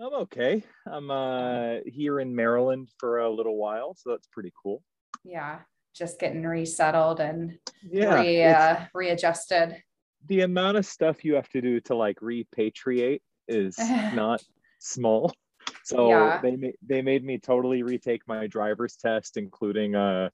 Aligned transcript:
I'm 0.00 0.12
okay. 0.14 0.62
I'm 0.86 1.10
uh, 1.10 1.76
here 1.86 2.20
in 2.20 2.34
Maryland 2.34 2.88
for 2.98 3.20
a 3.20 3.30
little 3.30 3.56
while, 3.56 3.94
so 3.94 4.10
that's 4.10 4.26
pretty 4.28 4.52
cool. 4.62 4.82
Yeah, 5.24 5.60
just 5.94 6.20
getting 6.20 6.42
resettled 6.42 7.20
and 7.20 7.58
Yeah, 7.82 8.14
re, 8.14 8.42
uh, 8.44 8.76
readjusted. 8.94 9.82
the 10.28 10.42
amount 10.42 10.76
of 10.76 10.84
stuff 10.86 11.24
you 11.24 11.34
have 11.34 11.48
to 11.50 11.60
do 11.62 11.80
to 11.82 11.94
like 11.94 12.18
repatriate 12.20 13.20
is 13.48 13.76
not 14.12 14.42
small. 14.80 15.32
So 15.82 16.08
Yeah. 16.08 16.40
they 16.42 16.56
ma- 16.56 16.76
they 16.86 17.00
made 17.00 17.24
me 17.24 17.38
totally 17.38 17.82
retake 17.82 18.22
my 18.26 18.46
driver's 18.46 18.96
test, 18.96 19.36
including 19.38 19.94
a 19.94 20.30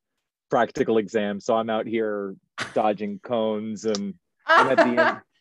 practical 0.51 0.99
exam. 0.99 1.39
So 1.41 1.55
I'm 1.55 1.71
out 1.71 1.87
here 1.87 2.35
dodging 2.75 3.21
cones 3.21 3.85
and 3.85 4.15
I'm 4.49 4.69
at 4.71 4.79
the 4.79 4.97
end. 4.97 5.19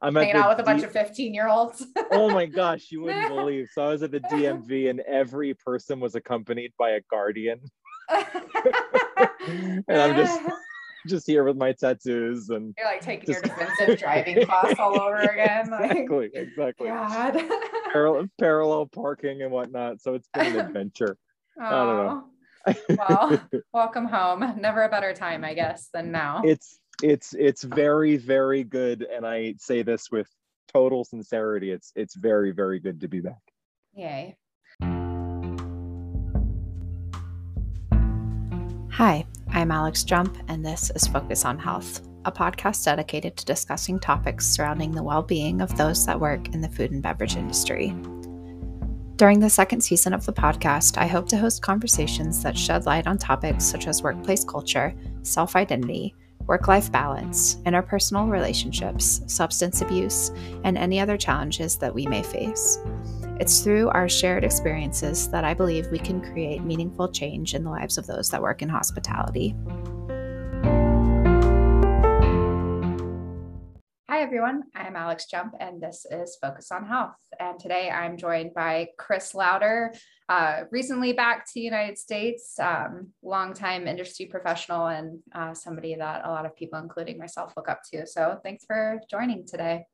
I'm 0.00 0.14
Hanging 0.14 0.36
out 0.36 0.48
with 0.48 0.60
a 0.60 0.62
bunch 0.62 0.80
D- 0.80 0.86
of 0.86 0.92
15 0.92 1.34
year 1.34 1.48
olds. 1.48 1.84
oh 2.10 2.30
my 2.30 2.46
gosh, 2.46 2.90
you 2.90 3.02
wouldn't 3.02 3.28
believe. 3.34 3.68
So 3.72 3.84
I 3.84 3.88
was 3.88 4.02
at 4.02 4.10
the 4.10 4.20
DMV 4.20 4.90
and 4.90 5.00
every 5.00 5.54
person 5.54 6.00
was 6.00 6.14
accompanied 6.14 6.72
by 6.78 6.90
a 6.90 7.00
guardian. 7.10 7.60
and 8.08 9.84
I'm 9.88 10.16
just 10.16 10.40
just 11.06 11.26
here 11.26 11.44
with 11.44 11.56
my 11.56 11.72
tattoos 11.72 12.50
and 12.50 12.74
You're 12.76 12.86
like 12.86 13.00
taking 13.00 13.32
your 13.32 13.42
defensive 13.42 13.98
driving 13.98 14.44
class 14.46 14.74
all 14.78 15.00
over 15.00 15.20
again. 15.20 15.70
Like, 15.70 15.90
exactly, 15.92 16.30
exactly. 16.34 16.88
God. 16.88 17.42
Parallel, 17.92 18.28
parallel 18.38 18.86
parking 18.86 19.42
and 19.42 19.50
whatnot. 19.50 20.00
So 20.00 20.14
it's 20.14 20.28
been 20.34 20.56
an 20.56 20.66
adventure. 20.66 21.16
I 21.60 21.70
don't 21.70 22.06
know. 22.06 22.24
Well, 22.98 23.48
welcome 23.72 24.06
home. 24.06 24.60
Never 24.60 24.82
a 24.82 24.88
better 24.88 25.14
time, 25.14 25.44
I 25.44 25.54
guess, 25.54 25.88
than 25.92 26.12
now. 26.12 26.42
it's 26.44 26.78
it's 27.02 27.34
it's 27.34 27.62
very 27.62 28.16
very 28.16 28.64
good 28.64 29.06
and 29.14 29.26
i 29.26 29.54
say 29.58 29.82
this 29.82 30.10
with 30.10 30.28
total 30.72 31.04
sincerity 31.04 31.70
it's 31.70 31.92
it's 31.94 32.16
very 32.16 32.50
very 32.50 32.78
good 32.78 33.00
to 33.00 33.08
be 33.08 33.20
back 33.20 33.40
Yay. 33.94 34.36
Hi, 38.92 39.24
I'm 39.50 39.70
Alex 39.70 40.04
Jump, 40.04 40.38
and 40.48 40.64
this 40.64 40.92
is 40.94 41.06
Focus 41.06 41.44
on 41.44 41.58
Health, 41.58 42.06
a 42.24 42.32
podcast 42.32 42.84
dedicated 42.84 43.36
to 43.36 43.44
discussing 43.44 43.98
topics 43.98 44.46
surrounding 44.46 44.92
the 44.92 45.02
well 45.02 45.22
being 45.22 45.60
of 45.60 45.76
those 45.76 46.06
that 46.06 46.20
work 46.20 46.54
in 46.54 46.60
the 46.60 46.68
food 46.68 46.92
and 46.92 47.02
beverage 47.02 47.36
industry. 47.36 47.88
During 49.16 49.40
the 49.40 49.50
second 49.50 49.80
season 49.80 50.12
of 50.12 50.26
the 50.26 50.32
podcast, 50.32 50.96
I 50.96 51.08
hope 51.08 51.28
to 51.30 51.36
host 51.36 51.62
conversations 51.62 52.40
that 52.44 52.56
shed 52.56 52.86
light 52.86 53.08
on 53.08 53.18
topics 53.18 53.64
such 53.64 53.88
as 53.88 54.02
workplace 54.02 54.44
culture, 54.44 54.94
self 55.22 55.56
identity, 55.56 56.14
work 56.48 56.66
life 56.66 56.90
balance, 56.90 57.56
interpersonal 57.66 58.30
relationships, 58.30 59.20
substance 59.26 59.82
abuse, 59.82 60.30
and 60.64 60.78
any 60.78 60.98
other 60.98 61.18
challenges 61.18 61.76
that 61.76 61.94
we 61.94 62.06
may 62.06 62.22
face. 62.22 62.78
It's 63.38 63.60
through 63.60 63.90
our 63.90 64.08
shared 64.08 64.44
experiences 64.44 65.28
that 65.28 65.44
I 65.44 65.52
believe 65.52 65.88
we 65.88 65.98
can 65.98 66.22
create 66.22 66.64
meaningful 66.64 67.12
change 67.12 67.54
in 67.54 67.64
the 67.64 67.70
lives 67.70 67.98
of 67.98 68.06
those 68.06 68.30
that 68.30 68.40
work 68.40 68.62
in 68.62 68.68
hospitality. 68.70 69.54
Hi, 74.08 74.22
everyone. 74.22 74.62
I'm 74.74 74.96
Alex 74.96 75.26
Jump, 75.30 75.52
and 75.60 75.82
this 75.82 76.06
is 76.10 76.38
Focus 76.40 76.72
on 76.72 76.86
Health. 76.86 77.14
And 77.38 77.60
today 77.60 77.90
I'm 77.90 78.16
joined 78.16 78.54
by 78.54 78.88
Chris 78.96 79.34
Lowder, 79.34 79.92
uh, 80.28 80.64
recently 80.70 81.12
back 81.12 81.46
to 81.46 81.52
the 81.54 81.60
United 81.60 81.96
States, 81.98 82.58
um, 82.60 83.08
longtime 83.22 83.86
industry 83.86 84.26
professional, 84.26 84.86
and 84.86 85.18
uh, 85.34 85.54
somebody 85.54 85.94
that 85.94 86.22
a 86.24 86.30
lot 86.30 86.44
of 86.46 86.54
people, 86.56 86.78
including 86.78 87.18
myself, 87.18 87.52
look 87.56 87.68
up 87.68 87.80
to. 87.92 88.06
So 88.06 88.38
thanks 88.42 88.64
for 88.64 89.00
joining 89.10 89.46
today. 89.46 89.84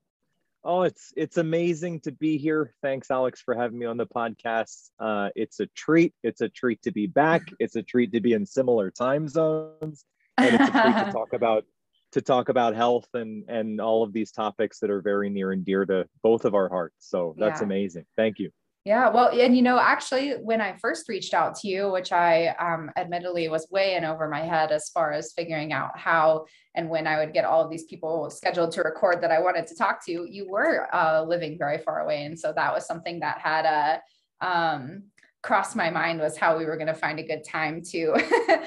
oh 0.64 0.82
it's 0.82 1.12
it's 1.16 1.36
amazing 1.36 2.00
to 2.00 2.10
be 2.12 2.38
here. 2.38 2.74
Thanks 2.82 3.10
alex 3.10 3.40
for 3.42 3.54
having 3.54 3.78
me 3.78 3.86
on 3.86 3.96
the 3.96 4.06
podcast. 4.06 4.90
Uh 4.98 5.28
it's 5.36 5.60
a 5.60 5.66
treat. 5.84 6.12
It's 6.22 6.40
a 6.40 6.48
treat 6.48 6.80
to 6.82 6.90
be 6.90 7.06
back. 7.06 7.42
It's 7.60 7.76
a 7.76 7.82
treat 7.82 8.10
to 8.12 8.20
be 8.20 8.32
in 8.32 8.44
similar 8.46 8.90
time 8.90 9.28
zones. 9.28 10.04
And 10.38 10.54
it's 10.54 10.68
a 10.68 10.72
treat 10.72 10.96
to 11.04 11.12
talk 11.12 11.32
about 11.40 11.64
to 12.12 12.20
talk 12.22 12.48
about 12.48 12.74
health 12.74 13.08
and 13.14 13.44
and 13.48 13.80
all 13.80 14.02
of 14.02 14.12
these 14.12 14.32
topics 14.32 14.78
that 14.80 14.90
are 14.90 15.02
very 15.02 15.28
near 15.30 15.52
and 15.52 15.64
dear 15.64 15.84
to 15.84 16.08
both 16.22 16.44
of 16.44 16.54
our 16.54 16.68
hearts. 16.68 17.08
So 17.12 17.34
that's 17.38 17.60
Yeah. 17.60 17.66
amazing. 17.68 18.06
Thank 18.16 18.38
you 18.38 18.50
Yeah, 18.84 19.08
well, 19.08 19.30
and 19.30 19.56
you 19.56 19.62
know, 19.62 19.78
actually, 19.78 20.32
when 20.32 20.60
I 20.60 20.76
first 20.76 21.08
reached 21.08 21.32
out 21.32 21.54
to 21.56 21.68
you, 21.68 21.90
which 21.90 22.12
I 22.12 22.48
um, 22.48 22.90
admittedly 22.98 23.48
was 23.48 23.66
way 23.70 23.94
in 23.94 24.04
over 24.04 24.28
my 24.28 24.42
head 24.42 24.72
as 24.72 24.90
far 24.90 25.12
as 25.12 25.32
figuring 25.32 25.72
out 25.72 25.98
how 25.98 26.44
and 26.74 26.90
when 26.90 27.06
I 27.06 27.18
would 27.18 27.32
get 27.32 27.46
all 27.46 27.64
of 27.64 27.70
these 27.70 27.84
people 27.84 28.28
scheduled 28.28 28.72
to 28.72 28.82
record 28.82 29.22
that 29.22 29.30
I 29.30 29.40
wanted 29.40 29.66
to 29.68 29.76
talk 29.76 30.04
to, 30.04 30.26
you 30.28 30.50
were 30.50 30.94
uh, 30.94 31.22
living 31.22 31.56
very 31.56 31.78
far 31.78 32.00
away, 32.00 32.24
and 32.24 32.38
so 32.38 32.52
that 32.52 32.74
was 32.74 32.86
something 32.86 33.20
that 33.20 33.38
had 33.38 33.64
a 33.64 34.46
um, 34.46 35.04
crossed 35.42 35.76
my 35.76 35.88
mind 35.88 36.20
was 36.20 36.36
how 36.36 36.58
we 36.58 36.66
were 36.66 36.76
going 36.76 36.88
to 36.88 36.94
find 36.94 37.18
a 37.18 37.22
good 37.22 37.44
time 37.44 37.82
to 37.82 38.14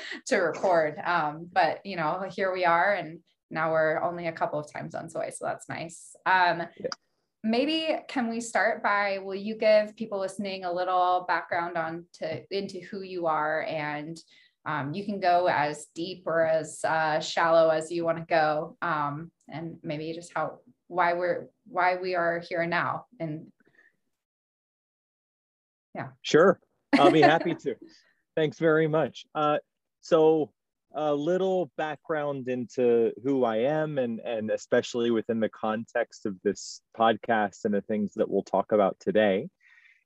to 0.25 0.37
record. 0.37 0.97
Um, 1.03 1.47
but 1.51 1.85
you 1.85 1.95
know, 1.95 2.25
here 2.35 2.51
we 2.51 2.65
are, 2.65 2.93
and 2.95 3.19
now 3.51 3.71
we're 3.71 4.01
only 4.01 4.25
a 4.25 4.31
couple 4.31 4.57
of 4.57 4.71
time 4.71 4.89
zones 4.89 5.15
away, 5.15 5.29
so 5.29 5.45
that's 5.45 5.69
nice. 5.69 6.15
Um, 6.25 6.63
maybe 7.47 7.95
can 8.07 8.29
we 8.29 8.41
start 8.41 8.83
by 8.83 9.19
will 9.19 9.35
you 9.35 9.55
give 9.55 9.95
people 9.95 10.19
listening 10.19 10.65
a 10.65 10.71
little 10.71 11.25
background 11.27 11.77
on 11.77 12.05
to 12.13 12.41
into 12.55 12.79
who 12.81 13.01
you 13.01 13.25
are 13.25 13.63
and 13.63 14.19
um, 14.65 14.93
you 14.93 15.05
can 15.05 15.19
go 15.19 15.47
as 15.47 15.87
deep 15.95 16.23
or 16.25 16.45
as 16.45 16.81
uh, 16.83 17.21
shallow 17.21 17.69
as 17.69 17.89
you 17.89 18.03
want 18.03 18.17
to 18.17 18.25
go 18.25 18.75
um, 18.81 19.31
and 19.49 19.77
maybe 19.81 20.11
just 20.13 20.33
how 20.35 20.59
why 20.87 21.13
we're 21.13 21.47
why 21.67 21.95
we 21.95 22.15
are 22.15 22.39
here 22.39 22.65
now 22.65 23.05
and 23.19 23.47
yeah. 25.97 26.09
Sure, 26.21 26.59
I'll 26.99 27.11
be 27.11 27.21
happy 27.21 27.55
to. 27.55 27.75
Thanks 28.35 28.59
very 28.59 28.87
much. 28.87 29.25
Uh, 29.33 29.57
so, 30.01 30.51
a 30.97 31.13
little 31.13 31.71
background 31.77 32.49
into 32.49 33.11
who 33.23 33.45
I 33.45 33.57
am, 33.57 33.99
and 33.99 34.19
and 34.19 34.49
especially 34.49 35.11
within 35.11 35.39
the 35.39 35.49
context 35.49 36.25
of 36.25 36.35
this 36.43 36.81
podcast 36.97 37.65
and 37.65 37.73
the 37.73 37.81
things 37.81 38.13
that 38.15 38.29
we'll 38.29 38.43
talk 38.43 38.71
about 38.71 38.99
today, 38.99 39.47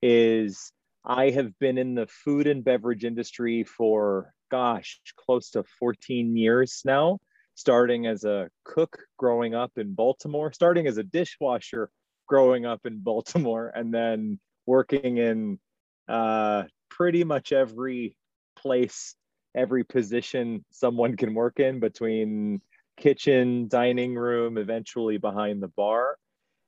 is 0.02 0.74
I 1.06 1.30
have 1.30 1.58
been 1.60 1.78
in 1.78 1.96
the 1.96 2.08
food 2.08 2.46
and 2.46 2.64
beverage 2.64 3.06
industry 3.06 3.64
for 3.64 4.34
gosh, 4.52 5.00
close 5.16 5.50
to 5.52 5.64
14 5.80 6.36
years 6.36 6.82
now. 6.86 7.20
Starting 7.56 8.06
as 8.06 8.24
a 8.24 8.50
cook 8.66 8.98
growing 9.18 9.56
up 9.56 9.72
in 9.78 9.94
Baltimore, 9.94 10.52
starting 10.52 10.88
as 10.88 10.98
a 10.98 11.04
dishwasher 11.04 11.90
growing 12.28 12.66
up 12.66 12.86
in 12.86 13.00
Baltimore, 13.00 13.72
and 13.74 13.94
then 13.94 14.40
working 14.66 15.18
in 15.18 15.60
uh, 16.08 16.64
pretty 16.90 17.24
much 17.24 17.52
every 17.52 18.16
place, 18.58 19.16
every 19.56 19.84
position 19.84 20.64
someone 20.72 21.18
can 21.18 21.34
work 21.34 21.60
in 21.60 21.80
between 21.80 22.62
kitchen, 22.98 23.68
dining 23.68 24.16
room, 24.16 24.58
eventually 24.58 25.18
behind 25.18 25.62
the 25.62 25.68
bar, 25.70 26.18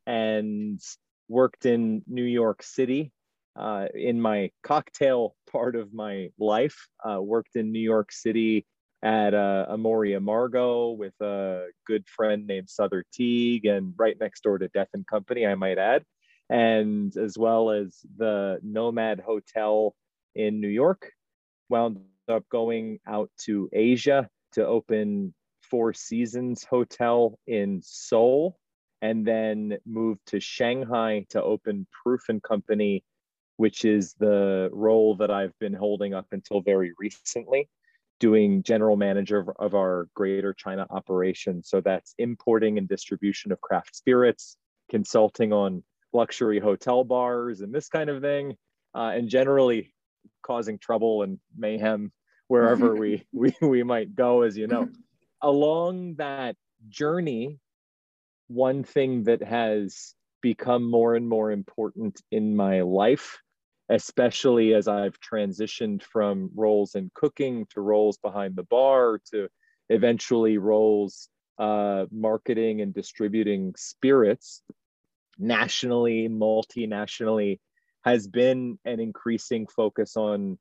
and 0.05 0.79
worked 1.27 1.66
in 1.66 2.01
New 2.07 2.23
York 2.23 2.63
City. 2.63 3.11
Uh, 3.55 3.85
in 3.94 4.19
my 4.19 4.49
cocktail 4.63 5.35
part 5.51 5.75
of 5.75 5.94
my 5.94 6.29
life, 6.39 6.88
uh, 7.07 7.21
worked 7.21 7.55
in 7.55 7.71
New 7.71 7.79
York 7.79 8.11
City 8.11 8.66
at 9.03 9.35
uh, 9.35 9.67
Amor 9.69 10.00
y 10.00 10.13
Amargo 10.13 10.97
with 10.97 11.13
a 11.21 11.67
good 11.85 12.07
friend 12.07 12.47
named 12.47 12.67
Sother 12.67 13.03
Teague, 13.13 13.65
and 13.65 13.94
right 13.97 14.17
next 14.19 14.41
door 14.41 14.57
to 14.57 14.67
Death 14.69 14.89
and 14.94 15.05
Company, 15.05 15.45
I 15.45 15.55
might 15.55 15.77
add 15.77 16.03
and 16.50 17.15
as 17.17 17.38
well 17.38 17.71
as 17.71 18.00
the 18.17 18.59
Nomad 18.61 19.19
Hotel 19.19 19.95
in 20.35 20.61
New 20.61 20.67
York. 20.67 21.11
Wound 21.69 22.00
up 22.29 22.47
going 22.50 23.00
out 23.07 23.29
to 23.45 23.69
Asia 23.73 24.29
to 24.53 24.66
open 24.66 25.34
Four 25.61 25.94
Seasons 25.94 26.63
Hotel 26.63 27.39
in 27.47 27.81
Seoul, 27.84 28.57
and 29.01 29.25
then 29.25 29.78
moved 29.85 30.22
to 30.28 30.39
Shanghai 30.39 31.25
to 31.29 31.41
open 31.41 31.88
Proof 32.03 32.29
and 32.29 32.41
Company, 32.41 33.03
which 33.57 33.85
is 33.85 34.13
the 34.19 34.69
role 34.71 35.15
that 35.18 35.31
I've 35.31 35.57
been 35.59 35.74
holding 35.74 36.13
up 36.13 36.27
until 36.31 36.62
very 36.62 36.94
recently, 37.00 37.69
doing 38.19 38.63
general 38.63 38.95
manager 38.95 39.39
of, 39.39 39.50
of 39.57 39.75
our 39.75 40.07
Greater 40.13 40.53
China 40.53 40.86
operation. 40.89 41.63
So 41.63 41.81
that's 41.81 42.13
importing 42.18 42.77
and 42.77 42.88
distribution 42.88 43.51
of 43.51 43.59
craft 43.62 43.95
spirits, 43.95 44.57
consulting 44.89 45.51
on 45.51 45.83
luxury 46.13 46.59
hotel 46.59 47.03
bars 47.03 47.62
and 47.62 47.74
this 47.74 47.89
kind 47.89 48.09
of 48.09 48.21
thing, 48.21 48.56
uh, 48.95 49.12
and 49.15 49.27
generally 49.27 49.93
causing 50.46 50.78
trouble 50.78 51.24
and 51.24 51.40
mayhem 51.56 52.12
wherever 52.48 52.96
we, 52.96 53.25
we 53.34 53.54
we 53.62 53.84
might 53.84 54.16
go, 54.16 54.42
as 54.42 54.58
you 54.58 54.68
know. 54.68 54.90
Along 55.42 56.16
that 56.16 56.56
journey, 56.90 57.60
one 58.48 58.84
thing 58.84 59.24
that 59.24 59.44
has 59.44 60.14
become 60.42 60.90
more 60.90 61.16
and 61.16 61.28
more 61.28 61.52
important 61.52 62.22
in 62.31 62.56
my 62.56 62.81
life, 62.81 63.40
especially 63.90 64.74
as 64.74 64.88
I've 64.88 65.18
transitioned 65.20 66.04
from 66.04 66.52
roles 66.56 66.96
in 66.96 67.10
cooking 67.14 67.66
to 67.72 67.81
roles 67.81 68.18
behind 68.18 68.56
the 68.56 68.64
bar 68.64 69.20
to 69.31 69.48
eventually 69.90 70.58
roles 70.58 71.30
uh, 71.58 72.06
marketing 72.12 72.81
and 72.81 72.94
distributing 72.94 73.74
spirits 73.78 74.62
nationally, 75.38 76.28
multinationally, 76.30 77.60
has 78.03 78.27
been 78.27 78.77
an 78.85 79.00
increasing 79.00 79.67
focus 79.67 80.17
on 80.17 80.57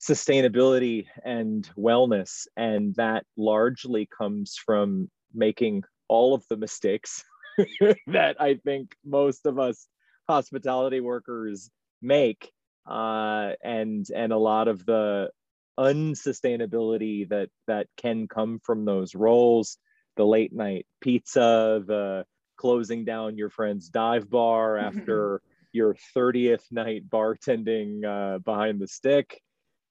sustainability 0.00 1.06
and 1.24 1.68
wellness. 1.76 2.46
And 2.56 2.94
that 2.96 3.24
largely 3.36 4.06
comes 4.06 4.56
from 4.56 5.10
making 5.32 5.84
all 6.08 6.34
of 6.34 6.44
the 6.48 6.56
mistakes 6.56 7.24
that 8.06 8.36
I 8.40 8.54
think 8.64 8.96
most 9.04 9.46
of 9.46 9.58
us 9.58 9.86
hospitality 10.28 11.00
workers 11.00 11.70
make. 12.02 12.50
Uh, 12.88 13.52
and 13.62 14.06
and 14.14 14.32
a 14.32 14.38
lot 14.38 14.66
of 14.66 14.84
the 14.86 15.30
unsustainability 15.78 17.28
that 17.28 17.50
that 17.66 17.86
can 17.96 18.26
come 18.26 18.58
from 18.64 18.84
those 18.84 19.14
roles 19.14 19.78
the 20.16 20.24
late 20.24 20.52
night 20.52 20.86
pizza 21.00 21.82
the 21.86 22.24
closing 22.56 23.04
down 23.04 23.38
your 23.38 23.48
friend's 23.48 23.88
dive 23.88 24.28
bar 24.28 24.76
after 24.76 25.40
your 25.72 25.96
30th 26.16 26.64
night 26.70 27.08
bartending 27.08 28.04
uh, 28.04 28.38
behind 28.38 28.80
the 28.80 28.88
stick 28.88 29.40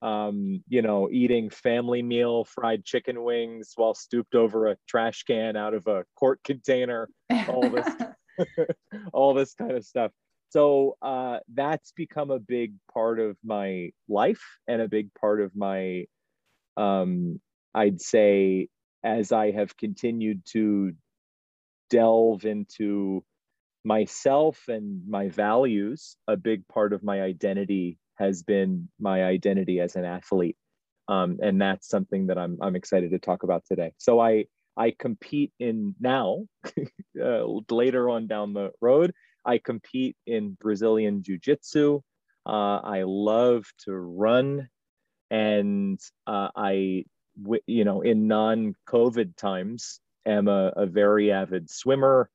um, 0.01 0.63
you 0.69 0.81
know, 0.81 1.09
eating 1.11 1.49
family 1.49 2.01
meal 2.01 2.45
fried 2.45 2.85
chicken 2.85 3.21
wings 3.21 3.73
while 3.75 3.93
stooped 3.93 4.33
over 4.33 4.67
a 4.67 4.77
trash 4.87 5.23
can 5.23 5.57
out 5.57 5.73
of 5.73 5.87
a 5.87 6.05
quart 6.15 6.39
container, 6.43 7.09
all 7.47 7.69
this, 7.69 7.87
all 9.13 9.33
this 9.33 9.53
kind 9.53 9.71
of 9.71 9.83
stuff. 9.83 10.11
So 10.51 10.97
uh, 11.01 11.39
that's 11.53 11.91
become 11.91 12.31
a 12.31 12.39
big 12.39 12.73
part 12.93 13.19
of 13.19 13.37
my 13.43 13.91
life 14.07 14.43
and 14.67 14.81
a 14.81 14.87
big 14.87 15.13
part 15.13 15.41
of 15.41 15.55
my, 15.55 16.05
um, 16.77 17.39
I'd 17.75 18.01
say, 18.01 18.69
as 19.03 19.31
I 19.31 19.51
have 19.51 19.77
continued 19.77 20.43
to 20.53 20.93
delve 21.89 22.45
into 22.45 23.23
myself 23.89 24.67
and 24.67 25.01
my 25.09 25.29
values, 25.29 26.15
a 26.27 26.37
big 26.37 26.67
part 26.67 26.93
of 26.93 27.01
my 27.01 27.21
identity 27.23 27.97
has 28.19 28.43
been 28.43 28.87
my 28.99 29.23
identity 29.23 29.79
as 29.79 29.95
an 29.95 30.05
athlete. 30.05 30.57
Um, 31.07 31.39
and 31.41 31.59
that's 31.59 31.89
something 31.89 32.27
that 32.27 32.37
I'm, 32.37 32.59
I'm 32.61 32.75
excited 32.75 33.09
to 33.11 33.17
talk 33.17 33.41
about 33.41 33.63
today. 33.65 33.93
So 33.97 34.19
I, 34.19 34.45
I 34.77 34.93
compete 34.97 35.53
in 35.59 35.95
now, 35.99 36.45
uh, 37.19 37.45
later 37.71 38.11
on 38.11 38.27
down 38.27 38.53
the 38.53 38.69
road, 38.79 39.11
I 39.43 39.57
compete 39.57 40.15
in 40.27 40.55
Brazilian 40.61 41.23
Jiu 41.23 41.39
Jitsu. 41.39 42.01
Uh, 42.45 42.77
I 42.83 43.05
love 43.07 43.65
to 43.85 43.93
run. 43.93 44.69
And 45.31 45.99
uh, 46.27 46.49
I, 46.55 47.05
you 47.65 47.85
know, 47.85 48.01
in 48.01 48.27
non 48.27 48.75
COVID 48.87 49.35
times, 49.35 49.99
am 50.27 50.47
a, 50.47 50.73
a, 50.75 50.85
very 50.85 51.31
avid 51.31 51.69
swimmer 51.69 52.29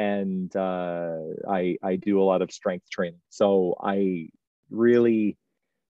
and 0.00 0.56
uh, 0.56 1.18
I, 1.46 1.76
I 1.82 1.96
do 1.96 2.22
a 2.22 2.24
lot 2.24 2.40
of 2.40 2.50
strength 2.50 2.88
training. 2.90 3.20
So 3.28 3.74
I 3.78 4.30
really 4.70 5.36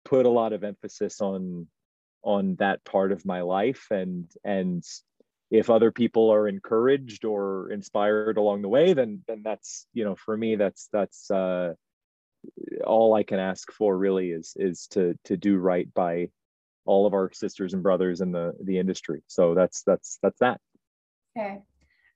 put 0.05 0.26
a 0.26 0.31
lot 0.31 0.53
of 0.53 0.62
emphasis 0.62 1.20
on 1.20 1.67
on 2.23 2.56
that 2.56 2.85
part 2.85 3.12
of 3.12 3.25
my 3.25 3.41
life 3.41 3.87
and 3.91 4.29
and 4.44 4.85
if 5.50 5.70
other 5.70 5.93
people 5.93 6.31
are 6.31 6.49
encouraged 6.49 7.25
or 7.25 7.70
inspired 7.70 8.37
along 8.37 8.62
the 8.62 8.69
way 8.69 8.94
then 8.94 9.23
then 9.29 9.43
that's 9.44 9.87
you 9.93 10.05
know 10.05 10.17
for 10.17 10.37
me 10.37 10.56
that's 10.56 10.88
that's 10.93 11.31
uh 11.31 11.73
all 12.85 13.14
i 13.14 13.23
can 13.23 13.38
ask 13.38 13.70
for 13.73 13.97
really 13.97 14.31
is 14.31 14.55
is 14.56 14.88
to 14.88 15.14
to 15.25 15.37
do 15.37 15.56
right 15.56 15.93
by 15.94 16.29
all 16.85 17.06
of 17.06 17.14
our 17.14 17.31
sisters 17.32 17.75
and 17.75 17.82
brothers 17.82 18.20
in 18.20 18.32
the 18.32 18.53
the 18.62 18.79
industry. 18.79 19.23
So 19.26 19.55
that's 19.55 19.82
that's 19.82 20.19
that's 20.23 20.38
that. 20.38 20.61
Okay 21.37 21.62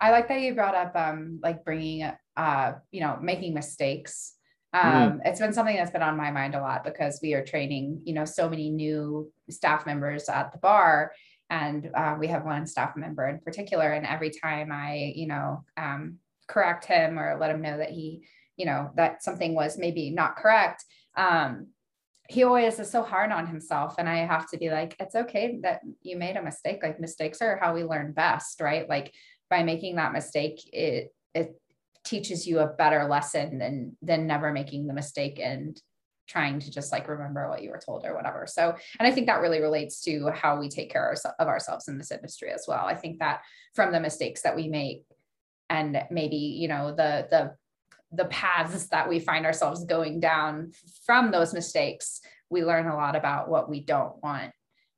i 0.00 0.10
like 0.10 0.28
that 0.28 0.40
you 0.40 0.54
brought 0.54 0.74
up 0.74 0.94
um 0.96 1.38
like 1.42 1.64
bringing 1.64 2.10
uh 2.36 2.72
you 2.90 3.00
know 3.00 3.18
making 3.20 3.54
mistakes. 3.54 4.34
Mm-hmm. 4.74 4.96
um, 4.96 5.12
mm. 5.14 5.20
it's 5.24 5.40
been 5.40 5.52
something 5.52 5.74
that's 5.74 5.90
been 5.90 6.02
on 6.02 6.16
my 6.16 6.30
mind 6.30 6.54
a 6.54 6.60
lot 6.60 6.84
because 6.84 7.18
we 7.20 7.34
are 7.34 7.44
training 7.44 8.02
you 8.04 8.14
know 8.14 8.24
so 8.24 8.48
many 8.48 8.70
new 8.70 9.30
staff 9.48 9.86
members 9.86 10.28
at 10.28 10.52
the 10.52 10.58
bar. 10.58 11.12
And 11.52 11.90
uh, 11.96 12.14
we 12.16 12.28
have 12.28 12.44
one 12.44 12.64
staff 12.64 12.96
member 12.96 13.28
in 13.28 13.40
particular. 13.40 13.90
And 13.90 14.06
every 14.06 14.30
time 14.30 14.70
i 14.70 15.12
you 15.16 15.26
know 15.26 15.64
um, 15.76 16.18
correct 16.46 16.84
him 16.84 17.18
or 17.18 17.36
let 17.40 17.50
him 17.50 17.62
know 17.62 17.78
that 17.78 17.90
he 17.90 18.22
you 18.56 18.66
know 18.66 18.90
that 18.96 19.24
something 19.24 19.54
was 19.54 19.76
maybe 19.76 20.10
not 20.10 20.36
correct 20.36 20.84
um, 21.16 21.66
he 22.28 22.44
always 22.44 22.78
is 22.78 22.88
so 22.88 23.02
hard 23.02 23.32
on 23.32 23.48
himself. 23.48 23.96
And 23.98 24.08
i 24.08 24.18
have 24.18 24.48
to 24.50 24.56
be 24.56 24.70
like 24.70 24.94
it's 25.00 25.16
okay 25.16 25.58
that 25.62 25.80
you 26.02 26.16
made 26.16 26.36
a 26.36 26.42
mistake. 26.42 26.78
Like 26.80 27.00
mistakes 27.00 27.42
are 27.42 27.58
how 27.60 27.74
we 27.74 27.82
learn 27.82 28.12
best 28.12 28.60
right? 28.60 28.88
Like 28.88 29.12
by 29.50 29.62
making 29.62 29.96
that 29.96 30.12
mistake 30.12 30.60
it 30.72 31.12
it 31.34 31.60
teaches 32.04 32.46
you 32.46 32.60
a 32.60 32.66
better 32.66 33.04
lesson 33.04 33.58
than 33.58 33.96
than 34.00 34.26
never 34.26 34.52
making 34.52 34.86
the 34.86 34.94
mistake 34.94 35.38
and 35.42 35.80
trying 36.30 36.60
to 36.60 36.70
just 36.70 36.92
like 36.92 37.08
remember 37.08 37.48
what 37.48 37.62
you 37.62 37.70
were 37.70 37.80
told 37.84 38.04
or 38.06 38.14
whatever. 38.14 38.46
So, 38.46 38.74
and 38.98 39.06
I 39.06 39.10
think 39.10 39.26
that 39.26 39.40
really 39.40 39.60
relates 39.60 40.00
to 40.02 40.30
how 40.30 40.60
we 40.60 40.68
take 40.68 40.90
care 40.90 41.12
of 41.40 41.48
ourselves 41.48 41.88
in 41.88 41.98
this 41.98 42.12
industry 42.12 42.50
as 42.50 42.66
well. 42.68 42.86
I 42.86 42.94
think 42.94 43.18
that 43.18 43.40
from 43.74 43.90
the 43.90 43.98
mistakes 43.98 44.42
that 44.42 44.54
we 44.54 44.68
make 44.68 45.04
and 45.68 46.00
maybe, 46.10 46.36
you 46.36 46.68
know, 46.68 46.94
the 46.94 47.26
the 47.30 47.54
the 48.12 48.24
paths 48.26 48.88
that 48.88 49.08
we 49.08 49.20
find 49.20 49.46
ourselves 49.46 49.84
going 49.84 50.18
down 50.20 50.72
from 51.04 51.30
those 51.30 51.52
mistakes, 51.52 52.20
we 52.48 52.64
learn 52.64 52.88
a 52.88 52.96
lot 52.96 53.14
about 53.14 53.48
what 53.48 53.68
we 53.68 53.80
don't 53.80 54.20
want 54.22 54.52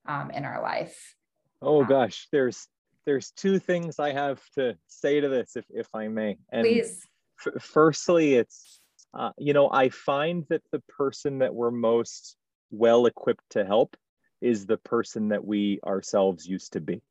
um, 0.06 0.31
in 0.31 0.44
our 0.44 0.62
life. 0.62 1.14
Oh 1.60 1.82
um, 1.82 1.88
gosh, 1.88 2.28
there's 2.32 2.66
there's 3.06 3.31
two 3.32 3.58
things 3.58 3.99
I 3.99 4.12
have 4.12 4.40
to 4.54 4.76
say 4.87 5.20
to 5.20 5.28
this, 5.28 5.56
if 5.56 5.64
if 5.70 5.88
I 5.94 6.08
may. 6.08 6.38
And 6.50 6.64
Please. 6.64 7.06
F- 7.46 7.62
firstly, 7.62 8.34
it's 8.34 8.81
uh, 9.14 9.31
you 9.38 9.52
know 9.52 9.70
I 9.70 9.88
find 9.88 10.44
that 10.49 10.62
the 10.70 10.82
person 10.88 11.38
that 11.38 11.54
we're 11.54 11.70
most 11.70 12.37
well 12.70 13.06
equipped 13.06 13.50
to 13.50 13.64
help 13.64 13.96
is 14.40 14.66
the 14.66 14.78
person 14.78 15.28
that 15.28 15.44
we 15.44 15.81
ourselves 15.84 16.46
used 16.46 16.72
to 16.72 16.81
be. 16.81 17.02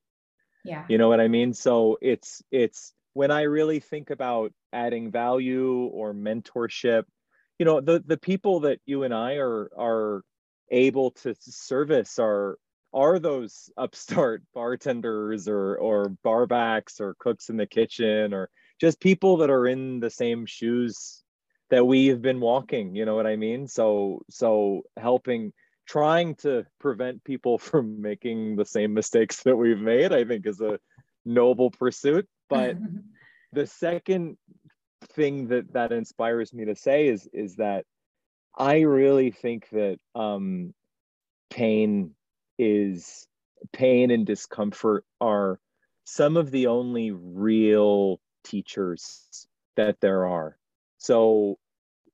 Yeah. 0.64 0.86
You 0.88 0.98
know 0.98 1.10
what 1.10 1.22
I 1.22 1.28
mean? 1.28 1.54
So 1.54 1.98
it's 2.02 2.42
it's 2.52 2.94
when 3.14 3.32
I 3.32 3.44
really 3.44 3.80
think 3.80 4.10
about 4.10 4.54
adding 4.74 5.12
value 5.12 5.86
or 5.86 6.14
mentorship, 6.14 7.04
you 7.60 7.66
know, 7.66 7.82
the 7.82 8.04
the 8.06 8.18
people 8.18 8.62
that 8.62 8.80
you 8.86 9.04
and 9.04 9.14
I 9.14 9.36
are 9.36 9.70
are 9.78 10.24
able 10.70 11.12
to 11.12 11.36
service 11.40 12.20
are 12.20 12.58
are 12.94 13.20
those 13.20 13.70
upstart 13.78 14.44
bartenders 14.54 15.48
or 15.48 15.76
or 15.78 16.16
barbacks 16.26 17.00
or 17.00 17.16
cooks 17.20 17.50
in 17.50 17.58
the 17.58 17.66
kitchen 17.66 18.34
or 18.34 18.50
just 18.80 19.00
people 19.00 19.38
that 19.38 19.50
are 19.50 19.68
in 19.68 20.00
the 20.00 20.10
same 20.10 20.46
shoes 20.46 21.24
that 21.70 21.86
we've 21.86 22.22
been 22.22 22.40
walking 22.40 22.96
you 22.96 23.06
know 23.06 23.16
what 23.16 23.28
i 23.28 23.36
mean? 23.36 23.68
So 23.68 24.22
so 24.30 24.84
helping 24.98 25.54
trying 25.88 26.36
to 26.36 26.66
prevent 26.80 27.24
people 27.24 27.58
from 27.68 28.02
making 28.02 28.56
the 28.56 28.66
same 28.66 28.94
mistakes 28.94 29.44
that 29.44 29.56
we've 29.56 29.80
made 29.80 30.12
i 30.14 30.26
think 30.26 30.46
is 30.46 30.62
a 30.62 30.80
noble 31.26 31.72
pursuit. 31.72 32.28
But 32.50 32.78
the 33.54 33.68
second 33.68 34.38
thing 35.14 35.48
that 35.48 35.74
that 35.74 35.92
inspires 35.92 36.54
me 36.54 36.66
to 36.66 36.76
say 36.76 37.08
is 37.08 37.28
is 37.34 37.56
that 37.56 37.86
i 38.56 38.82
really 38.82 39.32
think 39.32 39.68
that 39.72 39.98
um 40.14 40.74
pain 41.50 42.14
is 42.62 43.28
pain 43.74 44.12
and 44.12 44.26
discomfort 44.26 45.04
are 45.20 45.60
some 46.04 46.38
of 46.38 46.52
the 46.52 46.68
only 46.68 47.10
real 47.10 48.22
teachers 48.44 49.48
that 49.76 50.00
there 50.00 50.28
are. 50.28 50.58
So, 51.00 51.58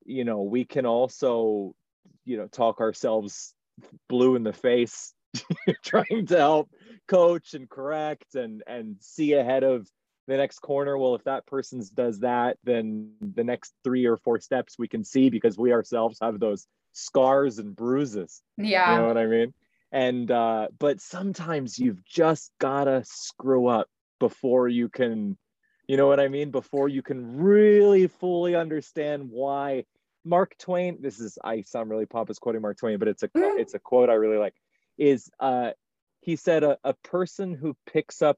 you 0.06 0.24
know, 0.24 0.44
we 0.44 0.64
can 0.64 0.86
also, 0.86 1.76
you 2.24 2.38
know, 2.38 2.48
talk 2.48 2.80
ourselves 2.80 3.54
blue 4.08 4.36
in 4.36 4.44
the 4.44 4.54
face 4.54 5.14
trying 5.84 6.26
to 6.28 6.38
help 6.38 6.70
coach 7.10 7.54
and 7.54 7.70
correct 7.70 8.36
and 8.36 8.64
and 8.66 8.96
see 9.02 9.34
ahead 9.34 9.64
of 9.64 9.88
the 10.28 10.38
next 10.38 10.60
corner. 10.60 10.98
Well 10.98 11.16
if 11.16 11.26
that 11.26 11.46
person 11.46 11.84
does 11.94 12.22
that 12.22 12.58
then 12.64 13.12
the 13.22 13.44
next 13.44 13.74
three 13.84 14.06
or 14.06 14.16
four 14.16 14.40
steps 14.40 14.80
we 14.80 14.88
can 14.88 15.04
see 15.04 15.30
because 15.30 15.58
we 15.58 15.74
ourselves 15.74 16.20
have 16.22 16.40
those 16.40 16.66
scars 16.94 17.60
and 17.60 17.76
bruises. 17.76 18.42
Yeah. 18.58 18.94
you 18.94 19.02
know 19.02 19.08
what 19.08 19.18
i 19.18 19.28
mean 19.28 19.54
and 19.92 20.30
uh 20.32 20.68
but 20.78 21.00
sometimes 21.00 21.80
you've 21.80 22.04
just 22.06 22.52
gotta 22.60 23.04
screw 23.06 23.68
up 23.68 23.88
before 24.20 24.68
you 24.68 24.90
can 24.90 25.38
you 25.88 25.96
know 25.96 26.08
what 26.08 26.20
i 26.20 26.28
mean? 26.28 26.52
Before 26.52 26.90
you 26.90 27.02
can 27.02 27.38
really 27.38 28.08
fully 28.08 28.56
understand 28.56 29.30
why 29.30 29.86
mark 30.26 30.58
twain 30.58 30.98
this 31.02 31.20
is 31.22 31.38
i 31.44 31.62
sound 31.62 31.90
really 31.90 32.06
pompous 32.06 32.38
quoting 32.38 32.62
mark 32.62 32.78
twain 32.78 33.00
but 33.00 33.08
it's 33.08 33.24
a 33.24 33.30
mm-hmm. 33.30 33.60
it's 33.60 33.74
a 33.74 33.80
quote 33.80 34.10
i 34.10 34.14
really 34.14 34.38
like 34.38 34.54
is 34.98 35.30
uh 35.40 35.72
he 36.20 36.36
said 36.36 36.66
a, 36.66 36.78
a 36.84 36.94
person 36.94 37.54
who 37.54 37.78
picks 37.86 38.22
up 38.22 38.38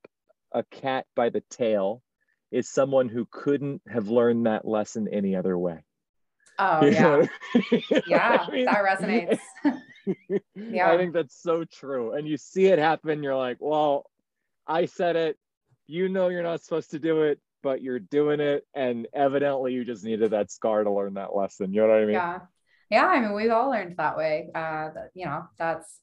a 0.51 0.63
cat 0.63 1.05
by 1.15 1.29
the 1.29 1.41
tail 1.49 2.03
is 2.51 2.69
someone 2.69 3.09
who 3.09 3.27
couldn't 3.31 3.81
have 3.87 4.09
learned 4.09 4.45
that 4.45 4.67
lesson 4.67 5.07
any 5.11 5.35
other 5.35 5.57
way. 5.57 5.83
Oh 6.57 6.85
yeah. 6.85 7.25
yeah 8.07 8.45
I 8.47 8.51
mean? 8.51 8.65
that 8.65 8.83
resonates 8.83 9.39
yeah. 10.55 10.91
I 10.91 10.97
think 10.97 11.13
that's 11.13 11.41
so 11.41 11.63
true. 11.63 12.13
And 12.13 12.27
you 12.27 12.37
see 12.37 12.65
it 12.65 12.79
happen, 12.79 13.23
you're 13.23 13.35
like, 13.35 13.57
well, 13.59 14.09
I 14.67 14.85
said 14.85 15.15
it. 15.15 15.37
You 15.87 16.09
know 16.09 16.29
you're 16.29 16.43
not 16.43 16.61
supposed 16.61 16.91
to 16.91 16.99
do 16.99 17.23
it, 17.23 17.39
but 17.63 17.81
you're 17.81 17.99
doing 17.99 18.39
it. 18.39 18.65
And 18.75 19.07
evidently 19.13 19.73
you 19.73 19.83
just 19.83 20.03
needed 20.03 20.31
that 20.31 20.51
scar 20.51 20.83
to 20.83 20.91
learn 20.91 21.15
that 21.15 21.35
lesson. 21.35 21.73
You 21.73 21.81
know 21.81 21.87
what 21.87 21.97
I 21.97 22.05
mean? 22.05 22.13
Yeah. 22.13 22.39
yeah, 22.89 23.07
I 23.07 23.19
mean, 23.19 23.33
we've 23.33 23.51
all 23.51 23.71
learned 23.71 23.97
that 23.97 24.17
way. 24.17 24.49
Uh, 24.53 24.89
that, 24.93 25.09
you 25.15 25.25
know, 25.25 25.45
that's 25.57 25.99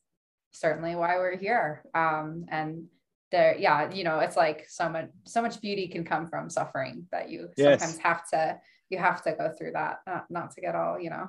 certainly 0.52 0.96
why 0.96 1.16
we're 1.18 1.36
here. 1.36 1.84
Um, 1.94 2.46
and 2.48 2.86
there, 3.30 3.56
yeah, 3.56 3.92
you 3.92 4.04
know, 4.04 4.18
it's 4.18 4.36
like 4.36 4.66
so 4.68 4.88
much, 4.88 5.08
so 5.24 5.42
much 5.42 5.60
beauty 5.60 5.88
can 5.88 6.04
come 6.04 6.26
from 6.26 6.50
suffering 6.50 7.06
that 7.12 7.30
you 7.30 7.48
yes. 7.56 7.80
sometimes 7.80 7.98
have 7.98 8.28
to, 8.30 8.58
you 8.90 8.98
have 8.98 9.22
to 9.22 9.32
go 9.32 9.52
through 9.56 9.72
that, 9.72 10.00
not, 10.06 10.26
not 10.30 10.50
to 10.52 10.60
get 10.60 10.74
all, 10.74 10.98
you 10.98 11.10
know, 11.10 11.28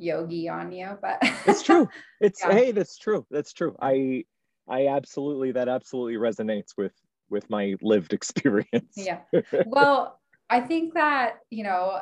yogi 0.00 0.48
on 0.48 0.72
you, 0.72 0.98
but 1.00 1.18
it's 1.46 1.62
true. 1.62 1.88
It's, 2.20 2.42
yeah. 2.42 2.52
Hey, 2.52 2.72
that's 2.72 2.98
true. 2.98 3.24
That's 3.30 3.54
true. 3.54 3.74
I, 3.80 4.24
I 4.68 4.88
absolutely, 4.88 5.52
that 5.52 5.68
absolutely 5.68 6.14
resonates 6.14 6.76
with, 6.76 6.92
with 7.30 7.48
my 7.48 7.76
lived 7.80 8.12
experience. 8.18 8.94
yeah. 8.94 9.20
Well, 9.66 10.20
I 10.50 10.60
think 10.60 10.94
that, 10.94 11.36
you 11.48 11.64
know, 11.64 12.00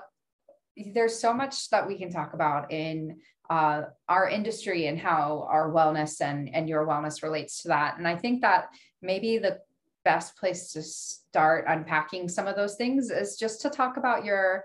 there's 0.92 1.18
so 1.18 1.32
much 1.32 1.70
that 1.70 1.86
we 1.86 1.98
can 1.98 2.10
talk 2.10 2.34
about 2.34 2.72
in 2.72 3.18
uh, 3.48 3.82
our 4.08 4.28
industry 4.28 4.86
and 4.86 4.98
how 4.98 5.46
our 5.48 5.70
wellness 5.70 6.20
and, 6.20 6.52
and 6.52 6.68
your 6.68 6.86
wellness 6.86 7.22
relates 7.22 7.62
to 7.62 7.68
that. 7.68 7.98
And 7.98 8.08
I 8.08 8.16
think 8.16 8.40
that 8.42 8.70
maybe 9.00 9.38
the 9.38 9.60
best 10.04 10.36
place 10.36 10.72
to 10.72 10.82
start 10.82 11.64
unpacking 11.68 12.28
some 12.28 12.46
of 12.46 12.56
those 12.56 12.74
things 12.74 13.10
is 13.10 13.36
just 13.36 13.60
to 13.62 13.70
talk 13.70 13.96
about 13.96 14.24
your 14.24 14.64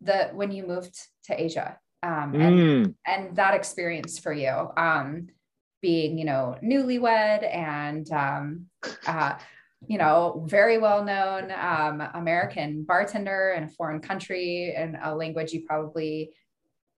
the 0.00 0.30
when 0.34 0.50
you 0.50 0.66
moved 0.66 0.98
to 1.24 1.40
Asia 1.40 1.78
um, 2.02 2.34
and, 2.34 2.58
mm. 2.58 2.94
and 3.06 3.36
that 3.36 3.54
experience 3.54 4.18
for 4.18 4.32
you 4.32 4.70
um, 4.76 5.28
being 5.80 6.18
you 6.18 6.24
know 6.24 6.56
newlywed 6.62 7.44
and 7.54 8.10
um, 8.12 8.66
uh, 9.06 9.34
you 9.88 9.98
know, 9.98 10.44
very 10.46 10.78
well 10.78 11.04
known 11.04 11.50
um, 11.50 12.02
American 12.14 12.84
bartender 12.84 13.54
in 13.56 13.64
a 13.64 13.68
foreign 13.68 14.00
country 14.00 14.74
and 14.76 14.96
a 15.02 15.14
language 15.14 15.52
you 15.52 15.64
probably, 15.66 16.30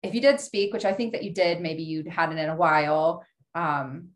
if 0.03 0.13
you 0.13 0.21
did 0.21 0.39
speak, 0.39 0.73
which 0.73 0.85
I 0.85 0.93
think 0.93 1.13
that 1.13 1.23
you 1.23 1.33
did, 1.33 1.61
maybe 1.61 1.83
you'd 1.83 2.07
hadn't 2.07 2.37
in 2.37 2.49
a 2.49 2.55
while. 2.55 3.25
Um, 3.55 4.09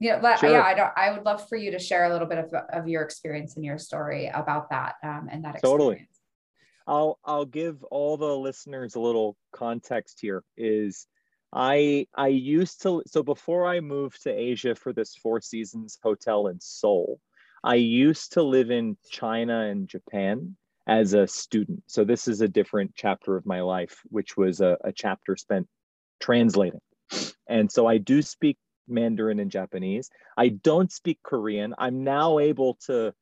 you 0.00 0.12
know, 0.12 0.20
let, 0.22 0.38
sure. 0.38 0.50
yeah, 0.50 0.62
I 0.62 0.74
don't, 0.74 0.92
I 0.96 1.10
would 1.10 1.24
love 1.24 1.48
for 1.48 1.56
you 1.56 1.72
to 1.72 1.78
share 1.78 2.04
a 2.04 2.12
little 2.12 2.28
bit 2.28 2.38
of, 2.38 2.54
of 2.72 2.88
your 2.88 3.02
experience 3.02 3.56
and 3.56 3.64
your 3.64 3.78
story 3.78 4.30
about 4.32 4.70
that 4.70 4.94
um, 5.02 5.28
and 5.30 5.44
that 5.44 5.56
experience. 5.56 5.62
Totally. 5.62 6.08
I'll, 6.88 7.18
I'll 7.24 7.44
give 7.44 7.84
all 7.84 8.16
the 8.16 8.36
listeners 8.36 8.94
a 8.94 9.00
little 9.00 9.36
context 9.52 10.18
here 10.20 10.42
is 10.56 11.06
I, 11.52 12.06
I 12.16 12.28
used 12.28 12.82
to, 12.82 13.02
so 13.06 13.22
before 13.22 13.66
I 13.66 13.80
moved 13.80 14.22
to 14.22 14.30
Asia 14.30 14.74
for 14.74 14.94
this 14.94 15.14
Four 15.14 15.42
Seasons 15.42 15.98
hotel 16.02 16.46
in 16.46 16.58
Seoul, 16.60 17.20
I 17.62 17.74
used 17.74 18.32
to 18.32 18.42
live 18.42 18.70
in 18.70 18.96
China 19.10 19.60
and 19.66 19.86
Japan 19.86 20.56
as 20.86 21.12
a 21.12 21.26
student. 21.26 21.82
So 21.86 22.04
this 22.04 22.26
is 22.26 22.40
a 22.40 22.48
different 22.48 22.92
chapter 22.94 23.36
of 23.36 23.44
my 23.44 23.60
life, 23.60 24.00
which 24.08 24.38
was 24.38 24.62
a, 24.62 24.78
a 24.82 24.92
chapter 24.92 25.36
spent 25.36 25.68
translating. 26.20 26.80
And 27.46 27.70
so 27.70 27.86
I 27.86 27.98
do 27.98 28.22
speak 28.22 28.56
Mandarin 28.88 29.40
and 29.40 29.50
Japanese. 29.50 30.08
I 30.38 30.48
don't 30.48 30.90
speak 30.90 31.18
Korean. 31.22 31.74
I'm 31.78 32.04
now 32.04 32.38
able 32.38 32.78
to, 32.86 33.12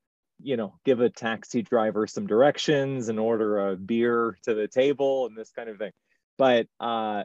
you 0.42 0.56
know, 0.56 0.74
give 0.84 1.00
a 1.00 1.10
taxi 1.10 1.62
driver 1.62 2.06
some 2.06 2.26
directions 2.26 3.08
and 3.08 3.18
order 3.18 3.70
a 3.70 3.76
beer 3.76 4.36
to 4.42 4.54
the 4.54 4.68
table 4.68 5.26
and 5.26 5.36
this 5.36 5.50
kind 5.50 5.68
of 5.68 5.78
thing. 5.78 5.92
But 6.38 6.66
uh, 6.80 7.24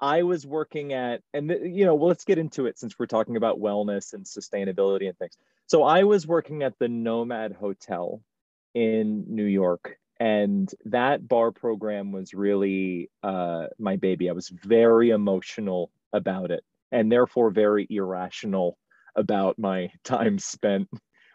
I 0.00 0.22
was 0.22 0.46
working 0.46 0.92
at, 0.92 1.22
and 1.32 1.50
you 1.50 1.84
know, 1.84 1.94
well, 1.94 2.08
let's 2.08 2.24
get 2.24 2.38
into 2.38 2.66
it 2.66 2.78
since 2.78 2.98
we're 2.98 3.06
talking 3.06 3.36
about 3.36 3.60
wellness 3.60 4.12
and 4.12 4.24
sustainability 4.24 5.08
and 5.08 5.16
things. 5.18 5.36
So 5.66 5.82
I 5.82 6.04
was 6.04 6.26
working 6.26 6.62
at 6.62 6.78
the 6.78 6.88
Nomad 6.88 7.52
Hotel 7.52 8.22
in 8.74 9.24
New 9.28 9.44
York, 9.44 9.98
and 10.20 10.72
that 10.86 11.26
bar 11.26 11.52
program 11.52 12.12
was 12.12 12.34
really 12.34 13.10
uh, 13.22 13.66
my 13.78 13.96
baby. 13.96 14.28
I 14.28 14.32
was 14.32 14.48
very 14.48 15.10
emotional 15.10 15.90
about 16.12 16.50
it, 16.50 16.64
and 16.90 17.10
therefore 17.10 17.50
very 17.50 17.86
irrational 17.88 18.78
about 19.14 19.58
my 19.58 19.90
time 20.04 20.38
spent 20.38 20.88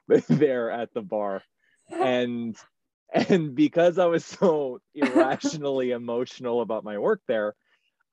there 0.30 0.72
at 0.72 0.94
the 0.94 1.02
bar. 1.02 1.44
And 1.90 2.56
and 3.14 3.56
because 3.56 4.00
I 4.00 4.06
was 4.06 4.26
so 4.26 4.80
irrationally 4.96 5.92
emotional 6.02 6.62
about 6.62 6.84
my 6.84 6.98
work 6.98 7.22
there, 7.28 7.56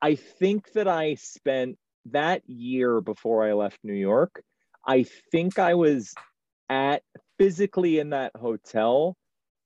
I 0.03 0.17
think 0.17 0.73
that 0.73 0.89
I 0.89 1.15
spent 1.15 1.79
that 2.07 2.43
year 2.49 3.01
before 3.01 3.47
I 3.47 3.53
left 3.53 3.79
New 3.83 3.95
York 3.95 4.43
I 4.87 5.05
think 5.31 5.59
I 5.59 5.75
was 5.75 6.15
at 6.69 7.03
physically 7.39 7.99
in 7.99 8.11
that 8.11 8.33
hotel 8.37 9.17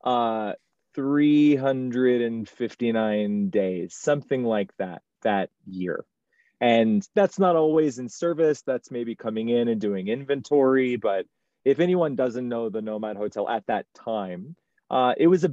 uh 0.04 0.52
359 0.95 3.50
days, 3.50 3.97
something 3.97 4.45
like 4.45 4.71
that 4.78 5.02
that 5.23 5.50
year. 5.66 6.04
And 6.61 7.07
that's 7.14 7.38
not 7.38 7.57
always 7.57 7.99
in 7.99 8.09
service, 8.09 8.62
that's 8.62 8.90
maybe 8.90 9.14
coming 9.16 9.49
in 9.49 9.69
and 9.69 9.81
doing 9.81 10.09
inventory, 10.09 10.97
but 10.97 11.26
if 11.64 11.80
anyone 11.80 12.16
doesn't 12.16 12.49
know 12.49 12.68
the 12.68 12.83
Nomad 12.83 13.16
Hotel 13.16 13.49
at 13.49 13.66
that 13.66 13.87
time, 13.94 14.56
uh, 14.90 15.14
it 15.16 15.26
was 15.26 15.44
a 15.44 15.49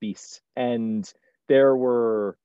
beast. 0.00 0.42
And 0.56 1.10
there 1.48 1.76
were 1.76 2.36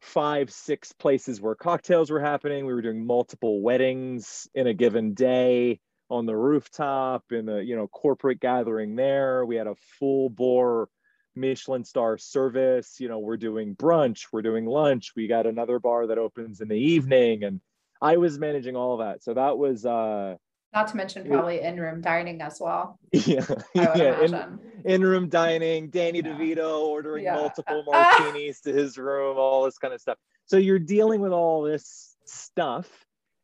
five, 0.00 0.50
six 0.50 0.92
places 0.92 1.40
where 1.40 1.54
cocktails 1.54 2.10
were 2.10 2.20
happening. 2.20 2.66
We 2.66 2.74
were 2.74 2.82
doing 2.82 3.06
multiple 3.06 3.60
weddings 3.60 4.48
in 4.54 4.66
a 4.66 4.74
given 4.74 5.14
day 5.14 5.80
on 6.10 6.26
the 6.26 6.36
rooftop 6.36 7.24
in 7.30 7.48
a 7.48 7.60
you 7.60 7.76
know 7.76 7.86
corporate 7.88 8.40
gathering 8.40 8.96
there. 8.96 9.44
We 9.44 9.56
had 9.56 9.66
a 9.66 9.74
full 9.98 10.30
bore 10.30 10.88
Michelin 11.34 11.84
star 11.84 12.18
service. 12.18 12.96
You 12.98 13.08
know, 13.08 13.18
we're 13.18 13.36
doing 13.36 13.76
brunch, 13.76 14.26
we're 14.32 14.42
doing 14.42 14.66
lunch. 14.66 15.12
We 15.16 15.26
got 15.26 15.46
another 15.46 15.78
bar 15.78 16.06
that 16.06 16.18
opens 16.18 16.60
in 16.60 16.68
the 16.68 16.76
evening, 16.76 17.44
and 17.44 17.60
I 18.00 18.16
was 18.16 18.38
managing 18.38 18.76
all 18.76 18.94
of 19.00 19.06
that. 19.06 19.22
So 19.22 19.34
that 19.34 19.58
was 19.58 19.84
uh 19.84 20.36
not 20.74 20.88
to 20.88 20.96
mention 20.96 21.26
probably 21.26 21.60
in-room 21.60 22.00
dining 22.00 22.40
as 22.42 22.58
well. 22.60 22.98
Yeah, 23.12 23.46
yeah. 23.74 24.20
In, 24.20 24.58
in-room 24.84 25.28
dining, 25.28 25.88
Danny 25.90 26.18
yeah. 26.18 26.32
DeVito 26.32 26.80
ordering 26.80 27.24
yeah. 27.24 27.34
multiple 27.34 27.84
martinis 27.90 28.60
to 28.62 28.72
his 28.72 28.98
room, 28.98 29.38
all 29.38 29.64
this 29.64 29.78
kind 29.78 29.94
of 29.94 30.00
stuff. 30.00 30.18
So 30.46 30.56
you're 30.56 30.78
dealing 30.78 31.20
with 31.20 31.32
all 31.32 31.62
this 31.62 32.16
stuff, 32.24 32.88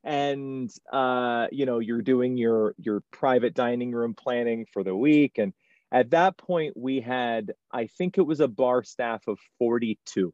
and 0.02 0.70
uh, 0.92 1.46
you 1.50 1.66
know 1.66 1.78
you're 1.78 2.02
doing 2.02 2.36
your 2.36 2.74
your 2.78 3.02
private 3.10 3.54
dining 3.54 3.92
room 3.92 4.14
planning 4.14 4.66
for 4.72 4.84
the 4.84 4.94
week. 4.94 5.38
And 5.38 5.52
at 5.90 6.10
that 6.10 6.36
point, 6.36 6.76
we 6.76 7.00
had 7.00 7.52
I 7.72 7.86
think 7.86 8.18
it 8.18 8.22
was 8.22 8.40
a 8.40 8.48
bar 8.48 8.82
staff 8.84 9.26
of 9.28 9.38
42. 9.58 10.32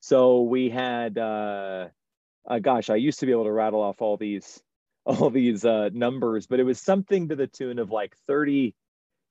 So 0.00 0.42
we 0.42 0.70
had, 0.70 1.18
uh, 1.18 1.88
uh, 2.48 2.58
gosh, 2.58 2.88
I 2.88 2.96
used 2.96 3.20
to 3.20 3.26
be 3.26 3.32
able 3.32 3.44
to 3.44 3.52
rattle 3.52 3.82
off 3.82 4.00
all 4.00 4.16
these 4.16 4.62
all 5.04 5.30
these 5.30 5.64
uh, 5.64 5.90
numbers, 5.92 6.46
but 6.46 6.60
it 6.60 6.64
was 6.64 6.80
something 6.80 7.28
to 7.28 7.36
the 7.36 7.46
tune 7.46 7.78
of 7.78 7.90
like 7.90 8.14
30, 8.26 8.74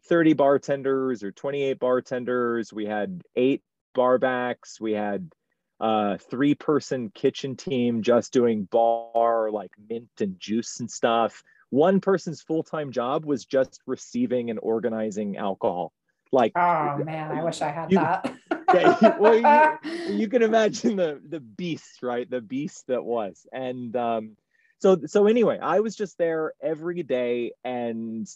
30 0.07 0.33
bartenders 0.33 1.23
or 1.23 1.31
28 1.31 1.79
bartenders. 1.79 2.73
We 2.73 2.85
had 2.85 3.21
eight 3.35 3.61
barbacks. 3.95 4.79
We 4.79 4.93
had 4.93 5.31
uh, 5.79 6.17
three 6.29 6.55
person 6.55 7.11
kitchen 7.13 7.55
team 7.55 8.01
just 8.01 8.33
doing 8.33 8.65
bar 8.65 9.49
like 9.51 9.71
mint 9.89 10.09
and 10.19 10.39
juice 10.39 10.79
and 10.79 10.89
stuff. 10.89 11.43
One 11.69 12.01
person's 12.01 12.41
full 12.41 12.63
time 12.63 12.91
job 12.91 13.25
was 13.25 13.45
just 13.45 13.81
receiving 13.85 14.49
and 14.49 14.59
organizing 14.61 15.37
alcohol. 15.37 15.93
Like, 16.31 16.51
oh 16.55 16.97
man, 17.03 17.31
I 17.31 17.43
wish 17.43 17.61
I 17.61 17.69
had 17.69 17.91
you, 17.91 17.97
that. 17.97 18.35
yeah, 18.73 19.17
well, 19.17 19.79
you, 19.83 20.13
you, 20.15 20.27
can 20.29 20.43
imagine 20.43 20.95
the 20.95 21.21
the 21.27 21.39
beast, 21.39 22.03
right? 22.03 22.29
The 22.29 22.41
beast 22.41 22.87
that 22.87 23.03
was, 23.03 23.47
and 23.51 23.95
um, 23.95 24.37
so 24.79 24.97
so 25.05 25.27
anyway 25.27 25.59
i 25.61 25.79
was 25.79 25.95
just 25.95 26.17
there 26.17 26.53
every 26.61 27.03
day 27.03 27.51
and 27.63 28.27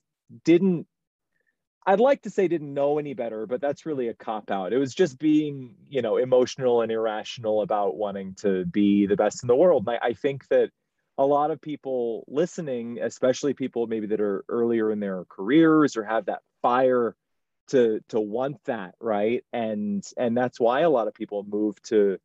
didn't 0.43 0.88
i'd 1.85 2.00
like 2.00 2.21
to 2.21 2.29
say 2.29 2.47
didn't 2.47 2.73
know 2.73 2.97
any 3.00 3.13
better 3.13 3.45
but 3.45 3.62
that's 3.62 3.85
really 3.85 4.07
a 4.07 4.13
cop 4.13 4.51
out. 4.51 4.73
It 4.73 4.77
was 4.77 4.93
just 4.93 5.19
being 5.19 5.75
you 5.89 6.01
know 6.01 6.17
emotional 6.17 6.81
and 6.81 6.91
irrational 6.91 7.62
about 7.62 7.95
wanting 7.95 8.35
to 8.35 8.65
be 8.65 9.05
the 9.05 9.15
best 9.15 9.43
in 9.43 9.47
the 9.47 9.55
world. 9.55 9.83
And 9.88 9.97
I, 10.01 10.07
I 10.09 10.13
think 10.13 10.47
that 10.50 10.69
a 11.17 11.25
lot 11.25 11.51
of 11.51 11.62
people 11.62 12.23
listening 12.27 13.00
especially 13.01 13.53
people 13.53 13.85
maybe 13.88 14.07
that 14.07 14.21
are 14.21 14.43
earlier 14.50 14.91
in 14.91 15.00
their 15.00 15.25
careers 15.25 15.95
or 15.95 16.03
have 16.03 16.25
that 16.25 16.41
fire 16.62 17.15
to 17.67 18.00
to 18.09 18.19
want 18.19 18.63
that 18.65 18.95
right? 19.00 19.43
And 19.53 20.03
and 20.17 20.35
that's 20.35 20.59
why 20.59 20.81
a 20.81 20.89
lot 20.89 21.07
of 21.07 21.13
people 21.13 21.45
move 21.47 21.81
to 21.83 22.17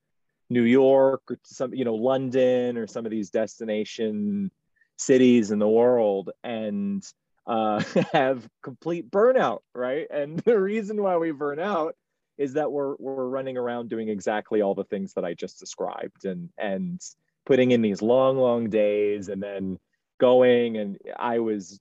New 0.51 0.63
York 0.63 1.23
or 1.31 1.39
some, 1.45 1.75
you 1.75 1.85
know, 1.85 1.95
London 1.95 2.77
or 2.77 2.87
some 2.87 3.05
of 3.05 3.11
these 3.11 3.31
destination 3.31 4.51
cities 4.97 5.51
in 5.51 5.59
the 5.59 5.69
world 5.69 6.31
and 6.43 7.05
uh, 7.47 7.83
have 8.13 8.49
complete 8.63 9.11
burnout, 9.11 9.61
right? 9.75 10.07
And 10.11 10.39
the 10.45 10.59
reason 10.59 11.03
why 11.03 11.17
we 11.17 11.33
burn 11.33 11.59
out 11.59 11.97
is 12.37 12.53
that 12.53 12.71
we're 12.71 12.95
we're 12.99 13.27
running 13.27 13.57
around 13.57 13.89
doing 13.89 14.09
exactly 14.09 14.63
all 14.63 14.75
the 14.75 14.85
things 14.85 15.15
that 15.15 15.25
I 15.25 15.35
just 15.35 15.59
described 15.59 16.25
and 16.25 16.51
and 16.57 17.01
putting 17.47 17.73
in 17.73 17.83
these 17.83 18.03
long, 18.03 18.37
long 18.37 18.69
days 18.69 19.29
and 19.29 19.43
then 19.43 19.79
going 20.19 20.77
and 20.77 20.99
I 21.17 21.39
was 21.39 21.81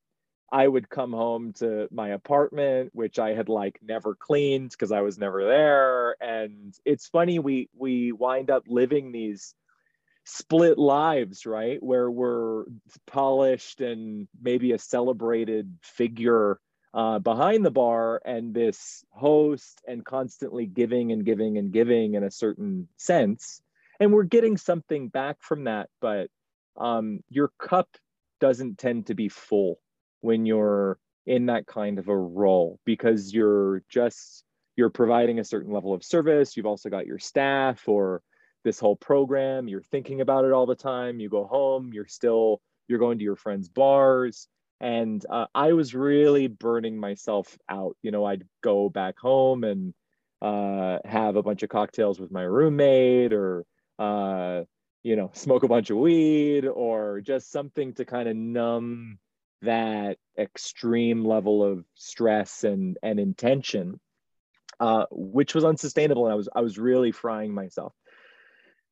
I 0.51 0.68
would 0.68 0.89
come 0.89 1.12
home 1.12 1.54
to 1.54 1.88
my 1.92 2.10
apartment, 2.10 2.92
which 2.94 3.20
I 3.20 3.34
had 3.34 3.50
like 3.50 3.80
never 3.82 4.16
cleaned 4.16 4.72
because 4.72 4.92
I 4.92 5.01
was 5.01 5.18
never 5.18 5.44
there. 5.44 6.16
And 6.22 6.74
it's 6.86 7.08
funny, 7.08 7.39
we 7.39 7.70
we 7.77 8.13
wind 8.13 8.50
up 8.50 8.63
living 8.68 9.12
these 9.12 9.54
split 10.24 10.77
lives, 10.77 11.46
right? 11.46 11.82
Where 11.84 12.10
we're 12.10 12.66
polished 13.06 13.82
and 13.82 14.27
maybe 14.42 14.72
a 14.72 14.80
celebrated 14.80 15.77
figure 15.82 16.60
uh, 16.94 17.20
behind 17.20 17.66
the 17.66 17.72
bar 17.72 18.22
and 18.25 18.54
this 18.54 19.04
host 19.12 19.82
and 19.86 20.06
constantly 20.06 20.66
giving 20.66 21.12
and 21.12 21.25
giving 21.25 21.58
and 21.58 21.72
giving 21.72 22.16
in 22.16 22.24
a 22.24 22.32
certain 22.32 22.88
sense. 22.98 23.62
And 24.00 24.13
we're 24.13 24.24
getting 24.24 24.58
something 24.58 25.10
back 25.10 25.38
from 25.42 25.66
that, 25.66 25.89
but 26.00 26.30
um, 26.77 27.22
your 27.30 27.51
cup 27.60 27.89
doesn't 28.39 28.77
tend 28.77 29.08
to 29.08 29.16
be 29.16 29.30
full 29.30 29.80
when 30.28 30.46
you're 30.46 31.00
in 31.26 31.46
that 31.46 31.66
kind 31.66 31.98
of 32.00 32.10
a 32.10 32.18
role 32.18 32.82
because 32.84 33.34
you're 33.34 33.82
just 33.90 34.44
you're 34.76 34.90
providing 34.90 35.40
a 35.40 35.44
certain 35.46 35.72
level 35.72 35.94
of 35.94 36.04
service. 36.04 36.58
You've 36.58 36.66
also 36.66 36.90
got 36.90 37.08
your 37.08 37.18
staff 37.18 37.88
or 37.88 38.22
this 38.66 38.78
whole 38.78 38.98
program. 38.98 39.70
You're 39.70 39.84
thinking 39.84 40.20
about 40.20 40.44
it 40.44 40.52
all 40.52 40.66
the 40.66 40.76
time. 40.76 41.22
You 41.22 41.30
go 41.30 41.46
home 41.46 41.92
you're 41.94 42.08
still 42.08 42.60
you're 42.90 43.00
going 43.00 43.20
to 43.20 43.24
your 43.24 43.38
friends 43.38 43.70
bars. 43.70 44.50
And 44.82 45.26
uh, 45.30 45.46
i 45.56 45.72
was 45.72 45.96
really 45.96 46.48
burning 46.48 47.00
myself 47.00 47.58
out. 47.70 47.96
You 48.02 48.12
know 48.12 48.26
i'd 48.26 48.44
go 48.62 48.90
back 48.90 49.18
home 49.18 49.64
and 49.64 49.94
uh, 50.42 51.00
have 51.06 51.38
a 51.38 51.42
bunch 51.42 51.64
of 51.64 51.70
cocktails 51.70 52.20
with 52.20 52.32
my 52.32 52.44
roommate 52.44 53.32
or 53.32 53.66
uh, 53.98 54.64
you 55.04 55.16
know 55.16 55.32
smoke 55.34 55.64
a 55.64 55.70
bunch 55.70 55.90
of 55.90 55.98
weed 55.98 56.66
or 56.66 57.22
just 57.22 57.50
something 57.50 57.94
to 57.94 58.04
kind 58.04 58.28
of 58.28 58.36
numb 58.36 59.20
that 59.62 60.18
extreme 60.38 61.26
level 61.26 61.64
of 61.64 61.84
stress 61.96 62.64
and 62.64 62.98
and 63.02 63.20
intention 63.20 64.00
uh, 64.80 65.06
which 65.12 65.56
was 65.56 65.64
unsustainable 65.64 66.26
and 66.26 66.34
i 66.34 66.36
was 66.36 66.50
i 66.56 66.62
was 66.62 66.78
really 66.78 67.12
frying 67.12 67.54
myself. 67.54 67.94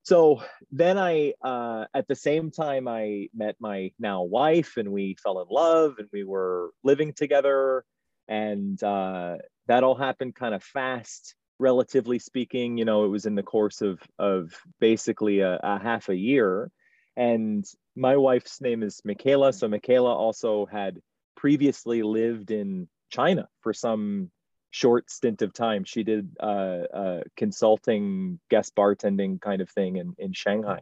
So 0.04 0.44
then 0.72 0.98
i 0.98 1.34
uh, 1.44 1.86
at 1.94 2.08
the 2.08 2.16
same 2.16 2.52
time 2.52 2.88
i 2.88 3.30
met 3.36 3.56
my 3.60 3.92
now 4.00 4.24
wife 4.24 4.78
and 4.78 4.92
we 4.92 5.16
fell 5.22 5.42
in 5.42 5.48
love 5.50 5.96
and 6.00 6.08
we 6.12 6.24
were 6.24 6.72
living 6.84 7.14
together 7.14 7.86
and 8.28 8.82
uh, 8.82 9.38
that 9.68 9.84
all 9.84 9.96
happened 9.96 10.36
kind 10.36 10.56
of 10.56 10.64
fast 10.64 11.36
relatively 11.60 12.20
speaking. 12.20 12.78
You 12.78 12.86
know 12.86 13.06
it 13.06 13.10
was 13.10 13.26
in 13.26 13.36
the 13.36 13.44
course 13.44 13.82
of 13.82 14.00
of 14.18 14.54
basically 14.80 15.42
a, 15.42 15.60
a 15.62 15.80
half 15.80 16.10
a 16.10 16.16
year 16.16 16.72
and 17.16 17.66
my 17.96 18.18
wife's 18.18 18.62
name 18.62 18.84
is 18.84 19.02
Michaela. 19.06 19.54
So 19.54 19.68
Michaela 19.68 20.14
also 20.14 20.66
had 20.66 21.00
previously 21.36 22.04
lived 22.04 22.52
in 22.52 22.88
China 23.10 23.48
for 23.62 23.74
some 23.74 24.32
short 24.72 25.10
stint 25.10 25.42
of 25.42 25.54
time. 25.54 25.86
She 25.86 26.04
did 26.04 26.36
uh, 26.40 26.84
uh, 26.94 27.22
consulting, 27.38 28.40
guest 28.50 28.76
bartending 28.76 29.40
kind 29.40 29.62
of 29.62 29.70
thing 29.70 29.96
in, 29.96 30.16
in 30.18 30.34
Shanghai. 30.34 30.82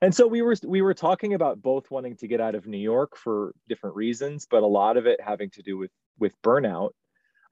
And 0.00 0.14
so 0.14 0.28
we 0.28 0.42
were 0.42 0.54
we 0.64 0.80
were 0.80 0.94
talking 0.94 1.34
about 1.34 1.60
both 1.60 1.90
wanting 1.90 2.16
to 2.18 2.28
get 2.28 2.40
out 2.40 2.54
of 2.54 2.68
New 2.68 2.78
York 2.78 3.16
for 3.16 3.52
different 3.68 3.96
reasons, 3.96 4.46
but 4.48 4.62
a 4.62 4.66
lot 4.66 4.96
of 4.96 5.06
it 5.06 5.20
having 5.20 5.50
to 5.50 5.62
do 5.62 5.76
with 5.76 5.90
with 6.20 6.40
burnout. 6.42 6.90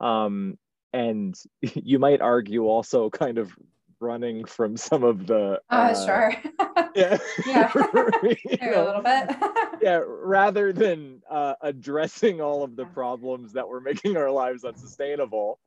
Um, 0.00 0.56
and 0.92 1.34
you 1.60 1.98
might 1.98 2.20
argue 2.20 2.66
also 2.66 3.10
kind 3.10 3.38
of 3.38 3.50
running 4.00 4.44
from 4.44 4.76
some 4.76 5.04
of 5.04 5.26
the 5.26 5.60
uh, 5.70 5.74
uh 5.74 6.06
sure 6.06 6.34
yeah 6.94 7.18
yeah 7.46 7.72
a 7.74 8.84
little 8.84 9.02
bit 9.02 9.36
yeah 9.80 10.00
rather 10.06 10.72
than 10.72 11.20
uh, 11.30 11.54
addressing 11.62 12.40
all 12.40 12.62
of 12.62 12.76
the 12.76 12.86
problems 12.86 13.52
that 13.52 13.66
were 13.66 13.80
making 13.80 14.16
our 14.16 14.30
lives 14.30 14.64
unsustainable 14.64 15.58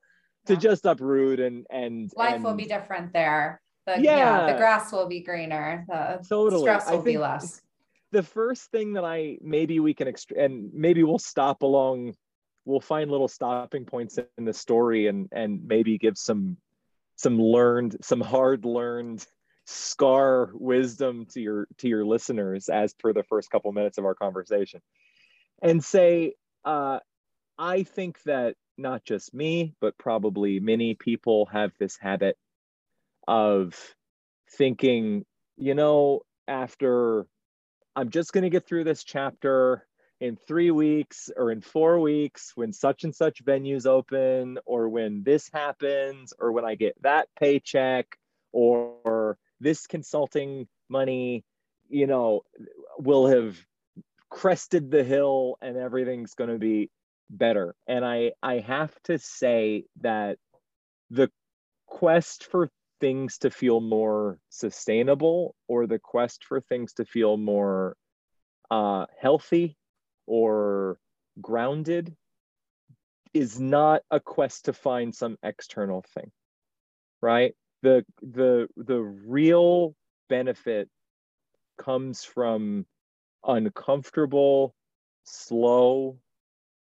yeah. 0.48 0.56
to 0.56 0.62
just 0.62 0.86
uproot 0.86 1.40
and 1.40 1.66
and 1.70 2.12
life 2.16 2.36
and, 2.36 2.44
will 2.44 2.56
be 2.56 2.66
different 2.66 3.12
there 3.14 3.62
the, 3.86 4.00
yeah. 4.00 4.18
yeah. 4.46 4.52
the 4.52 4.58
grass 4.58 4.92
will 4.92 5.08
be 5.08 5.22
greener 5.22 5.86
the 5.88 6.24
totally. 6.28 6.62
stress 6.62 6.90
will 6.90 7.02
be 7.02 7.18
less 7.18 7.62
the 8.12 8.24
first 8.24 8.70
thing 8.72 8.94
that 8.94 9.06
i 9.06 9.38
maybe 9.42 9.80
we 9.80 9.94
can 9.94 10.08
ext- 10.08 10.38
and 10.38 10.72
maybe 10.74 11.04
we'll 11.04 11.20
stop 11.20 11.62
along 11.64 12.14
we'll 12.66 12.80
find 12.80 13.10
little 13.10 13.28
stopping 13.28 13.86
points 13.86 14.20
in 14.38 14.46
the 14.46 14.54
story 14.54 15.08
and 15.08 15.28
and 15.32 15.66
maybe 15.66 15.98
give 15.98 16.18
some 16.18 16.58
some 17.20 17.38
learned 17.38 17.98
some 18.02 18.22
hard 18.22 18.64
learned 18.64 19.26
scar 19.66 20.52
wisdom 20.54 21.26
to 21.30 21.42
your 21.42 21.68
to 21.78 21.90
your 21.90 22.06
listeners 22.06 22.70
as 22.70 22.94
per 22.94 23.12
the 23.12 23.24
first 23.24 23.52
couple 23.52 23.70
minutes 23.74 23.98
of 23.98 24.06
our 24.06 24.16
conversation 24.16 24.80
and 25.62 25.84
say 25.84 26.34
uh, 26.64 27.00
i 27.58 27.84
think 27.84 28.24
that 28.24 28.56
not 28.78 29.04
just 29.04 29.34
me 29.34 29.74
but 29.82 29.98
probably 29.98 30.62
many 30.62 30.94
people 30.94 31.46
have 31.48 31.72
this 31.78 31.98
habit 32.00 32.38
of 33.28 33.76
thinking 34.58 35.26
you 35.58 35.76
know 35.76 36.22
after 36.48 37.28
i'm 37.98 38.10
just 38.10 38.32
going 38.32 38.46
to 38.46 38.50
get 38.50 38.66
through 38.66 38.86
this 38.86 39.04
chapter 39.04 39.86
in 40.20 40.36
three 40.36 40.72
weeks 40.72 41.30
or 41.36 41.52
in 41.52 41.62
four 41.62 42.00
weeks 42.00 42.52
when 42.56 42.74
such 42.74 43.04
and 43.04 43.16
such 43.16 43.44
venues 43.44 43.86
open 43.86 44.60
or 44.66 44.90
when 44.90 45.24
this 45.24 45.50
happens 45.54 46.34
or 46.38 46.52
when 46.52 46.66
I 46.66 46.76
get 46.76 47.02
that 47.02 47.30
paycheck 47.40 48.18
or 48.52 49.38
this 49.62 49.88
consulting 49.88 50.68
money, 50.90 51.46
you 51.90 52.08
know, 52.08 52.42
will 52.98 53.28
have 53.28 53.58
crested 54.30 54.92
the 54.92 55.04
hill 55.04 55.58
and 55.62 55.78
everything's 55.78 56.34
going 56.34 56.50
to 56.50 56.60
be 56.60 56.90
better. 57.30 57.76
And 57.88 58.04
I, 58.04 58.34
I 58.44 58.60
have 58.60 58.94
to 59.04 59.20
say 59.20 59.86
that 60.02 60.38
the 61.10 61.32
quest 61.86 62.46
for 62.46 62.70
things 63.00 63.38
to 63.40 63.50
feel 63.50 63.80
more 63.80 64.40
sustainable 64.50 65.56
or 65.68 65.88
the 65.88 66.00
quest 66.00 66.44
for 66.44 66.60
things 66.60 66.94
to 66.94 67.06
feel 67.06 67.38
more 67.38 67.96
uh, 68.70 69.06
healthy 69.20 69.78
or 70.30 71.00
grounded 71.42 72.16
is 73.34 73.60
not 73.60 74.04
a 74.12 74.22
quest 74.22 74.66
to 74.66 74.74
find 74.74 75.16
some 75.16 75.38
external 75.44 76.04
thing 76.16 76.32
right? 77.22 77.56
The 77.82 78.06
the 78.22 78.68
the 78.78 79.00
real 79.02 79.96
benefit 80.30 80.90
comes 81.78 82.24
from 82.24 82.86
uncomfortable 83.46 84.76
slow 85.24 86.20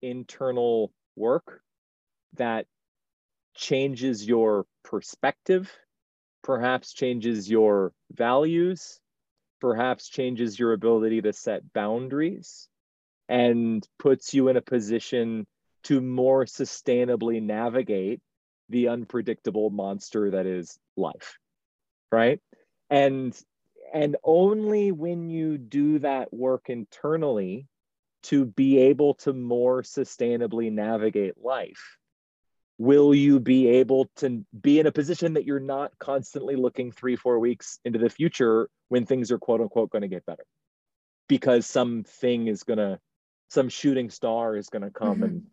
internal 0.02 0.92
work 1.16 1.62
that 2.34 2.66
changes 3.54 4.26
your 4.26 4.66
perspective 4.84 5.72
perhaps 6.42 6.92
changes 6.92 7.50
your 7.50 7.92
values 8.12 9.00
perhaps 9.60 10.08
changes 10.08 10.58
your 10.58 10.72
ability 10.72 11.22
to 11.22 11.32
set 11.32 11.72
boundaries 11.72 12.68
and 13.32 13.88
puts 13.98 14.34
you 14.34 14.48
in 14.48 14.56
a 14.56 14.62
position 14.62 15.46
to 15.84 16.00
more 16.00 16.44
sustainably 16.44 17.42
navigate 17.42 18.20
the 18.68 18.88
unpredictable 18.88 19.70
monster 19.70 20.30
that 20.30 20.46
is 20.46 20.78
life 20.96 21.38
right? 22.12 22.38
And 22.90 23.36
and 23.92 24.16
only 24.22 24.92
when 24.92 25.28
you 25.28 25.58
do 25.58 25.98
that 25.98 26.32
work 26.32 26.66
internally 26.68 27.66
to 28.24 28.44
be 28.44 28.78
able 28.78 29.14
to 29.14 29.32
more 29.32 29.82
sustainably 29.82 30.70
navigate 30.70 31.34
life 31.42 31.96
will 32.78 33.14
you 33.14 33.40
be 33.40 33.68
able 33.68 34.08
to 34.16 34.44
be 34.58 34.78
in 34.78 34.86
a 34.86 34.92
position 34.92 35.34
that 35.34 35.44
you're 35.44 35.60
not 35.60 35.92
constantly 35.98 36.54
looking 36.54 36.92
three 36.92 37.16
four 37.16 37.38
weeks 37.38 37.80
into 37.84 37.98
the 37.98 38.08
future 38.08 38.68
when 38.88 39.04
things 39.04 39.32
are 39.32 39.38
quote 39.38 39.60
unquote 39.60 39.90
going 39.90 40.02
to 40.02 40.08
get 40.08 40.26
better. 40.26 40.44
Because 41.28 41.66
something 41.66 42.46
is 42.46 42.62
going 42.62 42.78
to 42.78 42.98
some 43.52 43.68
shooting 43.68 44.08
star 44.08 44.56
is 44.56 44.70
going 44.70 44.82
to 44.82 44.90
come 44.90 45.16
mm-hmm. 45.16 45.24
and 45.24 45.46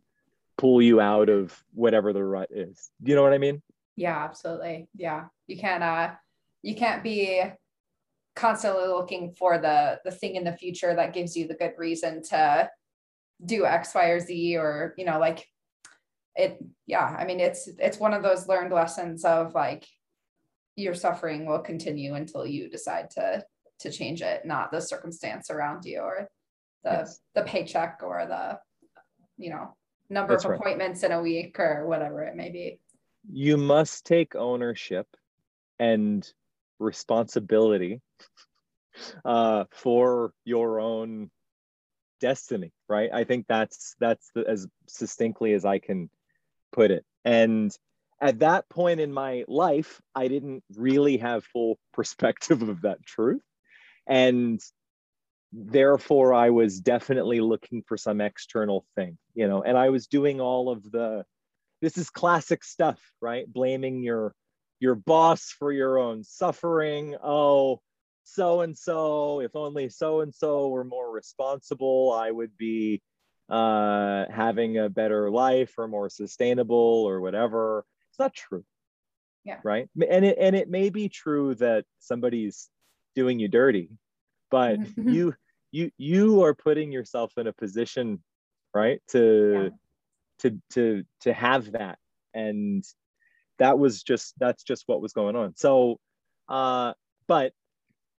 pull 0.57 0.81
you 0.81 1.01
out 1.01 1.27
of 1.27 1.61
whatever 1.73 2.13
the 2.13 2.23
rut 2.23 2.49
is. 2.49 2.91
Do 3.03 3.09
you 3.09 3.15
know 3.17 3.23
what 3.23 3.33
I 3.33 3.37
mean? 3.37 3.61
Yeah, 3.97 4.23
absolutely. 4.23 4.87
Yeah. 4.95 5.25
You 5.47 5.57
can't 5.57 5.83
uh 5.83 6.11
you 6.61 6.75
can't 6.75 7.03
be 7.03 7.43
constantly 8.37 8.87
looking 8.87 9.33
for 9.37 9.57
the 9.57 9.99
the 10.05 10.11
thing 10.11 10.35
in 10.35 10.45
the 10.45 10.55
future 10.55 10.95
that 10.95 11.13
gives 11.13 11.35
you 11.35 11.45
the 11.45 11.55
good 11.55 11.73
reason 11.77 12.23
to 12.23 12.69
do 13.45 13.65
X, 13.65 13.93
Y, 13.93 14.05
or 14.05 14.19
Z 14.21 14.55
or 14.55 14.93
you 14.97 15.03
know, 15.03 15.19
like 15.19 15.45
it 16.37 16.57
yeah, 16.87 17.03
I 17.19 17.25
mean 17.25 17.41
it's 17.41 17.67
it's 17.79 17.99
one 17.99 18.13
of 18.13 18.23
those 18.23 18.47
learned 18.47 18.71
lessons 18.71 19.25
of 19.25 19.53
like 19.53 19.85
your 20.77 20.93
suffering 20.93 21.45
will 21.45 21.59
continue 21.59 22.13
until 22.13 22.45
you 22.45 22.69
decide 22.69 23.09
to 23.11 23.43
to 23.79 23.91
change 23.91 24.21
it, 24.21 24.45
not 24.45 24.71
the 24.71 24.79
circumstance 24.79 25.49
around 25.49 25.83
you 25.83 25.99
or 25.99 26.29
the 26.83 26.91
yes. 26.91 27.19
the 27.35 27.43
paycheck 27.43 27.99
or 28.03 28.25
the 28.27 28.59
you 29.37 29.49
know 29.49 29.75
number 30.09 30.33
That's 30.33 30.45
of 30.45 30.51
appointments 30.51 31.03
right. 31.03 31.11
in 31.11 31.17
a 31.17 31.21
week 31.21 31.59
or 31.59 31.85
whatever 31.87 32.23
it 32.23 32.35
may 32.35 32.49
be 32.49 32.79
you 33.31 33.57
must 33.57 34.05
take 34.05 34.35
ownership 34.35 35.07
and 35.77 36.27
responsibility 36.79 38.01
uh, 39.25 39.65
for 39.71 40.33
your 40.45 40.79
own 40.79 41.29
destiny, 42.19 42.71
right? 42.87 43.09
I 43.13 43.23
think 43.23 43.45
that's 43.47 43.95
that's 43.99 44.29
the, 44.33 44.45
as 44.47 44.67
succinctly 44.87 45.53
as 45.53 45.65
I 45.65 45.79
can 45.79 46.09
put 46.71 46.91
it. 46.91 47.05
And 47.25 47.75
at 48.21 48.39
that 48.39 48.69
point 48.69 48.99
in 48.99 49.13
my 49.13 49.45
life, 49.47 50.01
I 50.15 50.27
didn't 50.27 50.63
really 50.75 51.17
have 51.17 51.45
full 51.45 51.79
perspective 51.93 52.61
of 52.61 52.81
that 52.81 53.05
truth. 53.05 53.41
And 54.07 54.59
therefore, 55.51 56.33
I 56.33 56.49
was 56.49 56.79
definitely 56.79 57.41
looking 57.41 57.83
for 57.87 57.97
some 57.97 58.21
external 58.21 58.85
thing, 58.95 59.17
you 59.33 59.47
know, 59.47 59.63
and 59.63 59.77
I 59.77 59.89
was 59.89 60.07
doing 60.07 60.39
all 60.41 60.69
of 60.69 60.83
the, 60.91 61.25
this 61.81 61.97
is 61.97 62.09
classic 62.09 62.63
stuff, 62.63 62.99
right? 63.21 63.51
Blaming 63.51 64.03
your 64.03 64.33
your 64.79 64.95
boss 64.95 65.53
for 65.59 65.71
your 65.71 65.99
own 65.99 66.23
suffering. 66.23 67.15
Oh, 67.21 67.81
so 68.23 68.61
and 68.61 68.77
so, 68.77 69.41
if 69.41 69.55
only 69.55 69.89
so 69.89 70.21
and 70.21 70.33
so 70.33 70.69
were 70.69 70.83
more 70.83 71.11
responsible, 71.11 72.13
I 72.13 72.31
would 72.31 72.55
be 72.57 73.01
uh, 73.49 74.25
having 74.33 74.77
a 74.77 74.89
better 74.89 75.29
life 75.29 75.73
or 75.77 75.87
more 75.87 76.09
sustainable 76.09 77.05
or 77.07 77.19
whatever. 77.19 77.85
It's 78.11 78.19
not 78.19 78.33
true. 78.33 78.63
Yeah. 79.43 79.59
Right. 79.63 79.89
And 80.09 80.25
it 80.25 80.37
and 80.39 80.55
it 80.55 80.69
may 80.69 80.89
be 80.89 81.09
true 81.09 81.55
that 81.55 81.85
somebody's 81.99 82.69
doing 83.15 83.39
you 83.39 83.47
dirty, 83.47 83.89
but 84.49 84.79
you 84.97 85.33
you 85.71 85.91
you 85.97 86.43
are 86.43 86.53
putting 86.53 86.91
yourself 86.91 87.33
in 87.37 87.47
a 87.47 87.53
position, 87.53 88.23
right, 88.73 89.01
to 89.09 89.53
yeah. 89.63 89.69
to 90.39 90.61
to 90.71 91.03
to 91.21 91.33
have 91.33 91.71
that. 91.73 91.97
And 92.33 92.83
that 93.57 93.77
was 93.77 94.03
just 94.03 94.33
that's 94.39 94.63
just 94.63 94.83
what 94.87 95.01
was 95.01 95.13
going 95.13 95.35
on. 95.35 95.55
So 95.55 95.99
uh 96.47 96.93
but 97.27 97.53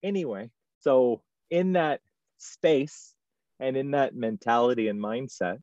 anyway, 0.04 0.50
so 0.80 1.22
in 1.50 1.74
that 1.74 2.02
space 2.38 3.14
and 3.60 3.76
in 3.76 3.92
that 3.92 4.16
mentality 4.16 4.88
and 4.88 5.00
mindset, 5.02 5.60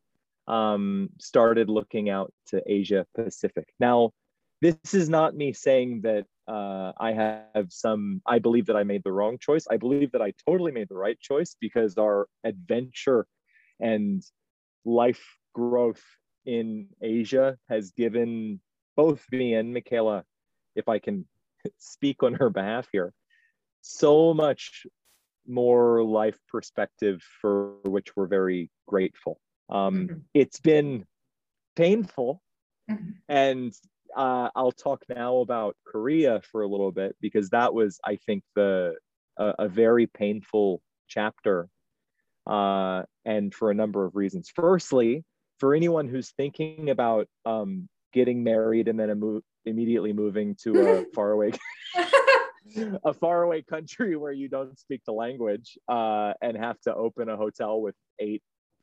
um, 0.49 1.11
started 1.19 1.69
looking 1.69 2.09
out 2.09 2.33
to 2.49 2.63
Asia 2.67 3.07
Pacific. 3.15 3.67
Now, 3.81 4.13
this 4.61 4.95
is 4.95 5.09
not 5.09 5.35
me 5.35 5.53
saying 5.53 6.03
that 6.03 6.27
uh, 6.49 6.93
I 6.99 7.13
have 7.13 7.67
some, 7.71 8.23
I 8.27 8.39
believe 8.39 8.67
that 8.67 8.77
I 8.77 8.85
made 8.85 9.03
the 9.05 9.13
wrong 9.13 9.39
choice. 9.39 9.67
I 9.71 9.77
believe 9.77 10.13
that 10.13 10.23
I 10.23 10.33
totally 10.47 10.73
made 10.73 10.89
the 10.89 10.97
right 10.97 11.19
choice 11.19 11.57
because 11.61 11.97
our 11.99 12.29
adventure 12.45 13.27
and 13.81 14.23
life 14.85 15.25
growth 15.55 16.03
in 16.45 16.89
Asia 17.03 17.59
has 17.69 17.91
given 17.91 18.61
both 18.97 19.25
me 19.33 19.55
and 19.55 19.75
Michaela, 19.75 20.25
if 20.75 20.89
I 20.89 20.99
can 20.99 21.27
speak 21.79 22.23
on 22.23 22.35
her 22.35 22.51
behalf 22.51 22.89
here, 22.93 23.13
so 23.83 24.33
much 24.33 24.87
more 25.47 26.03
life 26.03 26.39
perspective 26.49 27.23
for 27.41 27.75
which 27.85 28.17
we're 28.17 28.27
very 28.27 28.71
grateful. 28.87 29.41
Um, 29.69 29.95
mm-hmm. 29.95 30.19
It's 30.35 30.61
been 30.61 31.05
painful. 31.77 32.43
Mm-hmm. 32.91 33.11
And 33.29 33.73
uh, 34.17 34.49
I'll 34.57 34.73
talk 34.73 35.05
now 35.09 35.39
about 35.39 35.77
Korea 35.87 36.41
for 36.51 36.63
a 36.63 36.69
little 36.69 36.91
bit 36.91 37.17
because 37.21 37.51
that 37.51 37.73
was, 37.75 38.01
I 38.05 38.17
think, 38.17 38.43
the 38.55 38.95
a, 39.39 39.55
a 39.61 39.69
very 39.69 40.07
painful 40.07 40.81
chapter, 41.09 41.69
uh, 42.47 43.03
and 43.25 43.55
for 43.55 43.71
a 43.71 43.75
number 43.75 44.05
of 44.05 44.17
reasons. 44.17 44.51
Firstly, 44.55 45.25
for 45.61 45.75
anyone 45.75 46.09
who's 46.09 46.31
thinking 46.31 46.91
about 46.91 47.29
um, 47.45 47.89
getting 48.13 48.43
married 48.43 48.89
and 48.89 48.99
then 48.99 49.21
mo- 49.21 49.43
immediately 49.65 50.13
moving 50.13 50.57
to 50.63 50.99
a 50.99 51.05
faraway 51.15 51.53
a 53.05 53.15
faraway 53.15 53.63
country 53.63 54.17
where 54.17 54.33
you 54.33 54.49
don't 54.49 54.79
speak 54.79 55.03
the 55.07 55.13
language 55.13 55.79
uh, 55.89 56.33
and 56.43 56.57
have 56.57 56.81
to 56.81 56.95
open 56.95 57.29
a 57.29 57.37
hotel 57.37 57.81
with 57.81 57.95
eight 58.19 58.43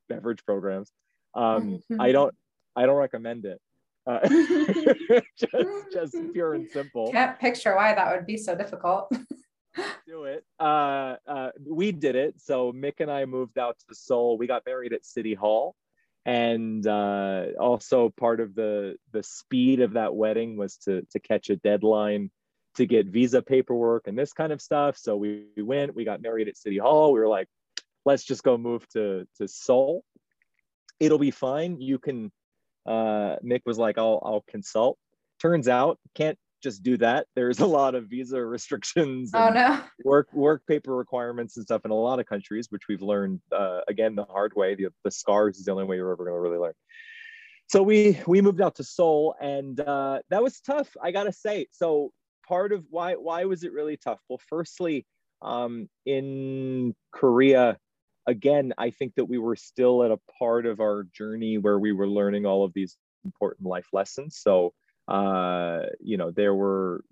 beverage 0.10 0.44
programs. 0.46 0.92
Um, 1.36 1.80
I 2.00 2.12
don't 2.12 2.34
I 2.76 2.86
don't 2.86 2.98
recommend 2.98 3.46
it. 3.46 3.60
Uh, 4.06 4.20
just 5.38 5.70
just 5.92 6.16
pure 6.34 6.54
and 6.54 6.70
simple. 6.70 7.12
Can't 7.12 7.40
picture 7.40 7.76
why 7.76 7.94
that 7.94 8.16
would 8.16 8.26
be 8.26 8.38
so 8.38 8.56
difficult. 8.56 9.12
do 10.08 10.26
it. 10.26 10.44
Uh, 10.60 11.16
uh, 11.28 11.50
we 11.66 11.92
did 11.92 12.16
it. 12.16 12.36
So 12.40 12.72
Mick 12.72 13.00
and 13.00 13.12
I 13.12 13.26
moved 13.26 13.58
out 13.58 13.78
to 13.88 13.96
Seoul. 13.96 14.38
We 14.38 14.48
got 14.48 14.64
married 14.66 14.94
at 14.94 15.06
City 15.06 15.34
Hall, 15.34 15.76
and 16.26 16.86
uh, 16.86 17.48
also 17.60 18.10
part 18.10 18.40
of 18.40 18.56
the 18.56 18.96
the 19.12 19.24
speed 19.24 19.80
of 19.82 19.94
that 19.94 20.16
wedding 20.16 20.58
was 20.58 20.78
to 20.86 21.06
to 21.12 21.20
catch 21.20 21.50
a 21.50 21.56
deadline 21.56 22.30
to 22.76 22.86
get 22.86 23.08
visa 23.08 23.42
paperwork 23.42 24.08
and 24.08 24.18
this 24.18 24.34
kind 24.34 24.52
of 24.52 24.62
stuff. 24.62 24.98
So 24.98 25.16
we, 25.16 25.46
we 25.56 25.64
went, 25.64 25.96
we 25.96 26.06
got 26.06 26.22
married 26.22 26.48
at 26.48 26.58
City 26.58 26.78
Hall. 26.78 27.14
We 27.14 27.20
were 27.20 27.28
like, 27.28 27.48
let's 28.06 28.24
just 28.24 28.44
go 28.44 28.58
move 28.58 28.88
to, 28.90 29.28
to 29.38 29.48
Seoul. 29.48 30.04
It'll 31.00 31.20
be 31.20 31.32
fine. 31.32 31.80
You 31.82 32.00
can, 32.00 32.32
uh, 32.86 33.38
Mick 33.44 33.62
was 33.66 33.78
like, 33.78 33.98
I'll, 33.98 34.22
I'll 34.24 34.46
consult. 34.48 34.98
Turns 35.42 35.68
out, 35.68 36.00
can't 36.16 36.38
just 36.62 36.82
do 36.82 36.98
that. 36.98 37.28
There's 37.36 37.60
a 37.60 37.66
lot 37.66 37.94
of 37.94 38.06
visa 38.06 38.44
restrictions. 38.44 39.32
oh 39.34 39.50
no. 39.50 39.82
Work 40.04 40.34
work 40.34 40.66
paper 40.66 40.96
requirements 40.96 41.58
and 41.58 41.66
stuff 41.66 41.82
in 41.86 41.92
a 41.92 41.96
lot 41.96 42.20
of 42.20 42.26
countries, 42.26 42.68
which 42.70 42.84
we've 42.88 43.02
learned 43.02 43.42
uh, 43.52 43.82
again 43.88 44.16
the 44.16 44.26
hard 44.26 44.54
way. 44.56 44.76
The, 44.76 44.88
the 45.04 45.12
scars 45.12 45.58
is 45.58 45.66
the 45.66 45.72
only 45.72 45.84
way 45.84 45.98
you're 45.98 46.12
ever 46.12 46.24
going 46.24 46.36
to 46.36 46.40
really 46.40 46.58
learn. 46.58 46.74
So 47.68 47.84
we 47.84 48.20
we 48.28 48.42
moved 48.42 48.62
out 48.62 48.76
to 48.76 48.84
Seoul, 48.84 49.36
and 49.42 49.80
uh, 49.80 50.20
that 50.30 50.42
was 50.42 50.60
tough. 50.62 50.96
I 51.02 51.12
gotta 51.12 51.34
say. 51.34 51.68
So 51.72 52.12
part 52.48 52.72
of 52.72 52.86
why 52.90 53.14
why 53.16 53.46
was 53.46 53.64
it 53.64 53.74
really 53.74 53.98
tough? 53.98 54.20
Well, 54.30 54.40
firstly, 54.48 55.06
um, 55.42 55.90
in 56.06 56.96
Korea, 57.12 57.78
again, 58.28 58.74
I 58.78 58.90
think 58.90 59.16
that 59.16 59.26
we 59.26 59.38
were 59.38 59.56
still 59.56 60.04
at 60.04 60.12
a 60.12 60.20
part 60.40 60.66
of 60.66 60.80
our 60.80 61.06
journey 61.14 61.58
where 61.58 61.80
we 61.80 61.92
were 61.92 62.08
learning 62.08 62.46
all 62.46 62.64
of 62.64 62.74
these 62.74 62.98
important 63.26 63.68
life 63.68 63.88
lessons. 63.94 64.38
So, 64.38 64.74
uh, 65.08 65.82
you 66.00 66.18
know, 66.18 66.32
there 66.32 66.56
were 66.56 67.04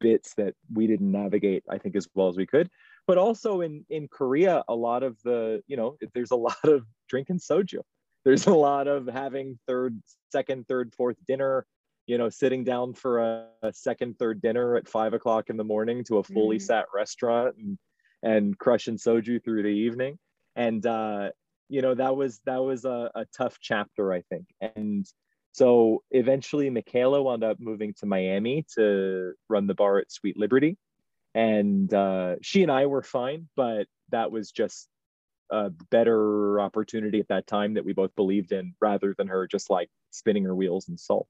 bits 0.00 0.34
that 0.36 0.54
we 0.72 0.86
didn't 0.86 1.10
navigate, 1.10 1.64
I 1.68 1.78
think, 1.78 1.96
as 1.96 2.08
well 2.14 2.28
as 2.28 2.36
we 2.36 2.46
could. 2.46 2.70
But 3.06 3.18
also 3.18 3.60
in 3.60 3.84
in 3.88 4.08
Korea, 4.08 4.64
a 4.68 4.74
lot 4.74 5.02
of 5.02 5.16
the, 5.22 5.62
you 5.66 5.76
know, 5.76 5.96
there's 6.14 6.30
a 6.30 6.36
lot 6.36 6.64
of 6.64 6.84
drinking 7.08 7.38
soju. 7.38 7.80
There's 8.24 8.46
a 8.46 8.54
lot 8.54 8.88
of 8.88 9.06
having 9.06 9.58
third, 9.68 10.00
second, 10.32 10.66
third, 10.66 10.92
fourth 10.96 11.16
dinner 11.26 11.66
you 12.06 12.18
know, 12.18 12.28
sitting 12.28 12.62
down 12.62 12.94
for 12.94 13.20
a, 13.20 13.46
a, 13.62 13.72
second, 13.72 14.16
third 14.18 14.40
dinner 14.40 14.76
at 14.76 14.88
five 14.88 15.12
o'clock 15.12 15.50
in 15.50 15.56
the 15.56 15.64
morning 15.64 16.04
to 16.04 16.18
a 16.18 16.22
fully 16.22 16.56
mm. 16.56 16.62
sat 16.62 16.86
restaurant 16.94 17.56
and 17.56 17.78
and 18.22 18.58
crushing 18.58 18.96
soju 18.96 19.42
through 19.44 19.62
the 19.62 19.68
evening. 19.68 20.18
And 20.56 20.84
uh, 20.84 21.30
you 21.68 21.82
know, 21.82 21.94
that 21.94 22.16
was 22.16 22.40
that 22.46 22.58
was 22.58 22.84
a, 22.84 23.10
a 23.14 23.26
tough 23.36 23.58
chapter, 23.60 24.12
I 24.12 24.22
think. 24.22 24.46
And 24.60 25.06
so 25.52 26.02
eventually 26.10 26.68
Michaela 26.70 27.22
wound 27.22 27.44
up 27.44 27.58
moving 27.60 27.94
to 28.00 28.06
Miami 28.06 28.66
to 28.76 29.32
run 29.48 29.66
the 29.66 29.74
bar 29.74 29.98
at 29.98 30.12
Sweet 30.12 30.36
Liberty. 30.36 30.76
And 31.34 31.92
uh, 31.92 32.36
she 32.42 32.62
and 32.62 32.72
I 32.72 32.86
were 32.86 33.02
fine, 33.02 33.48
but 33.56 33.86
that 34.10 34.30
was 34.32 34.50
just 34.50 34.88
a 35.50 35.70
better 35.90 36.60
opportunity 36.60 37.20
at 37.20 37.28
that 37.28 37.46
time 37.46 37.74
that 37.74 37.84
we 37.84 37.92
both 37.92 38.14
believed 38.16 38.52
in 38.52 38.74
rather 38.80 39.14
than 39.16 39.28
her 39.28 39.46
just 39.46 39.70
like 39.70 39.88
spinning 40.10 40.44
her 40.44 40.54
wheels 40.54 40.88
in 40.88 40.98
Seoul 40.98 41.28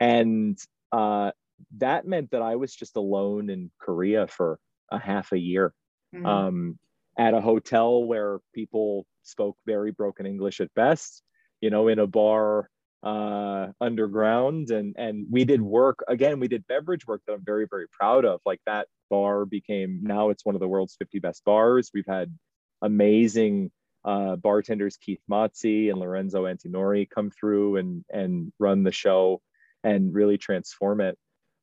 and 0.00 0.58
uh, 0.90 1.30
that 1.78 2.06
meant 2.06 2.30
that 2.32 2.42
I 2.42 2.56
was 2.56 2.74
just 2.74 2.96
alone 2.96 3.50
in 3.50 3.70
Korea 3.80 4.26
for 4.26 4.58
a 4.90 4.98
half 4.98 5.32
a 5.32 5.38
year 5.38 5.72
mm-hmm. 6.14 6.26
um, 6.26 6.78
at 7.18 7.34
a 7.34 7.40
hotel 7.40 8.02
where 8.04 8.38
people 8.54 9.06
spoke 9.22 9.56
very 9.66 9.90
broken 9.90 10.26
English 10.26 10.60
at 10.60 10.72
best, 10.74 11.22
you 11.60 11.70
know, 11.70 11.88
in 11.88 11.98
a 11.98 12.06
bar 12.06 12.68
uh, 13.02 13.68
underground. 13.80 14.70
And, 14.70 14.94
and 14.96 15.26
we 15.30 15.44
did 15.44 15.60
work, 15.60 16.04
again, 16.08 16.40
we 16.40 16.48
did 16.48 16.66
beverage 16.66 17.06
work 17.06 17.22
that 17.26 17.34
I'm 17.34 17.44
very, 17.44 17.66
very 17.68 17.86
proud 17.88 18.24
of. 18.24 18.40
Like 18.46 18.60
that 18.66 18.88
bar 19.10 19.44
became, 19.44 20.00
now 20.02 20.30
it's 20.30 20.44
one 20.44 20.54
of 20.54 20.60
the 20.60 20.68
world's 20.68 20.96
50 20.96 21.18
best 21.18 21.44
bars. 21.44 21.90
We've 21.92 22.06
had 22.06 22.36
amazing 22.80 23.70
uh, 24.04 24.36
bartenders 24.36 24.96
Keith 24.96 25.22
Motsi 25.30 25.90
and 25.90 25.98
Lorenzo 25.98 26.44
Antinori 26.44 27.08
come 27.08 27.30
through 27.30 27.76
and, 27.76 28.04
and 28.10 28.52
run 28.58 28.82
the 28.82 28.92
show 28.92 29.40
and 29.84 30.14
really 30.14 30.38
transform 30.38 31.00
it. 31.00 31.18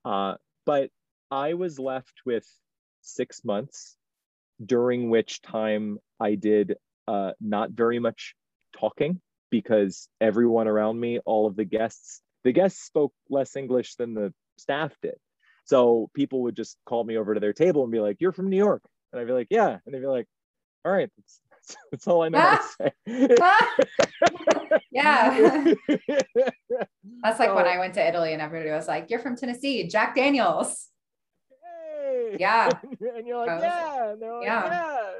Uh, 0.06 0.36
but 0.66 0.90
I 1.32 1.54
was 1.54 1.80
left 1.80 2.14
with 2.26 2.46
six 3.02 3.44
months, 3.44 3.98
during 4.64 5.10
which 5.10 5.42
time 5.42 6.00
I 6.20 6.36
did 6.36 6.76
uh, 7.08 7.32
not 7.40 7.72
very 7.72 8.00
much 8.00 8.36
talking 8.78 9.22
because 9.50 10.08
everyone 10.22 10.68
around 10.68 11.00
me, 11.00 11.20
all 11.26 11.48
of 11.48 11.56
the 11.56 11.66
guests, 11.66 12.22
the 12.44 12.52
guests 12.52 12.84
spoke 12.84 13.14
less 13.30 13.56
English 13.56 13.96
than 13.96 14.14
the 14.14 14.34
staff 14.58 14.94
did. 15.02 15.16
So 15.66 16.10
people 16.14 16.44
would 16.44 16.56
just 16.56 16.78
call 16.86 17.04
me 17.04 17.18
over 17.18 17.34
to 17.34 17.40
their 17.40 17.54
table 17.54 17.84
and 17.84 17.92
be 17.92 18.00
like, 18.00 18.18
"You're 18.20 18.32
from 18.32 18.50
New 18.50 18.58
York," 18.58 18.84
and 19.12 19.22
I'd 19.22 19.28
be 19.28 19.34
like, 19.34 19.48
"Yeah," 19.50 19.78
and 19.86 19.94
they'd 19.94 20.00
be 20.00 20.08
like, 20.08 20.28
"All 20.84 20.92
right, 20.92 21.10
that's, 21.16 21.40
that's 21.92 22.08
all 22.08 22.24
I 22.24 22.30
know 22.30 22.40
how 22.40 22.58
to 22.58 22.94
say." 23.08 23.36
yeah. 24.92 25.74
That's 27.24 27.40
like 27.40 27.50
so, 27.50 27.56
when 27.56 27.68
I 27.68 27.78
went 27.78 27.94
to 27.96 28.08
Italy 28.08 28.34
and 28.34 28.42
everybody 28.42 28.72
was 28.72 28.88
like, 28.88 29.10
You're 29.10 29.20
from 29.20 29.36
Tennessee, 29.36 29.88
Jack 29.88 30.16
Daniels. 30.16 30.88
Hey. 32.00 32.38
Yeah. 32.40 32.70
and 33.16 33.28
you're 33.28 33.38
like, 33.38 33.50
was, 33.50 33.64
Yeah. 33.64 34.12
And 34.12 34.22
they're 34.22 34.34
like, 34.34 34.46
Yeah. 34.46 35.12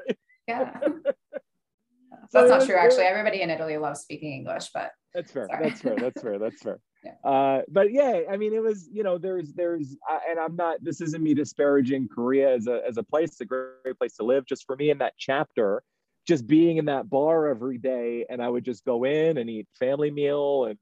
Yeah. 0.48 0.80
yeah. 0.82 0.88
That's 2.32 2.50
not 2.50 2.64
true, 2.64 2.76
actually. 2.76 3.04
Everybody 3.04 3.42
in 3.42 3.50
Italy 3.50 3.76
loves 3.76 4.00
speaking 4.00 4.32
English, 4.32 4.70
but 4.72 4.92
that's 5.14 5.32
fair. 5.32 5.48
Sorry. 5.50 5.68
That's 5.68 5.80
fair. 5.80 5.96
That's 5.96 6.22
fair. 6.22 6.38
That's 6.38 6.62
fair. 6.62 6.78
Yeah. 7.02 7.30
Uh, 7.30 7.62
but 7.70 7.92
yeah, 7.92 8.24
I 8.30 8.36
mean, 8.36 8.52
it 8.52 8.62
was 8.62 8.86
you 8.92 9.02
know, 9.02 9.16
there's 9.16 9.54
there's, 9.54 9.96
uh, 10.06 10.18
and 10.28 10.38
I'm 10.38 10.54
not. 10.54 10.84
This 10.84 11.00
isn't 11.00 11.22
me 11.22 11.32
disparaging 11.32 12.08
Korea 12.14 12.54
as 12.54 12.66
a 12.66 12.82
as 12.86 12.98
a 12.98 13.02
place, 13.02 13.40
a 13.40 13.46
great 13.46 13.96
place 13.98 14.16
to 14.16 14.22
live. 14.22 14.44
Just 14.44 14.66
for 14.66 14.76
me 14.76 14.90
in 14.90 14.98
that 14.98 15.14
chapter, 15.16 15.82
just 16.28 16.46
being 16.46 16.76
in 16.76 16.84
that 16.84 17.08
bar 17.08 17.48
every 17.48 17.78
day, 17.78 18.26
and 18.28 18.42
I 18.42 18.50
would 18.50 18.66
just 18.66 18.84
go 18.84 19.04
in 19.04 19.38
and 19.38 19.48
eat 19.48 19.66
family 19.78 20.10
meal, 20.10 20.66
and 20.66 20.78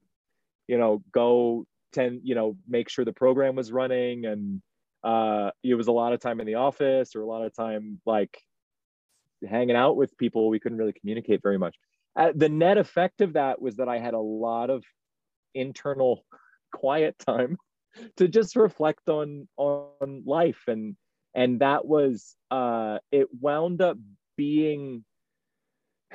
you 0.66 0.76
know, 0.76 1.04
go 1.12 1.66
tend, 1.92 2.22
you 2.24 2.34
know, 2.34 2.56
make 2.66 2.88
sure 2.88 3.04
the 3.04 3.12
program 3.12 3.54
was 3.54 3.70
running, 3.70 4.26
and 4.26 4.60
uh, 5.04 5.50
it 5.62 5.74
was 5.74 5.86
a 5.86 5.92
lot 5.92 6.12
of 6.12 6.20
time 6.20 6.40
in 6.40 6.46
the 6.46 6.56
office 6.56 7.14
or 7.14 7.22
a 7.22 7.26
lot 7.26 7.44
of 7.44 7.54
time 7.54 8.00
like 8.04 8.36
hanging 9.48 9.76
out 9.76 9.96
with 9.96 10.16
people. 10.16 10.48
We 10.48 10.60
couldn't 10.60 10.78
really 10.78 10.92
communicate 10.92 11.42
very 11.42 11.58
much. 11.58 11.76
Uh, 12.16 12.32
the 12.34 12.48
net 12.48 12.78
effect 12.78 13.20
of 13.20 13.34
that 13.34 13.62
was 13.62 13.76
that 13.76 13.88
I 13.88 13.98
had 13.98 14.14
a 14.14 14.18
lot 14.18 14.70
of 14.70 14.84
internal 15.54 16.24
quiet 16.72 17.18
time 17.18 17.56
to 18.16 18.28
just 18.28 18.56
reflect 18.56 19.08
on 19.08 19.48
on 19.56 20.22
life 20.26 20.64
and 20.66 20.96
and 21.34 21.60
that 21.60 21.86
was 21.86 22.36
uh 22.50 22.98
it 23.10 23.28
wound 23.40 23.80
up 23.80 23.96
being 24.36 25.04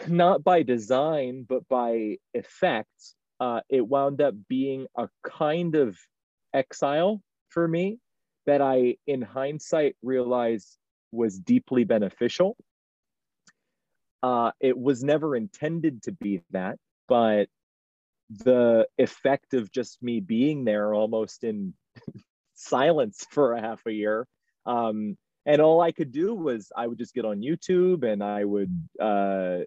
not 0.08 0.43
by 0.43 0.63
design 0.63 1.46
but 1.48 1.67
by 1.67 2.17
effect 2.34 3.15
uh 3.39 3.62
it 3.69 3.82
wound 3.82 4.22
up 4.22 4.36
being 4.48 4.88
a 4.98 5.10
kind 5.24 5.76
of 5.76 5.98
exile 6.54 7.22
for 7.50 7.67
me 7.67 8.00
that 8.45 8.62
i 8.62 8.95
in 9.08 9.21
hindsight 9.21 9.95
realized 10.01 10.77
was 11.12 11.38
deeply 11.38 11.84
beneficial. 11.84 12.58
Uh 14.23 14.51
it 14.60 14.77
was 14.77 15.03
never 15.03 15.36
intended 15.36 16.01
to 16.03 16.12
be 16.12 16.41
that 16.51 16.77
but 17.08 17.47
the 18.29 18.88
effect 18.97 19.53
of 19.53 19.71
just 19.71 20.01
me 20.01 20.19
being 20.19 20.65
there 20.65 20.93
almost 20.93 21.43
in 21.43 21.73
silence 22.56 23.25
for 23.29 23.53
a 23.53 23.62
half 23.62 23.82
a 23.86 23.91
year 23.91 24.27
um, 24.65 25.17
and 25.45 25.62
all 25.62 25.82
i 25.82 25.91
could 25.91 26.12
do 26.12 26.34
was 26.34 26.71
i 26.75 26.88
would 26.88 26.97
just 26.97 27.13
get 27.13 27.25
on 27.25 27.41
youtube 27.41 28.03
and 28.03 28.23
i 28.23 28.43
would 28.43 28.88
uh, 28.99 29.60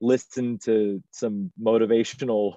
listen 0.00 0.58
to 0.58 1.02
some 1.10 1.52
motivational 1.60 2.54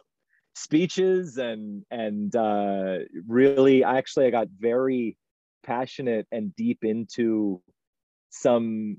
speeches 0.56 1.38
and 1.38 1.84
and 1.92 2.36
uh, 2.36 2.98
really 3.28 3.84
actually 3.84 4.26
i 4.26 4.30
got 4.30 4.48
very 4.58 5.18
passionate 5.64 6.28
and 6.32 6.56
deep 6.56 6.80
into 6.84 7.62
some 8.30 8.98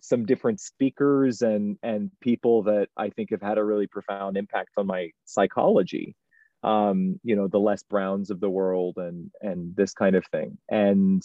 some 0.00 0.26
different 0.26 0.60
speakers 0.60 1.42
and 1.42 1.78
and 1.82 2.10
people 2.20 2.62
that 2.64 2.88
I 2.96 3.10
think 3.10 3.30
have 3.30 3.42
had 3.42 3.58
a 3.58 3.64
really 3.64 3.86
profound 3.86 4.36
impact 4.36 4.70
on 4.76 4.86
my 4.86 5.10
psychology. 5.24 6.16
Um, 6.62 7.20
you 7.22 7.36
know, 7.36 7.46
the 7.46 7.58
Les 7.58 7.82
Browns 7.82 8.30
of 8.30 8.40
the 8.40 8.50
world 8.50 8.94
and 8.96 9.30
and 9.40 9.74
this 9.76 9.92
kind 9.92 10.16
of 10.16 10.24
thing. 10.26 10.58
And 10.70 11.22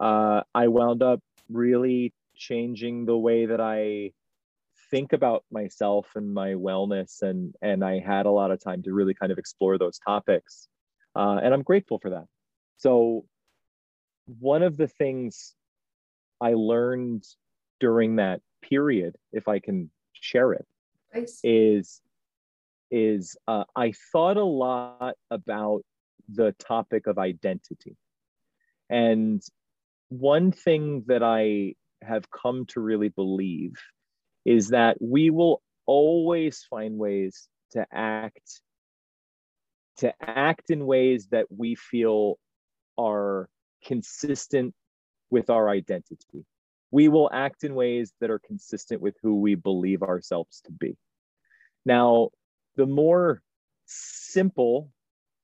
uh, 0.00 0.42
I 0.54 0.68
wound 0.68 1.02
up 1.02 1.20
really 1.50 2.12
changing 2.36 3.04
the 3.04 3.18
way 3.18 3.46
that 3.46 3.60
I 3.60 4.12
think 4.90 5.12
about 5.12 5.44
myself 5.50 6.08
and 6.16 6.32
my 6.32 6.50
wellness 6.50 7.22
and 7.22 7.54
and 7.62 7.84
I 7.84 8.00
had 8.00 8.26
a 8.26 8.30
lot 8.30 8.50
of 8.50 8.62
time 8.62 8.82
to 8.84 8.92
really 8.92 9.14
kind 9.14 9.32
of 9.32 9.38
explore 9.38 9.78
those 9.78 9.98
topics. 9.98 10.68
Uh, 11.16 11.40
and 11.42 11.52
I'm 11.52 11.62
grateful 11.62 11.98
for 11.98 12.10
that. 12.10 12.26
So 12.76 13.26
one 14.38 14.62
of 14.62 14.76
the 14.76 14.88
things 14.88 15.54
I 16.40 16.54
learned 16.54 17.24
during 17.80 18.16
that 18.16 18.40
period, 18.62 19.16
if 19.32 19.48
I 19.48 19.58
can 19.58 19.90
share 20.12 20.52
it, 20.52 20.66
Nice. 21.14 21.40
is 21.42 22.00
is 22.90 23.36
uh, 23.46 23.64
I 23.76 23.92
thought 24.12 24.36
a 24.36 24.44
lot 24.44 25.16
about 25.30 25.82
the 26.28 26.52
topic 26.58 27.06
of 27.06 27.18
identity, 27.18 27.96
and 28.88 29.42
one 30.08 30.52
thing 30.52 31.04
that 31.06 31.22
I 31.22 31.74
have 32.02 32.30
come 32.30 32.66
to 32.66 32.80
really 32.80 33.08
believe 33.08 33.74
is 34.44 34.68
that 34.68 34.96
we 35.00 35.30
will 35.30 35.62
always 35.86 36.64
find 36.68 36.98
ways 36.98 37.48
to 37.72 37.86
act 37.92 38.62
to 39.98 40.12
act 40.20 40.70
in 40.70 40.86
ways 40.86 41.28
that 41.30 41.46
we 41.50 41.74
feel 41.74 42.38
are 42.96 43.48
consistent 43.84 44.74
with 45.30 45.50
our 45.50 45.68
identity 45.68 46.44
we 46.90 47.08
will 47.08 47.30
act 47.32 47.64
in 47.64 47.74
ways 47.74 48.12
that 48.20 48.30
are 48.30 48.40
consistent 48.40 49.00
with 49.00 49.16
who 49.22 49.36
we 49.36 49.54
believe 49.54 50.02
ourselves 50.02 50.60
to 50.64 50.72
be. 50.72 50.96
Now, 51.84 52.30
the 52.76 52.86
more 52.86 53.42
simple, 53.86 54.90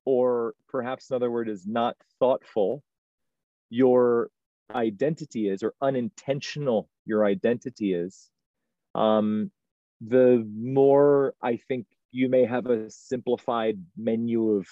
or 0.05 0.55
perhaps 0.69 1.11
another 1.11 1.31
word 1.31 1.49
is 1.49 1.67
not 1.67 1.97
thoughtful, 2.19 2.83
your 3.71 4.31
identity 4.75 5.49
is, 5.49 5.63
or 5.63 5.75
unintentional 5.81 6.89
your 7.05 7.25
identity 7.25 7.95
is, 7.95 8.31
um, 8.95 9.51
the 10.01 10.45
more 10.55 11.35
I 11.43 11.57
think 11.57 11.87
you 12.11 12.29
may 12.29 12.45
have 12.45 12.67
a 12.67 12.91
simplified 12.91 13.79
menu 13.97 14.51
of 14.51 14.67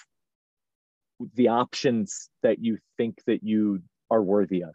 the 1.35 1.47
options 1.49 2.29
that 2.43 2.59
you 2.59 2.77
think 2.97 3.21
that 3.27 3.43
you 3.43 3.81
are 4.11 4.21
worthy 4.21 4.63
of. 4.63 4.73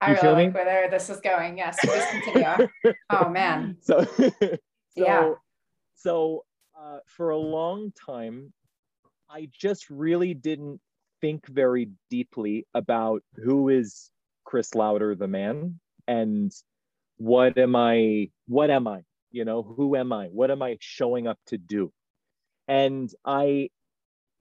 I 0.00 0.10
You 0.12 0.16
feel 0.16 0.30
really 0.32 0.46
me? 0.48 0.52
like 0.54 0.64
where 0.66 0.90
this 0.90 1.08
is 1.10 1.20
going. 1.20 1.58
Yes, 1.58 1.78
please 1.80 2.04
continue. 2.24 2.68
oh 3.10 3.28
man. 3.28 3.76
so, 3.80 4.04
so 4.18 4.56
Yeah. 4.96 5.32
so 5.94 6.44
uh, 6.78 6.98
for 7.06 7.30
a 7.30 7.38
long 7.38 7.92
time 7.92 8.52
i 9.30 9.48
just 9.56 9.88
really 9.88 10.34
didn't 10.34 10.80
think 11.20 11.46
very 11.46 11.90
deeply 12.10 12.66
about 12.74 13.22
who 13.36 13.68
is 13.68 14.10
chris 14.44 14.74
lowder 14.74 15.14
the 15.14 15.28
man 15.28 15.78
and 16.08 16.50
what 17.18 17.56
am 17.56 17.76
i 17.76 18.28
what 18.48 18.70
am 18.70 18.88
i 18.88 19.02
you 19.30 19.44
know 19.44 19.62
who 19.62 19.94
am 19.96 20.12
i 20.12 20.26
what 20.26 20.50
am 20.50 20.60
i 20.62 20.76
showing 20.80 21.26
up 21.28 21.38
to 21.46 21.56
do 21.56 21.92
and 22.66 23.10
i 23.24 23.68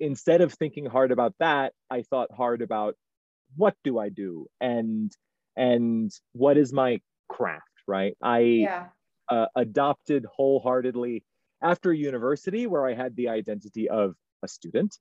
instead 0.01 0.41
of 0.41 0.53
thinking 0.53 0.85
hard 0.87 1.11
about 1.13 1.35
that 1.39 1.73
i 1.91 2.03
thought 2.03 2.29
hard 2.35 2.61
about 2.63 2.95
what 3.57 3.75
do 3.85 3.99
i 3.99 4.09
do 4.09 4.47
and 4.61 5.13
and 5.57 6.11
what 6.33 6.57
is 6.57 6.73
my 6.73 6.99
craft 7.29 7.69
right 7.87 8.17
i 8.23 8.39
Yeah. 8.39 8.89
uh, 9.29 9.47
adopted 9.55 10.25
wholeheartedly 10.25 11.23
after 11.63 11.93
university, 11.93 12.67
where 12.67 12.87
I 12.87 12.95
had 12.95 13.15
the 13.15 13.29
identity 13.29 13.89
of 13.89 14.15
a 14.43 14.49
student. 14.49 14.97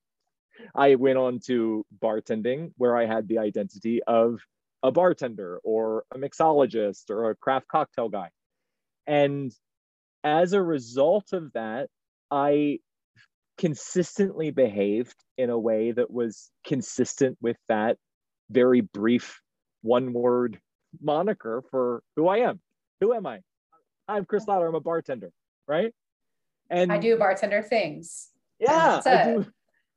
I 0.75 0.97
went 0.97 1.19
on 1.19 1.41
to 1.47 1.85
bartending, 2.03 2.73
where 2.79 2.97
I 2.97 3.07
had 3.07 3.29
the 3.29 3.39
identity 3.39 4.03
of 4.07 4.41
a 4.83 4.93
bartender 4.93 5.61
or 5.65 6.05
a 6.15 6.19
mixologist 6.19 7.11
or 7.11 7.31
a 7.31 7.37
craft 7.37 7.69
cocktail 7.69 8.09
guy. 8.11 8.31
And 9.07 9.53
as 10.25 10.53
a 10.55 10.63
result 10.63 11.33
of 11.33 11.53
that, 11.55 11.89
I 12.31 12.81
consistently 13.61 14.51
behaved 14.51 15.15
in 15.37 15.51
a 15.51 15.59
way 15.59 15.93
that 15.93 16.11
was 16.11 16.51
consistent 16.67 17.37
with 17.43 17.59
that 17.69 17.99
very 18.51 18.81
brief 18.81 19.39
one 19.83 20.15
word 20.15 20.59
moniker 21.01 21.63
for 21.71 22.03
who 22.17 22.27
I 22.27 22.39
am. 22.39 22.59
Who 23.03 23.13
am 23.13 23.27
I? 23.27 23.41
I'm 24.09 24.25
Chris 24.25 24.49
Lowder. 24.49 24.67
I'm 24.67 24.75
a 24.75 24.81
bartender, 24.81 25.31
right? 25.69 25.95
And 26.71 26.91
I 26.91 26.97
do 26.97 27.19
bartender 27.19 27.63
things. 27.63 28.31
yeah, 28.59 29.03
I 29.05 29.25
do. 29.25 29.47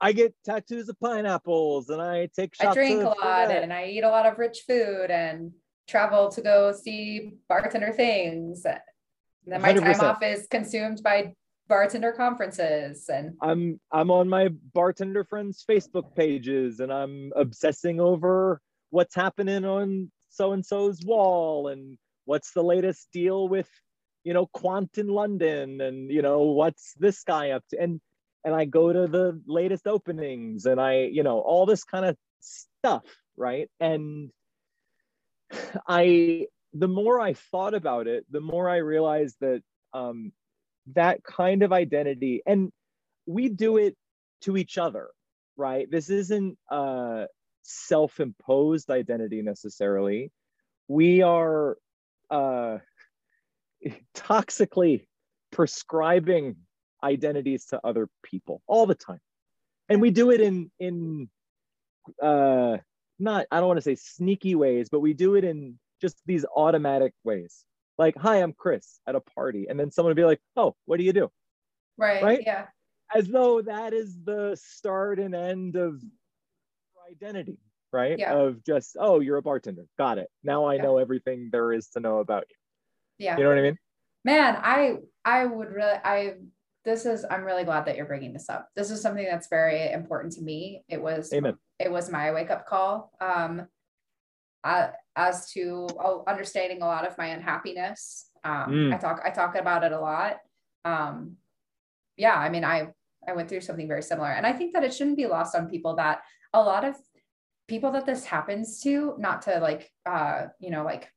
I 0.02 0.12
get 0.12 0.36
tattoos 0.43 0.89
of 0.89 0.99
pineapples, 0.99 1.88
and 1.88 2.02
I 2.02 2.28
take 2.36 2.56
shots. 2.56 2.71
I 2.71 2.73
drink 2.73 3.02
a 3.02 3.08
lot 3.08 3.17
Fernet. 3.21 3.63
and 3.63 3.71
I 3.71 3.86
eat 3.86 4.04
a 4.04 4.10
lot 4.10 4.26
of 4.26 4.38
rich 4.38 4.63
food 4.67 5.10
and 5.10 5.54
travel 5.88 6.30
to 6.32 6.41
go 6.41 6.73
see 6.73 7.36
bartender 7.47 7.93
things. 7.93 8.65
And 8.65 8.80
then 9.45 9.62
my 9.62 9.71
time 9.71 9.93
100%. 9.93 10.04
off 10.04 10.21
is 10.21 10.47
consumed 10.47 11.02
by 11.02 11.34
bartender 11.67 12.12
conferences 12.12 13.10
and 13.10 13.36
I'm 13.41 13.80
I'm 13.91 14.12
on 14.12 14.30
my 14.30 14.49
bartender 14.73 15.23
friends' 15.23 15.63
Facebook 15.69 16.15
pages, 16.15 16.80
and 16.80 16.91
I'm 16.91 17.32
obsessing 17.36 17.99
over 17.99 18.62
what's 18.89 19.15
happening 19.15 19.65
on 19.65 20.12
so 20.30 20.54
and 20.54 20.65
so's 20.65 20.99
wall, 21.06 21.67
and 21.67 21.97
what's 22.26 22.52
the 22.54 22.63
latest 22.63 23.08
deal 23.12 23.47
with, 23.47 23.69
you 24.23 24.34
know, 24.34 24.47
Kwant 24.47 24.97
in 24.97 25.08
London, 25.08 25.82
and 25.82 26.12
you 26.12 26.21
know 26.21 26.41
what's 26.41 26.93
this 26.99 27.23
guy 27.23 27.52
up 27.52 27.63
to, 27.69 27.82
and 27.82 28.02
and 28.43 28.54
I 28.54 28.65
go 28.65 28.91
to 28.91 29.08
the 29.08 29.41
latest 29.47 29.88
openings, 29.88 30.65
and 30.65 30.80
I 30.80 31.04
you 31.12 31.23
know 31.23 31.39
all 31.39 31.65
this 31.65 31.84
kind 31.84 32.06
of 32.06 32.17
stuff, 32.39 33.04
right? 33.38 33.69
And 33.80 34.32
I 35.88 36.47
the 36.73 36.88
more 36.88 37.21
I 37.21 37.34
thought 37.34 37.73
about 37.73 38.08
it, 38.08 38.26
the 38.32 38.41
more 38.41 38.69
I 38.69 38.78
realized 38.78 39.36
that 39.41 39.62
um, 39.93 40.32
that 40.93 41.23
kind 41.23 41.63
of 41.63 41.71
identity, 41.71 42.41
and 42.45 42.71
we 43.25 43.49
do 43.49 43.77
it 43.77 43.95
to 44.41 44.57
each 44.57 44.77
other, 44.77 45.09
right? 45.55 45.89
This 45.89 46.09
isn't 46.09 46.57
a 46.69 47.27
self-imposed 47.63 48.89
identity 48.89 49.41
necessarily. 49.41 50.31
We 50.87 51.21
are 51.21 51.77
uh, 52.29 52.79
toxically 54.15 55.07
prescribing 55.51 56.57
identities 57.03 57.65
to 57.65 57.79
other 57.83 58.07
people 58.23 58.61
all 58.65 58.85
the 58.85 58.95
time 58.95 59.19
and 59.89 60.01
we 60.01 60.09
do 60.09 60.31
it 60.31 60.41
in 60.41 60.71
in 60.79 61.29
uh 62.21 62.77
not 63.19 63.45
i 63.51 63.59
don't 63.59 63.67
want 63.67 63.77
to 63.77 63.81
say 63.81 63.95
sneaky 63.95 64.55
ways 64.55 64.89
but 64.89 64.99
we 64.99 65.13
do 65.13 65.35
it 65.35 65.43
in 65.43 65.77
just 66.01 66.17
these 66.25 66.45
automatic 66.55 67.13
ways 67.23 67.65
like 67.97 68.17
hi 68.17 68.38
i'm 68.41 68.53
chris 68.53 68.99
at 69.08 69.15
a 69.15 69.19
party 69.19 69.67
and 69.69 69.79
then 69.79 69.91
someone 69.91 70.10
would 70.10 70.17
be 70.17 70.25
like 70.25 70.41
oh 70.56 70.75
what 70.86 70.97
do 70.97 71.03
you 71.03 71.13
do? 71.13 71.29
Right 71.97 72.23
right? 72.23 72.43
yeah. 72.45 72.65
As 73.13 73.27
though 73.27 73.62
that 73.62 73.93
is 73.93 74.17
the 74.23 74.58
start 74.60 75.19
and 75.19 75.36
end 75.36 75.75
of 75.75 76.01
identity 77.12 77.58
right? 77.91 78.17
Yeah. 78.17 78.34
of 78.34 78.63
just 78.65 78.97
oh 78.99 79.19
you're 79.19 79.38
a 79.38 79.41
bartender. 79.41 79.86
Got 79.97 80.17
it. 80.17 80.27
Now 80.43 80.65
i 80.65 80.75
yeah. 80.75 80.82
know 80.82 80.97
everything 80.97 81.49
there 81.51 81.71
is 81.71 81.89
to 81.89 81.99
know 81.99 82.19
about 82.19 82.45
you. 82.49 83.25
Yeah. 83.25 83.38
You 83.38 83.43
know 83.43 83.49
what 83.49 83.60
i 83.60 83.62
mean? 83.62 83.77
Man 84.25 84.58
i 84.62 84.95
i 85.23 85.45
would 85.45 85.69
really 85.69 85.99
i 86.03 86.34
this 86.86 87.06
is 87.06 87.25
i'm 87.29 87.43
really 87.43 87.63
glad 87.63 87.86
that 87.86 87.95
you're 87.95 88.08
bringing 88.08 88.34
this 88.34 88.49
up. 88.49 88.69
This 88.75 88.89
is 88.89 89.01
something 89.01 89.25
that's 89.25 89.47
very 89.47 89.91
important 89.91 90.34
to 90.34 90.41
me. 90.41 90.84
It 90.89 91.01
was 91.01 91.32
Amen. 91.34 91.56
it 91.79 91.91
was 91.91 92.10
my 92.10 92.32
wake 92.32 92.49
up 92.49 92.65
call. 92.65 93.12
Um 93.21 93.67
uh, 94.63 94.88
as 95.15 95.52
to 95.52 95.88
oh, 95.99 96.23
understanding 96.28 96.82
a 96.82 96.86
lot 96.86 97.08
of 97.08 97.17
my 97.17 97.28
unhappiness 97.28 98.30
um 98.43 98.71
mm. 98.71 98.93
i 98.93 98.97
talk 98.97 99.21
i 99.23 99.30
talk 99.30 99.56
about 99.56 99.84
it 99.84 99.91
a 99.91 99.99
lot 99.99 100.38
um 100.86 101.36
yeah 102.17 102.36
i 102.36 102.49
mean 102.49 102.63
i 102.63 102.88
i 103.28 103.34
went 103.34 103.47
through 103.47 103.62
something 103.62 103.88
very 103.88 104.04
similar 104.04 104.32
and 104.32 104.45
i 104.45 104.52
think 104.54 104.73
that 104.73 104.84
it 104.84 104.93
shouldn't 104.93 105.17
be 105.17 105.28
lost 105.28 105.56
on 105.56 105.69
people 105.69 105.95
that 105.95 106.21
a 106.54 106.62
lot 106.62 106.84
of 106.84 106.95
people 107.67 107.91
that 107.91 108.06
this 108.06 108.26
happens 108.26 108.82
to 108.82 109.15
not 109.17 109.41
to 109.41 109.60
like 109.60 109.89
uh 110.06 110.45
you 110.60 110.69
know 110.69 110.84
like 110.84 111.10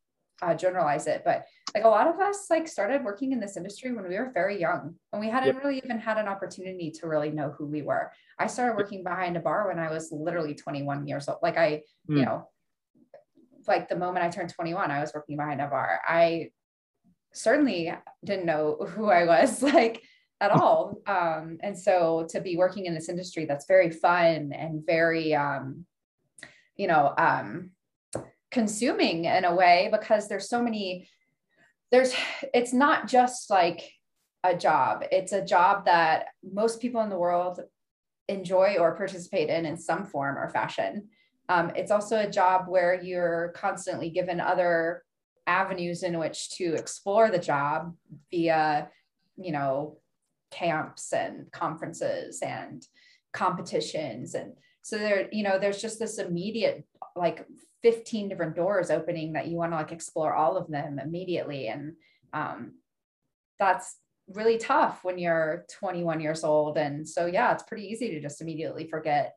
uh, 0.43 0.55
generalize 0.55 1.07
it, 1.07 1.23
but 1.25 1.47
like 1.75 1.85
a 1.85 1.89
lot 1.89 2.07
of 2.07 2.21
us 2.21 2.47
like 2.51 2.69
started 2.69 3.05
working 3.05 3.33
in 3.33 3.41
this 3.41 3.57
industry 3.57 3.93
when 3.93 4.09
we 4.09 4.17
were 4.17 4.31
very 4.33 4.61
young 4.61 4.95
and 5.13 5.21
we 5.21 5.29
hadn't 5.29 5.55
yep. 5.55 5.65
really 5.65 5.79
even 5.79 5.99
had 5.99 6.19
an 6.19 6.29
opportunity 6.29 6.91
to 6.91 7.07
really 7.07 7.31
know 7.31 7.55
who 7.57 7.67
we 7.67 7.83
were. 7.83 8.11
I 8.39 8.47
started 8.47 8.77
working 8.77 9.03
behind 9.03 9.37
a 9.37 9.41
bar 9.41 9.69
when 9.69 9.79
I 9.79 9.91
was 9.91 10.13
literally 10.13 10.55
21 10.55 11.07
years 11.07 11.29
old. 11.29 11.39
Like 11.43 11.57
I, 11.57 11.83
mm. 12.11 12.19
you 12.19 12.25
know, 12.25 12.49
like 13.69 13.89
the 13.89 13.97
moment 13.97 14.25
I 14.25 14.29
turned 14.29 14.51
21, 14.51 14.91
I 14.91 15.01
was 15.01 15.13
working 15.15 15.37
behind 15.37 15.61
a 15.61 15.67
bar. 15.67 16.01
I 16.07 16.51
certainly 17.33 17.93
didn't 18.25 18.47
know 18.47 18.77
who 18.89 19.11
I 19.11 19.25
was 19.25 19.63
like 19.75 20.03
at 20.41 20.51
all. 20.51 20.99
Um, 21.07 21.59
and 21.63 21.79
so 21.79 22.27
to 22.31 22.41
be 22.41 22.57
working 22.57 22.87
in 22.87 22.95
this 22.95 23.09
industry 23.09 23.47
that's 23.47 23.67
very 23.67 23.91
fun 23.91 24.53
and 24.53 24.85
very 24.85 25.35
um, 25.35 25.87
you 26.77 26.87
know, 26.87 27.15
um, 27.17 27.71
consuming 28.51 29.25
in 29.25 29.45
a 29.45 29.55
way 29.55 29.89
because 29.91 30.29
there's 30.29 30.49
so 30.49 30.63
many 30.63 31.09
there's 31.91 32.15
it's 32.55 32.73
not 32.73 33.09
just 33.09 33.51
like 33.51 33.93
a 34.45 34.57
job 34.57 35.05
it's 35.11 35.33
a 35.33 35.45
job 35.45 35.85
that 35.85 36.29
most 36.43 36.81
people 36.81 37.01
in 37.01 37.11
the 37.11 37.19
world 37.19 37.61
enjoy 38.29 38.77
or 38.79 38.97
participate 38.97 39.51
in 39.51 39.67
in 39.67 39.77
some 39.77 40.05
form 40.05 40.39
or 40.39 40.49
fashion 40.49 41.09
um, 41.49 41.73
it's 41.77 41.91
also 41.91 42.19
a 42.19 42.31
job 42.31 42.67
where 42.69 43.01
you're 43.01 43.53
constantly 43.55 44.11
given 44.11 44.41
other 44.41 45.05
avenues 45.47 46.03
in 46.03 46.19
which 46.19 46.51
to 46.57 46.75
explore 46.75 47.31
the 47.31 47.39
job 47.39 47.95
via 48.31 48.89
you 49.37 49.53
know 49.53 49.99
camps 50.51 51.13
and 51.13 51.51
conferences 51.53 52.41
and 52.43 52.87
competitions. 53.33 54.35
And 54.35 54.55
so 54.83 54.99
there 54.99 55.29
you 55.31 55.43
know 55.43 55.59
there's 55.59 55.81
just 55.81 55.99
this 55.99 56.19
immediate 56.19 56.85
like 57.15 57.47
15 57.83 58.29
different 58.29 58.57
doors 58.57 58.91
opening 58.91 59.35
that 59.35 59.47
you 59.47 59.57
want 59.57 59.73
to 59.73 59.77
like 59.77 59.93
explore 59.93 60.35
all 60.35 60.57
of 60.57 60.69
them 60.69 60.99
immediately. 60.99 61.69
And 61.69 61.93
um, 62.33 62.73
that's 63.59 63.97
really 64.29 64.59
tough 64.59 65.05
when 65.05 65.19
you're 65.19 65.65
21 65.79 66.21
years 66.21 66.43
old. 66.43 66.77
And 66.77 67.09
so 67.09 67.27
yeah 67.27 67.53
it's 67.53 67.63
pretty 67.63 67.85
easy 67.85 68.11
to 68.11 68.21
just 68.21 68.41
immediately 68.41 68.89
forget 68.89 69.37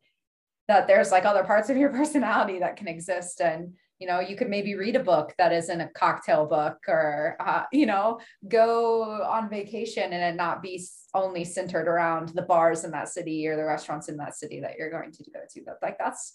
that 0.70 0.88
there's 0.88 1.12
like 1.12 1.26
other 1.26 1.44
parts 1.44 1.70
of 1.70 1.78
your 1.78 1.90
personality 2.00 2.60
that 2.60 2.78
can 2.78 2.88
exist 2.88 3.42
and 3.42 3.74
you 4.00 4.08
know 4.08 4.22
you 4.22 4.38
could 4.38 4.50
maybe 4.50 4.76
read 4.76 4.96
a 4.96 5.04
book 5.04 5.34
that 5.38 5.52
isn't 5.52 5.82
a 5.82 5.90
cocktail 5.90 6.46
book 6.46 6.78
or 6.88 7.36
uh, 7.42 7.64
you 7.74 7.86
know 7.86 8.18
go 8.48 9.22
on 9.24 9.50
vacation 9.50 10.14
and 10.14 10.24
it 10.24 10.38
not 10.38 10.62
be 10.62 10.82
only 11.14 11.44
centered 11.44 11.88
around 11.88 12.30
the 12.30 12.42
bars 12.44 12.86
in 12.86 12.92
that 12.92 13.10
city 13.10 13.46
or 13.46 13.58
the 13.58 13.66
restaurants 13.66 14.08
in 14.08 14.16
that 14.16 14.36
city 14.36 14.62
that 14.62 14.78
you're 14.78 14.90
going 14.90 15.12
to 15.12 15.24
go 15.34 15.42
to 15.50 15.62
but 15.66 15.78
like 15.82 15.98
that's 15.98 16.34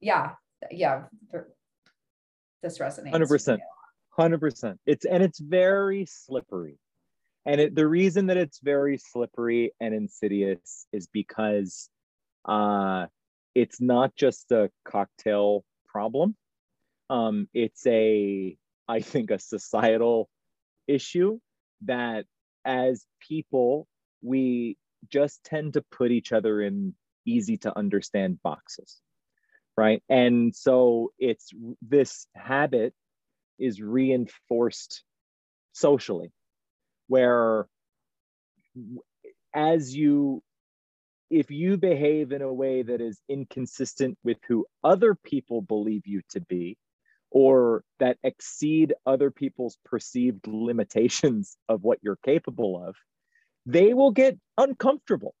yeah 0.00 0.32
yeah, 0.70 1.04
this 2.62 2.78
resonates. 2.78 3.10
Hundred 3.10 3.28
percent, 3.28 3.60
hundred 4.10 4.40
percent. 4.40 4.80
It's 4.86 5.04
and 5.04 5.22
it's 5.22 5.38
very 5.38 6.06
slippery, 6.06 6.78
and 7.44 7.60
it, 7.60 7.74
the 7.74 7.86
reason 7.86 8.26
that 8.26 8.36
it's 8.36 8.60
very 8.60 8.98
slippery 8.98 9.72
and 9.80 9.94
insidious 9.94 10.86
is 10.92 11.06
because 11.08 11.88
uh, 12.44 13.06
it's 13.56 13.80
not 13.80 14.14
just 14.14 14.52
a 14.52 14.70
cocktail 14.84 15.64
problem. 15.86 16.36
Um, 17.08 17.48
it's 17.54 17.86
a, 17.86 18.54
I 18.86 19.00
think, 19.00 19.30
a 19.30 19.38
societal 19.38 20.28
issue 20.86 21.38
that 21.86 22.26
as 22.66 23.06
people 23.18 23.86
we 24.22 24.76
just 25.08 25.42
tend 25.42 25.72
to 25.74 25.82
put 25.90 26.10
each 26.10 26.32
other 26.32 26.60
in 26.60 26.94
easy 27.24 27.56
to 27.56 27.76
understand 27.76 28.40
boxes 28.42 29.00
right 29.76 30.02
and 30.08 30.54
so 30.54 31.12
it's 31.18 31.50
this 31.82 32.26
habit 32.34 32.94
is 33.58 33.80
reinforced 33.80 35.02
socially 35.72 36.32
where 37.08 37.66
as 39.54 39.94
you 39.94 40.42
if 41.30 41.50
you 41.50 41.76
behave 41.76 42.32
in 42.32 42.42
a 42.42 42.52
way 42.52 42.82
that 42.82 43.00
is 43.00 43.20
inconsistent 43.28 44.16
with 44.22 44.38
who 44.48 44.66
other 44.84 45.14
people 45.14 45.60
believe 45.60 46.06
you 46.06 46.22
to 46.30 46.40
be 46.40 46.76
or 47.30 47.82
that 47.98 48.16
exceed 48.22 48.94
other 49.04 49.30
people's 49.30 49.76
perceived 49.84 50.46
limitations 50.46 51.56
of 51.68 51.82
what 51.82 51.98
you're 52.02 52.18
capable 52.24 52.82
of 52.86 52.96
they 53.66 53.92
will 53.92 54.12
get 54.12 54.38
uncomfortable. 54.56 55.34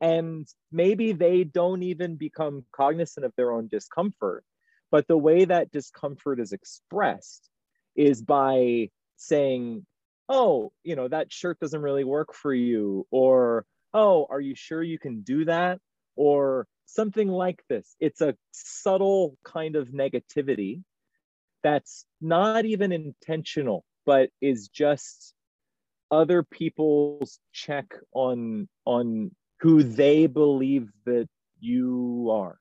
And 0.00 0.46
maybe 0.70 1.12
they 1.12 1.44
don't 1.44 1.82
even 1.82 2.16
become 2.16 2.64
cognizant 2.74 3.26
of 3.26 3.32
their 3.36 3.52
own 3.52 3.68
discomfort. 3.68 4.44
But 4.90 5.06
the 5.06 5.18
way 5.18 5.44
that 5.44 5.70
discomfort 5.70 6.40
is 6.40 6.52
expressed 6.52 7.48
is 7.96 8.22
by 8.22 8.88
saying 9.16 9.84
oh 10.28 10.72
you 10.82 10.96
know 10.96 11.06
that 11.08 11.30
shirt 11.30 11.60
doesn't 11.60 11.82
really 11.82 12.04
work 12.04 12.32
for 12.32 12.54
you 12.54 13.06
or 13.10 13.66
oh 13.94 14.26
are 14.30 14.40
you 14.40 14.54
sure 14.54 14.82
you 14.82 14.98
can 14.98 15.22
do 15.22 15.44
that? 15.46 15.80
Or 16.16 16.66
something 16.86 17.28
like 17.28 17.62
this. 17.68 17.96
It's 18.00 18.20
a 18.20 18.36
subtle 18.52 19.36
kind 19.44 19.76
of 19.76 19.88
negativity 19.88 20.82
that's 21.62 22.04
not 22.20 22.64
even 22.64 22.92
intentional 22.92 23.84
but 24.04 24.30
is 24.40 24.68
just 24.68 25.34
other 26.10 26.42
people's 26.42 27.38
check 27.52 27.86
on 28.12 28.68
on 28.84 29.30
who 29.60 29.82
they 29.82 30.26
believe 30.26 30.88
that 31.06 31.28
you 31.60 32.28
are. 32.32 32.58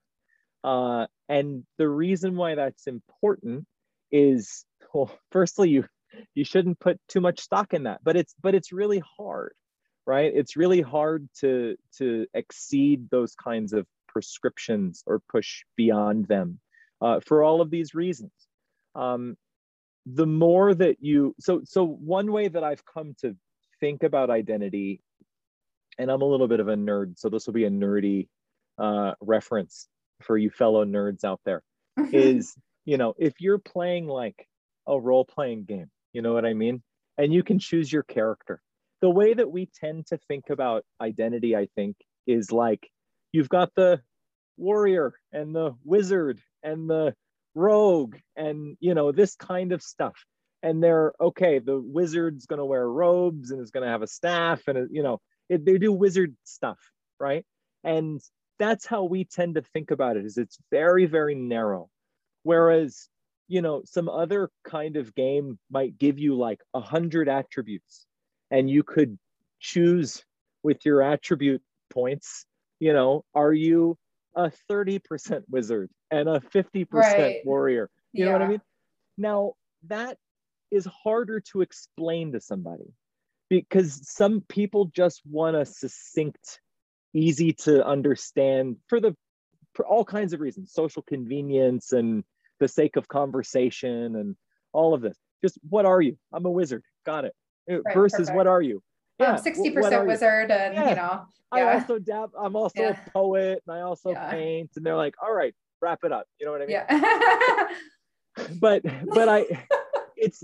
Uh, 0.64 1.08
and 1.28 1.64
the 1.78 1.90
reason 1.90 2.36
why 2.36 2.56
that's 2.56 2.86
important 2.88 3.66
is, 4.12 4.66
well, 4.94 5.12
firstly, 5.32 5.70
you 5.70 5.86
you 6.36 6.44
shouldn't 6.44 6.80
put 6.80 7.00
too 7.08 7.22
much 7.22 7.40
stock 7.40 7.74
in 7.74 7.84
that, 7.84 8.02
but 8.04 8.16
it's 8.16 8.34
but 8.42 8.56
it's 8.56 8.72
really 8.72 9.02
hard, 9.18 9.54
right? 10.06 10.32
It's 10.34 10.56
really 10.56 10.82
hard 10.82 11.28
to 11.40 11.76
to 11.98 12.28
exceed 12.34 13.10
those 13.10 13.36
kinds 13.36 13.74
of 13.74 13.86
prescriptions 14.08 15.04
or 15.06 15.22
push 15.32 15.64
beyond 15.78 16.28
them 16.28 16.60
uh, 17.02 17.20
for 17.20 17.44
all 17.44 17.62
of 17.62 17.70
these 17.70 17.94
reasons. 17.94 18.32
Um, 18.96 19.38
the 20.06 20.26
more 20.26 20.74
that 20.74 20.98
you 21.02 21.36
so 21.40 21.62
so 21.64 21.86
one 21.86 22.32
way 22.32 22.48
that 22.48 22.64
I've 22.64 22.86
come 22.86 23.16
to 23.22 23.36
think 23.80 24.04
about 24.04 24.30
identity 24.30 25.02
and 25.98 26.10
I'm 26.10 26.22
a 26.22 26.26
little 26.26 26.48
bit 26.48 26.60
of 26.60 26.68
a 26.68 26.76
nerd, 26.76 27.20
so 27.20 27.30
this 27.30 27.46
will 27.46 27.54
be 27.54 27.66
a 27.66 27.70
nerdy 27.70 28.28
uh, 28.78 29.14
reference 29.22 29.88
for 30.22 30.38
you 30.38 30.50
fellow 30.50 30.86
nerds 30.86 31.24
out 31.24 31.42
there. 31.46 31.64
is 32.14 32.56
you 32.86 32.98
know 32.98 33.14
if 33.20 33.40
you're 33.40 33.60
playing 33.60 34.08
like 34.08 34.48
a 34.88 35.00
role 35.00 35.26
playing 35.26 35.66
game, 35.66 35.92
you 36.14 36.22
know 36.22 36.34
what 36.34 36.46
I 36.46 36.54
mean, 36.54 36.82
and 37.18 37.34
you 37.34 37.44
can 37.44 37.60
choose 37.60 37.92
your 37.92 38.04
character. 38.04 38.62
The 39.02 39.10
way 39.10 39.34
that 39.34 39.52
we 39.52 39.70
tend 39.80 40.08
to 40.08 40.18
think 40.28 40.50
about 40.50 40.86
identity, 41.00 41.56
I 41.56 41.68
think, 41.76 41.96
is 42.28 42.52
like 42.52 42.90
you've 43.32 43.50
got 43.50 43.72
the 43.76 44.02
warrior 44.58 45.14
and 45.32 45.56
the 45.56 45.76
wizard 45.84 46.40
and 46.64 46.90
the 46.90 47.16
rogue 47.56 48.16
and 48.36 48.78
you 48.80 48.94
know 48.94 49.12
this 49.12 49.36
kind 49.36 49.74
of 49.74 49.82
stuff 49.82 50.16
and 50.64 50.82
they're 50.82 51.12
okay 51.20 51.60
the 51.60 51.78
wizard's 51.78 52.46
going 52.46 52.60
to 52.60 52.66
wear 52.66 52.88
robes 52.88 53.52
and 53.52 53.60
is 53.62 53.72
going 53.72 53.84
to 53.84 53.92
have 53.92 54.04
a 54.04 54.08
staff 54.08 54.62
and 54.68 54.88
you 54.92 55.04
know 55.04 55.20
it, 55.52 55.66
they 55.66 55.78
do 55.78 55.92
wizard 55.92 56.36
stuff, 56.46 56.80
right? 57.20 57.46
And 57.84 58.22
that's 58.58 58.86
how 58.86 59.04
we 59.04 59.26
tend 59.26 59.56
to 59.56 59.62
think 59.62 59.92
about 59.92 60.16
it 60.18 60.26
is 60.26 60.38
it's 60.38 60.58
very, 60.72 61.06
very 61.06 61.36
narrow. 61.36 61.90
Whereas, 62.44 63.10
you 63.48 63.62
know, 63.62 63.82
some 63.86 64.08
other 64.08 64.50
kind 64.64 64.96
of 64.96 65.14
game 65.14 65.60
might 65.70 65.98
give 65.98 66.20
you 66.20 66.38
like 66.38 66.62
a 66.74 66.80
hundred 66.80 67.28
attributes 67.28 68.06
and 68.52 68.70
you 68.70 68.84
could 68.84 69.18
choose 69.60 70.24
with 70.64 70.86
your 70.86 71.02
attribute 71.02 71.62
points, 71.90 72.46
you 72.80 72.94
know, 72.94 73.26
are 73.34 73.54
you 73.54 73.98
a 74.36 74.52
30% 74.70 75.44
wizard 75.50 75.90
and 76.12 76.30
a 76.30 76.40
50% 76.40 76.86
Right. 76.92 77.46
warrior? 77.46 77.90
You 78.14 78.26
know 78.26 78.32
what 78.34 78.42
I 78.42 78.48
mean? 78.48 78.62
Now, 79.18 79.54
that 79.88 80.18
is 80.70 80.86
harder 80.86 81.40
to 81.40 81.62
explain 81.62 82.34
to 82.34 82.40
somebody 82.40 82.94
because 83.50 84.08
some 84.10 84.42
people 84.42 84.86
just 84.86 85.22
want 85.26 85.56
a 85.58 85.66
succinct, 85.66 86.60
easy 87.14 87.54
to 87.54 87.86
understand 87.86 88.78
for 88.88 89.00
the 89.00 89.16
for 89.74 89.86
all 89.88 90.04
kinds 90.04 90.34
of 90.34 90.42
reasons, 90.42 90.74
social 90.74 91.02
convenience 91.02 91.94
and 91.94 92.24
the 92.60 92.68
sake 92.68 92.98
of 92.98 93.08
conversation 93.08 94.16
and 94.16 94.36
all 94.74 94.94
of 94.94 95.02
this. 95.02 95.18
Just 95.44 95.58
what 95.70 95.86
are 95.86 96.02
you? 96.02 96.18
I'm 96.34 96.46
a 96.46 96.52
wizard. 96.52 96.84
Got 97.06 97.26
it. 97.26 97.34
Right, 97.80 97.94
Versus 97.94 98.18
perfect. 98.20 98.36
what 98.36 98.48
are 98.48 98.62
you? 98.62 98.82
Um, 99.20 99.28
I'm 99.28 99.36
wh- 99.36 99.40
60% 99.46 99.92
are 99.94 100.02
you? 100.04 100.08
wizard 100.08 100.52
and 100.52 100.74
Yeah. 100.74 100.90
you 100.90 100.96
know, 100.96 101.26
I 101.52 101.62
also 101.74 102.00
dab 102.00 102.32
I'm 102.38 102.56
also 102.56 102.82
Yeah. 102.84 102.98
a 103.06 103.10
poet, 103.12 103.62
and 103.68 103.76
I 103.76 103.82
also 103.82 104.12
Yeah. 104.12 104.30
paint. 104.32 104.72
And 104.76 104.86
they're 104.86 104.96
like, 104.96 105.16
"All 105.22 105.34
right, 105.34 105.54
wrap 105.82 106.04
it 106.04 106.12
up." 106.12 106.26
You 106.40 106.46
know 106.46 106.52
what 106.54 106.62
I 106.62 106.66
mean? 106.66 106.72
yeah. 106.90 107.68
But 108.60 108.84
but 109.14 109.28
I, 109.30 109.46
it's 110.16 110.44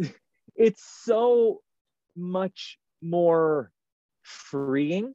it's 0.55 0.83
so 0.83 1.61
much 2.15 2.77
more 3.01 3.71
freeing 4.23 5.13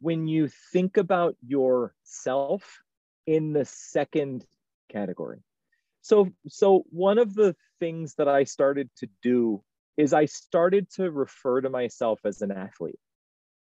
when 0.00 0.26
you 0.26 0.48
think 0.72 0.96
about 0.96 1.36
yourself 1.46 2.82
in 3.26 3.52
the 3.52 3.64
second 3.64 4.46
category. 4.90 5.42
So 6.00 6.30
so 6.48 6.84
one 6.90 7.18
of 7.18 7.34
the 7.34 7.54
things 7.80 8.14
that 8.14 8.28
I 8.28 8.44
started 8.44 8.88
to 8.98 9.08
do 9.22 9.62
is 9.96 10.12
I 10.12 10.26
started 10.26 10.90
to 10.92 11.10
refer 11.10 11.60
to 11.60 11.70
myself 11.70 12.20
as 12.24 12.42
an 12.42 12.52
athlete, 12.52 12.98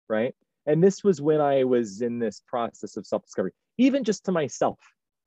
right? 0.09 0.35
And 0.67 0.83
this 0.83 1.03
was 1.03 1.21
when 1.21 1.41
I 1.41 1.65
was 1.65 2.03
in 2.03 2.19
this 2.19 2.43
process 2.47 2.97
of 2.97 3.07
self-discovery, 3.07 3.53
even 3.79 4.05
just 4.05 4.25
to 4.27 4.33
myself. 4.33 4.79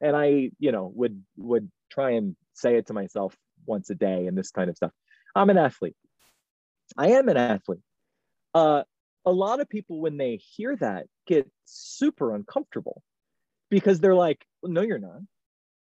And 0.02 0.16
I, 0.16 0.52
you 0.60 0.72
know, 0.72 0.92
would 0.96 1.22
would 1.38 1.72
try 1.92 2.12
and 2.12 2.36
say 2.54 2.76
it 2.78 2.88
to 2.88 2.94
myself 2.94 3.36
once 3.66 3.90
a 3.90 3.96
day 3.96 4.28
and 4.28 4.38
this 4.38 4.52
kind 4.52 4.70
of 4.70 4.78
stuff. 4.78 4.92
I'm 5.36 5.50
an 5.50 5.58
athlete. 5.58 5.96
I 6.98 7.12
am 7.12 7.30
an 7.30 7.38
athlete. 7.38 7.82
Uh, 8.54 8.84
a 9.26 9.32
lot 9.32 9.62
of 9.62 9.70
people, 9.70 10.02
when 10.02 10.18
they 10.18 10.36
hear 10.36 10.76
that, 10.78 11.08
get 11.26 11.50
super 11.66 12.36
uncomfortable 12.36 13.02
because 13.70 14.00
they're 14.00 14.16
like, 14.16 14.46
"No, 14.62 14.82
you're 14.82 15.00
not." 15.00 15.22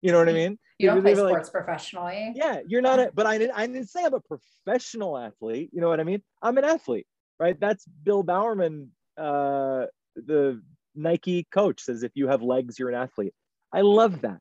You 0.03 0.11
know 0.11 0.17
what 0.17 0.27
I 0.27 0.33
mean? 0.33 0.59
You 0.79 0.89
don't 0.89 1.01
play 1.01 1.15
like, 1.15 1.29
sports 1.29 1.49
professionally. 1.49 2.33
yeah, 2.35 2.59
you're 2.67 2.81
not 2.81 2.99
a, 2.99 3.09
but 3.13 3.25
I 3.25 3.37
didn't, 3.37 3.55
I 3.55 3.65
didn't 3.65 3.87
say 3.87 4.03
I'm 4.03 4.13
a 4.13 4.19
professional 4.19 5.17
athlete. 5.17 5.69
You 5.71 5.79
know 5.79 5.87
what 5.87 6.01
I 6.01 6.03
mean? 6.03 6.21
I'm 6.41 6.57
an 6.57 6.65
athlete, 6.65 7.07
right? 7.39 7.57
That's 7.57 7.85
Bill 8.03 8.21
Bowerman, 8.21 8.91
uh, 9.17 9.85
the 10.17 10.61
Nike 10.93 11.47
coach 11.53 11.81
says, 11.81 12.03
if 12.03 12.11
you 12.15 12.27
have 12.27 12.41
legs, 12.41 12.77
you're 12.77 12.89
an 12.89 12.95
athlete. 12.95 13.33
I 13.73 13.79
love 13.79 14.21
that, 14.21 14.39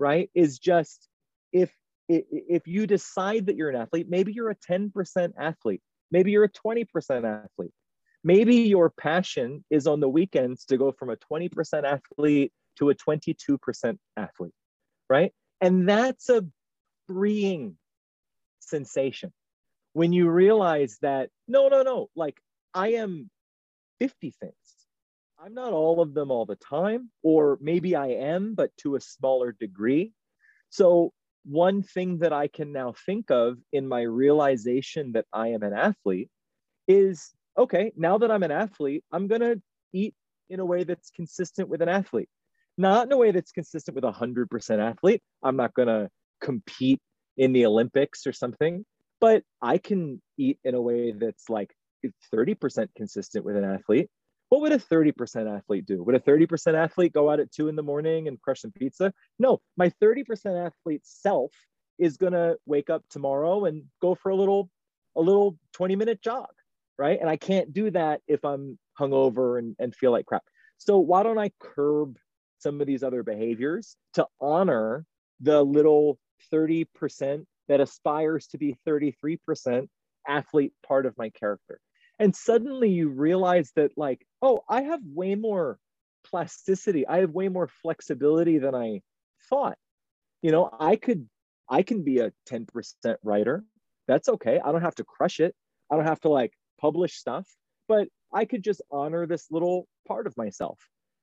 right? 0.00 0.30
Is 0.34 0.58
just 0.58 1.08
if, 1.52 1.72
if 2.08 2.66
you 2.66 2.88
decide 2.88 3.46
that 3.46 3.54
you're 3.54 3.70
an 3.70 3.76
athlete, 3.76 4.08
maybe 4.08 4.32
you're 4.32 4.50
a 4.50 4.56
10% 4.56 5.32
athlete, 5.38 5.80
maybe 6.10 6.32
you're 6.32 6.44
a 6.44 6.50
20% 6.50 6.86
athlete. 7.24 7.72
Maybe 8.26 8.56
your 8.56 8.90
passion 8.90 9.64
is 9.70 9.86
on 9.86 10.00
the 10.00 10.08
weekends 10.08 10.64
to 10.66 10.76
go 10.76 10.90
from 10.90 11.10
a 11.10 11.16
20% 11.16 11.84
athlete 11.84 12.52
to 12.78 12.90
a 12.90 12.94
22% 12.94 13.98
athlete, 14.16 14.52
right? 15.08 15.32
And 15.60 15.88
that's 15.88 16.28
a 16.28 16.44
freeing 17.06 17.76
sensation 18.60 19.32
when 19.94 20.12
you 20.12 20.28
realize 20.28 20.98
that 21.02 21.30
no, 21.48 21.68
no, 21.68 21.82
no, 21.82 22.10
like 22.14 22.38
I 22.74 22.94
am 22.94 23.30
50 24.00 24.34
things. 24.40 24.54
I'm 25.38 25.54
not 25.54 25.72
all 25.72 26.00
of 26.00 26.14
them 26.14 26.30
all 26.30 26.46
the 26.46 26.56
time, 26.56 27.10
or 27.22 27.58
maybe 27.60 27.96
I 27.96 28.08
am, 28.08 28.54
but 28.54 28.70
to 28.78 28.96
a 28.96 29.00
smaller 29.00 29.52
degree. 29.52 30.12
So, 30.70 31.12
one 31.44 31.82
thing 31.82 32.18
that 32.20 32.32
I 32.32 32.48
can 32.48 32.72
now 32.72 32.94
think 33.04 33.30
of 33.30 33.58
in 33.72 33.86
my 33.86 34.02
realization 34.02 35.12
that 35.12 35.26
I 35.32 35.48
am 35.48 35.62
an 35.62 35.74
athlete 35.74 36.30
is 36.88 37.30
okay, 37.58 37.92
now 37.96 38.18
that 38.18 38.30
I'm 38.30 38.42
an 38.42 38.50
athlete, 38.50 39.04
I'm 39.12 39.28
going 39.28 39.42
to 39.42 39.60
eat 39.92 40.14
in 40.48 40.60
a 40.60 40.64
way 40.64 40.84
that's 40.84 41.10
consistent 41.10 41.68
with 41.68 41.82
an 41.82 41.88
athlete, 41.88 42.28
not 42.76 43.06
in 43.06 43.12
a 43.12 43.16
way 43.16 43.30
that's 43.30 43.52
consistent 43.52 43.94
with 43.94 44.04
a 44.04 44.12
100% 44.12 44.78
athlete. 44.78 45.22
I'm 45.42 45.56
not 45.56 45.74
going 45.74 45.88
to 45.88 46.08
compete 46.40 47.00
in 47.36 47.52
the 47.52 47.66
Olympics 47.66 48.26
or 48.26 48.32
something, 48.32 48.84
but 49.20 49.42
I 49.62 49.78
can 49.78 50.20
eat 50.38 50.58
in 50.64 50.74
a 50.74 50.80
way 50.80 51.12
that's 51.12 51.48
like 51.48 51.74
30% 52.32 52.88
consistent 52.96 53.44
with 53.44 53.56
an 53.56 53.64
athlete. 53.64 54.08
What 54.50 54.60
would 54.60 54.72
a 54.72 54.78
30% 54.78 55.56
athlete 55.56 55.86
do? 55.86 56.02
Would 56.02 56.14
a 56.14 56.20
30% 56.20 56.74
athlete 56.74 57.12
go 57.12 57.30
out 57.30 57.40
at 57.40 57.50
two 57.50 57.68
in 57.68 57.76
the 57.76 57.82
morning 57.82 58.28
and 58.28 58.40
crush 58.40 58.60
some 58.60 58.72
pizza? 58.72 59.12
No, 59.38 59.60
my 59.76 59.90
30% 60.02 60.66
athlete 60.66 61.00
self 61.04 61.50
is 61.98 62.16
gonna 62.16 62.56
wake 62.66 62.90
up 62.90 63.02
tomorrow 63.08 63.64
and 63.64 63.84
go 64.02 64.14
for 64.14 64.30
a 64.30 64.36
little, 64.36 64.70
a 65.16 65.20
little 65.20 65.58
20 65.72 65.96
minute 65.96 66.22
jog, 66.22 66.50
right? 66.98 67.18
And 67.20 67.28
I 67.28 67.36
can't 67.36 67.72
do 67.72 67.90
that 67.92 68.20
if 68.28 68.44
I'm 68.44 68.78
hungover 68.98 69.58
and, 69.58 69.74
and 69.78 69.94
feel 69.94 70.12
like 70.12 70.26
crap. 70.26 70.44
So 70.78 70.98
why 70.98 71.22
don't 71.22 71.38
I 71.38 71.50
curb 71.60 72.16
some 72.64 72.80
of 72.80 72.86
these 72.88 73.04
other 73.04 73.22
behaviors 73.22 73.96
to 74.14 74.26
honor 74.40 75.04
the 75.40 75.62
little 75.62 76.18
30% 76.52 77.44
that 77.68 77.80
aspires 77.80 78.46
to 78.48 78.58
be 78.58 78.76
33% 78.88 79.86
athlete 80.26 80.72
part 80.84 81.06
of 81.06 81.16
my 81.16 81.28
character? 81.30 81.78
And 82.18 82.34
suddenly 82.34 82.90
you 82.90 83.08
realize 83.10 83.70
that, 83.76 83.90
like, 83.96 84.26
oh, 84.40 84.62
I 84.68 84.82
have 84.82 85.00
way 85.04 85.34
more 85.34 85.78
plasticity, 86.26 87.06
I 87.06 87.18
have 87.18 87.30
way 87.30 87.48
more 87.48 87.68
flexibility 87.82 88.58
than 88.58 88.74
I 88.74 89.02
thought. 89.50 89.76
You 90.42 90.50
know, 90.50 90.70
I 90.80 90.96
could, 90.96 91.28
I 91.68 91.82
can 91.82 92.02
be 92.02 92.18
a 92.18 92.32
10% 92.48 92.66
writer. 93.22 93.64
That's 94.08 94.28
okay. 94.28 94.58
I 94.64 94.72
don't 94.72 94.82
have 94.82 94.94
to 94.96 95.04
crush 95.04 95.38
it. 95.40 95.54
I 95.90 95.96
don't 95.96 96.06
have 96.06 96.20
to 96.20 96.30
like 96.30 96.52
publish 96.80 97.14
stuff, 97.16 97.46
but 97.88 98.08
I 98.32 98.46
could 98.46 98.64
just 98.64 98.82
honor 98.90 99.26
this 99.26 99.46
little 99.50 99.86
part 100.08 100.26
of 100.26 100.36
myself 100.36 100.78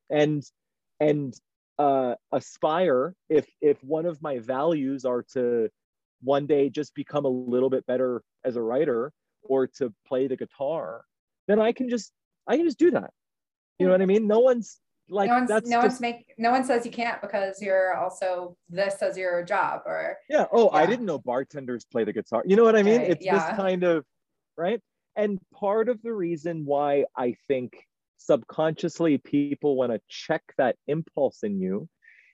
and, 0.10 0.44
and, 1.02 1.34
uh, 1.80 2.16
aspire 2.32 3.16
if 3.28 3.47
if 3.60 3.84
one 3.84 4.06
of 4.06 4.22
my 4.22 4.38
values 4.39 5.04
are 5.04 5.24
to 5.34 5.70
one 6.22 6.45
day 6.45 6.70
just 6.70 6.93
become 6.93 7.26
a 7.26 7.30
little 7.30 7.70
bit 7.70 7.86
better 7.88 8.22
as 8.45 8.56
a 8.56 8.62
writer 8.62 9.12
or 9.41 9.66
to 9.66 9.91
play 10.08 10.28
the 10.28 10.38
guitar 10.38 11.04
then 11.47 11.60
i 11.60 11.72
can 11.72 11.89
just 11.89 12.12
i 12.47 12.56
can 12.56 12.66
just 12.66 12.80
do 12.80 12.91
that. 12.91 13.12
You 13.80 13.88
know 13.88 13.93
what 13.93 14.02
i 14.02 14.06
mean? 14.06 14.28
No 14.28 14.39
one's 14.39 14.80
like 15.10 15.30
no 15.30 15.36
one's 15.36 15.49
that's 15.49 15.70
no 15.70 15.78
just, 15.78 15.86
one's 15.93 16.02
make 16.02 16.34
no 16.38 16.52
one 16.52 16.64
says 16.64 16.86
you 16.86 16.91
can't 16.91 17.22
because 17.22 17.62
you're 17.62 17.95
also 17.95 18.56
this 18.70 19.02
as 19.02 19.18
your 19.18 19.43
job 19.43 19.82
or 19.86 20.18
yeah. 20.30 20.45
Oh 20.52 20.70
i 20.70 20.86
didn't 20.86 21.06
know 21.06 21.20
bartenders 21.20 21.86
play 21.86 22.04
the 22.04 22.14
guitar. 22.14 22.43
You 22.45 22.56
know 22.56 22.64
what 22.64 22.76
i 22.76 22.84
mean? 22.84 22.99
Right, 22.99 23.10
it's 23.12 23.26
yeah. 23.26 23.49
this 23.49 23.58
kind 23.58 23.84
of 23.84 24.06
right? 24.58 24.80
And 25.16 25.39
part 25.54 25.89
of 25.89 26.02
the 26.04 26.14
reason 26.14 26.66
why 26.66 27.06
i 27.18 27.36
think 27.47 27.74
subconsciously 28.26 29.17
people 29.17 29.76
want 29.76 29.91
to 29.91 30.01
check 30.07 30.43
that 30.57 30.76
impulse 30.88 31.43
in 31.43 31.59
you 31.59 31.88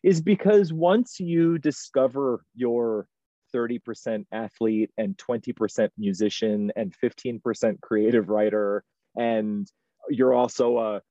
is 0.03 0.21
because 0.21 0.71
once 0.71 1.19
you 1.19 1.57
discover 1.57 2.43
your 2.55 3.07
30% 3.53 4.25
athlete 4.31 4.91
and 4.97 5.17
20% 5.17 5.89
musician 5.97 6.71
and 6.75 6.93
15% 7.03 7.81
creative 7.81 8.29
writer 8.29 8.83
and 9.15 9.67
you're 10.09 10.33
also 10.33 10.77
a, 10.77 11.01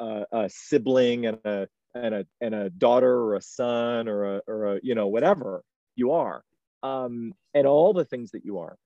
a, 0.00 0.24
a 0.32 0.50
sibling 0.50 1.26
and 1.26 1.38
a 1.44 1.68
and 1.94 2.14
a 2.14 2.26
and 2.40 2.54
a 2.54 2.68
daughter 2.70 3.10
or 3.10 3.36
a 3.36 3.40
son 3.40 4.08
or 4.08 4.36
a 4.36 4.42
or 4.46 4.76
a 4.76 4.80
you 4.82 4.94
know 4.94 5.06
whatever 5.06 5.62
you 5.94 6.12
are 6.12 6.42
um, 6.82 7.32
and 7.54 7.66
all 7.66 7.94
the 7.94 8.04
things 8.04 8.32
that 8.32 8.44
you 8.44 8.58
are 8.58 8.76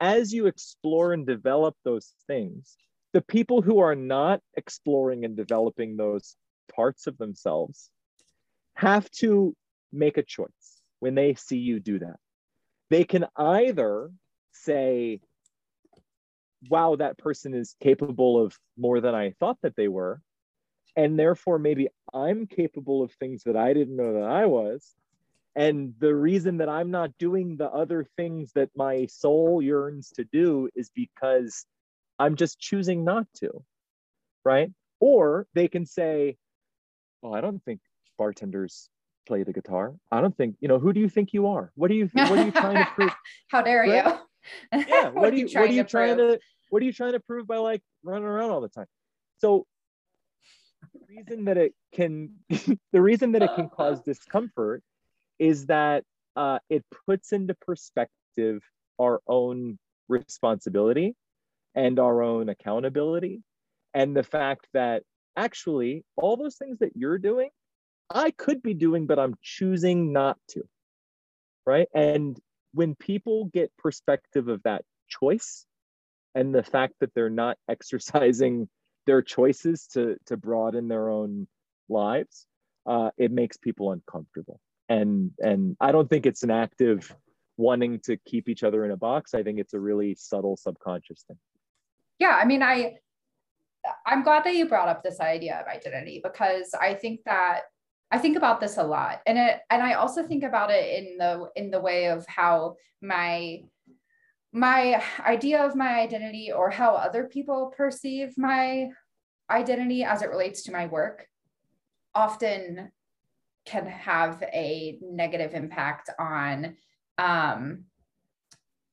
as 0.00 0.32
you 0.32 0.46
explore 0.46 1.12
and 1.12 1.26
develop 1.26 1.74
those 1.84 2.12
things 2.26 2.76
the 3.12 3.20
people 3.20 3.62
who 3.62 3.80
are 3.80 3.96
not 3.96 4.40
exploring 4.56 5.24
and 5.24 5.36
developing 5.36 5.96
those 5.96 6.36
parts 6.74 7.06
of 7.06 7.18
themselves 7.18 7.90
have 8.74 9.10
to 9.10 9.54
make 9.92 10.16
a 10.16 10.22
choice 10.22 10.82
when 11.00 11.14
they 11.14 11.34
see 11.34 11.58
you 11.58 11.80
do 11.80 11.98
that. 11.98 12.16
They 12.88 13.04
can 13.04 13.26
either 13.36 14.10
say, 14.52 15.20
wow, 16.68 16.96
that 16.96 17.18
person 17.18 17.54
is 17.54 17.74
capable 17.80 18.44
of 18.44 18.58
more 18.76 19.00
than 19.00 19.14
I 19.14 19.32
thought 19.40 19.58
that 19.62 19.76
they 19.76 19.88
were. 19.88 20.20
And 20.96 21.18
therefore, 21.18 21.58
maybe 21.58 21.88
I'm 22.12 22.46
capable 22.46 23.02
of 23.02 23.12
things 23.12 23.44
that 23.44 23.56
I 23.56 23.72
didn't 23.72 23.96
know 23.96 24.14
that 24.14 24.24
I 24.24 24.46
was. 24.46 24.94
And 25.56 25.94
the 25.98 26.14
reason 26.14 26.58
that 26.58 26.68
I'm 26.68 26.90
not 26.90 27.16
doing 27.18 27.56
the 27.56 27.70
other 27.70 28.06
things 28.16 28.52
that 28.52 28.70
my 28.76 29.06
soul 29.06 29.62
yearns 29.62 30.10
to 30.10 30.24
do 30.24 30.68
is 30.74 30.90
because 30.94 31.64
I'm 32.20 32.36
just 32.36 32.60
choosing 32.60 33.02
not 33.02 33.26
to. 33.38 33.64
Right. 34.44 34.70
Or 35.00 35.46
they 35.54 35.66
can 35.68 35.86
say, 35.86 36.36
oh, 37.22 37.32
I 37.32 37.40
don't 37.40 37.62
think 37.64 37.80
bartenders 38.18 38.88
play 39.26 39.42
the 39.42 39.52
guitar. 39.52 39.94
I 40.12 40.20
don't 40.20 40.36
think, 40.36 40.56
you 40.60 40.68
know, 40.68 40.78
who 40.78 40.92
do 40.92 41.00
you 41.00 41.08
think 41.08 41.32
you 41.32 41.46
are? 41.48 41.72
What 41.74 41.90
are 41.90 41.94
you 41.94 42.08
what 42.12 42.38
are 42.38 42.44
you 42.44 42.52
trying 42.52 42.76
to 42.84 42.90
prove? 42.94 43.12
how 43.48 43.62
dare 43.62 43.80
Right? 43.82 44.04
you 44.04 44.12
Yeah, 44.88 45.08
what, 45.10 45.32
are 45.32 45.36
you 45.36 45.46
what 45.46 45.70
are 45.70 45.72
you 45.72 45.84
trying 45.84 46.16
prove? 46.16 46.34
to 46.34 46.40
what 46.68 46.82
are 46.82 46.84
you 46.86 46.92
trying 46.92 47.12
to 47.12 47.20
prove 47.20 47.46
by 47.46 47.56
like 47.56 47.82
running 48.02 48.24
around 48.24 48.50
all 48.50 48.60
the 48.60 48.68
time 48.68 48.86
so 49.38 49.66
the 50.94 51.00
reason 51.08 51.44
that 51.44 51.58
it 51.58 51.74
can 51.92 52.30
the 52.92 53.02
reason 53.02 53.32
that 53.32 53.42
it 53.42 53.50
can 53.54 53.68
cause 53.68 54.00
discomfort 54.00 54.82
is 55.38 55.66
that 55.66 56.04
uh, 56.36 56.58
it 56.70 56.84
puts 57.06 57.32
into 57.32 57.54
perspective 57.54 58.62
our 58.98 59.20
own 59.26 59.78
responsibility 60.08 61.14
and 61.80 61.98
our 61.98 62.22
own 62.22 62.48
accountability. 62.48 63.42
And 63.94 64.16
the 64.16 64.22
fact 64.22 64.66
that 64.74 65.02
actually 65.36 66.04
all 66.16 66.36
those 66.36 66.56
things 66.56 66.78
that 66.80 66.90
you're 66.96 67.18
doing 67.18 67.48
i 68.12 68.32
could 68.32 68.60
be 68.62 68.74
doing 68.74 69.06
but 69.06 69.16
i'm 69.16 69.36
choosing 69.40 70.12
not 70.12 70.36
to 70.48 70.60
right? 71.66 71.88
And 71.94 72.38
when 72.72 72.94
people 72.94 73.46
get 73.46 73.76
perspective 73.76 74.48
of 74.48 74.62
that 74.64 74.84
choice 75.08 75.66
and 76.34 76.54
the 76.54 76.62
fact 76.62 76.94
that 77.00 77.14
they're 77.14 77.30
not 77.30 77.58
exercising 77.68 78.68
their 79.06 79.22
choices 79.22 79.86
to 79.88 80.16
to 80.26 80.36
broaden 80.36 80.88
their 80.88 81.08
own 81.08 81.48
lives 81.88 82.46
uh, 82.86 83.10
it 83.18 83.30
makes 83.30 83.56
people 83.56 83.92
uncomfortable. 83.92 84.60
And 84.88 85.30
and 85.38 85.76
i 85.80 85.92
don't 85.92 86.08
think 86.10 86.26
it's 86.26 86.42
an 86.42 86.50
active 86.50 87.14
wanting 87.56 88.00
to 88.00 88.16
keep 88.16 88.48
each 88.48 88.62
other 88.62 88.84
in 88.86 88.90
a 88.90 88.96
box. 88.96 89.34
I 89.34 89.42
think 89.42 89.58
it's 89.58 89.74
a 89.74 89.80
really 89.80 90.14
subtle 90.14 90.56
subconscious 90.56 91.24
thing 91.28 91.36
yeah 92.20 92.38
i 92.40 92.44
mean 92.44 92.62
i 92.62 92.94
i'm 94.06 94.22
glad 94.22 94.44
that 94.44 94.54
you 94.54 94.68
brought 94.68 94.88
up 94.88 95.02
this 95.02 95.18
idea 95.18 95.58
of 95.58 95.66
identity 95.66 96.20
because 96.22 96.72
i 96.80 96.94
think 96.94 97.20
that 97.24 97.62
i 98.12 98.18
think 98.18 98.36
about 98.36 98.60
this 98.60 98.76
a 98.76 98.82
lot. 98.82 99.20
And 99.26 99.38
it 99.38 99.60
and 99.70 99.82
i 99.82 99.94
also 99.94 100.22
think 100.22 100.44
about 100.44 100.70
it 100.70 101.02
in 101.02 101.18
the 101.18 101.48
in 101.56 101.70
the 101.70 101.80
way 101.80 102.06
of 102.06 102.24
how 102.28 102.76
my 103.02 103.62
my 104.52 105.02
idea 105.20 105.64
of 105.64 105.74
my 105.74 106.00
identity 106.00 106.52
or 106.52 106.70
how 106.70 106.94
other 106.94 107.24
people 107.24 107.72
perceive 107.76 108.36
my 108.36 108.90
identity 109.48 110.04
as 110.04 110.22
it 110.22 110.30
relates 110.30 110.62
to 110.62 110.72
my 110.72 110.86
work 110.86 111.26
often 112.14 112.90
can 113.64 113.86
have 113.86 114.42
a 114.42 114.98
negative 115.02 115.54
impact 115.54 116.10
on 116.18 116.76
um, 117.18 117.84